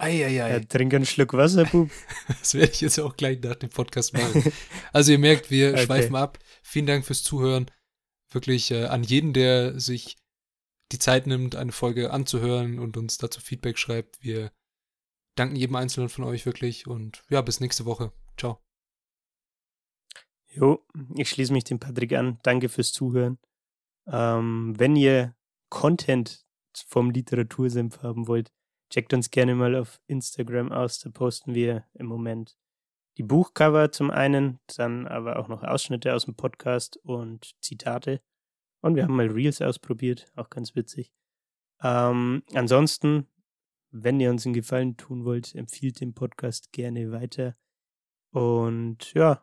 Eieiei. 0.00 0.50
Ja, 0.52 0.60
trink 0.60 0.94
einen 0.94 1.06
Schluck 1.06 1.32
Wasser, 1.32 1.64
Bub. 1.64 1.90
Das 2.28 2.54
werde 2.54 2.70
ich 2.72 2.80
jetzt 2.82 3.00
auch 3.00 3.16
gleich 3.16 3.40
nach 3.40 3.56
dem 3.56 3.70
Podcast 3.70 4.12
machen. 4.14 4.52
Also 4.92 5.10
ihr 5.10 5.18
merkt, 5.18 5.50
wir 5.50 5.70
Okay. 5.72 5.86
schweifen 5.86 6.14
ab. 6.14 6.38
Vielen 6.62 6.86
Dank 6.86 7.04
fürs 7.04 7.24
Zuhören. 7.24 7.68
Wirklich 8.30 8.70
äh, 8.70 8.84
an 8.84 9.02
jeden, 9.02 9.32
der 9.32 9.78
sich 9.80 10.16
die 10.92 10.98
Zeit 10.98 11.26
nimmt, 11.26 11.56
eine 11.56 11.72
Folge 11.72 12.10
anzuhören 12.10 12.78
und 12.78 12.96
uns 12.96 13.18
dazu 13.18 13.40
Feedback 13.40 13.78
schreibt. 13.78 14.22
Wir 14.22 14.52
danken 15.34 15.56
jedem 15.56 15.76
Einzelnen 15.76 16.08
von 16.08 16.24
euch 16.24 16.46
wirklich 16.46 16.86
und 16.86 17.24
ja, 17.28 17.40
bis 17.42 17.60
nächste 17.60 17.84
Woche. 17.84 18.12
Ciao. 18.36 18.60
Jo, 20.50 20.84
ich 21.14 21.28
schließe 21.28 21.52
mich 21.52 21.64
dem 21.64 21.78
Patrick 21.78 22.12
an. 22.14 22.38
Danke 22.42 22.68
fürs 22.68 22.92
Zuhören. 22.92 23.38
Ähm, 24.06 24.74
wenn 24.78 24.96
ihr 24.96 25.36
Content 25.68 26.46
vom 26.86 27.10
Literatursenf 27.10 28.02
haben 28.02 28.26
wollt, 28.26 28.50
checkt 28.90 29.12
uns 29.12 29.30
gerne 29.30 29.54
mal 29.54 29.76
auf 29.76 30.00
Instagram 30.06 30.72
aus. 30.72 31.00
Da 31.00 31.10
posten 31.10 31.54
wir 31.54 31.84
im 31.94 32.06
Moment 32.06 32.56
die 33.18 33.22
Buchcover 33.22 33.92
zum 33.92 34.10
einen, 34.10 34.60
dann 34.76 35.06
aber 35.06 35.38
auch 35.38 35.48
noch 35.48 35.62
Ausschnitte 35.62 36.14
aus 36.14 36.24
dem 36.24 36.34
Podcast 36.34 36.96
und 36.98 37.54
Zitate. 37.60 38.22
Und 38.80 38.94
wir 38.94 39.02
haben 39.02 39.16
mal 39.16 39.26
Reels 39.26 39.60
ausprobiert, 39.60 40.32
auch 40.36 40.48
ganz 40.48 40.74
witzig. 40.74 41.12
Ähm, 41.82 42.42
ansonsten 42.54 43.26
wenn 43.90 44.20
ihr 44.20 44.30
uns 44.30 44.44
einen 44.44 44.54
Gefallen 44.54 44.96
tun 44.96 45.24
wollt, 45.24 45.54
empfiehlt 45.54 46.00
den 46.00 46.14
Podcast 46.14 46.72
gerne 46.72 47.10
weiter. 47.10 47.56
Und 48.30 49.14
ja, 49.14 49.42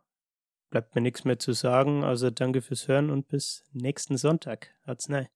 bleibt 0.69 0.95
mir 0.95 1.01
nichts 1.01 1.25
mehr 1.25 1.39
zu 1.39 1.53
sagen, 1.53 2.03
also 2.03 2.29
danke 2.29 2.61
fürs 2.61 2.87
Hören 2.87 3.09
und 3.09 3.27
bis 3.27 3.63
nächsten 3.71 4.17
Sonntag. 4.17 4.73
Hat's 4.85 5.09
nein. 5.09 5.34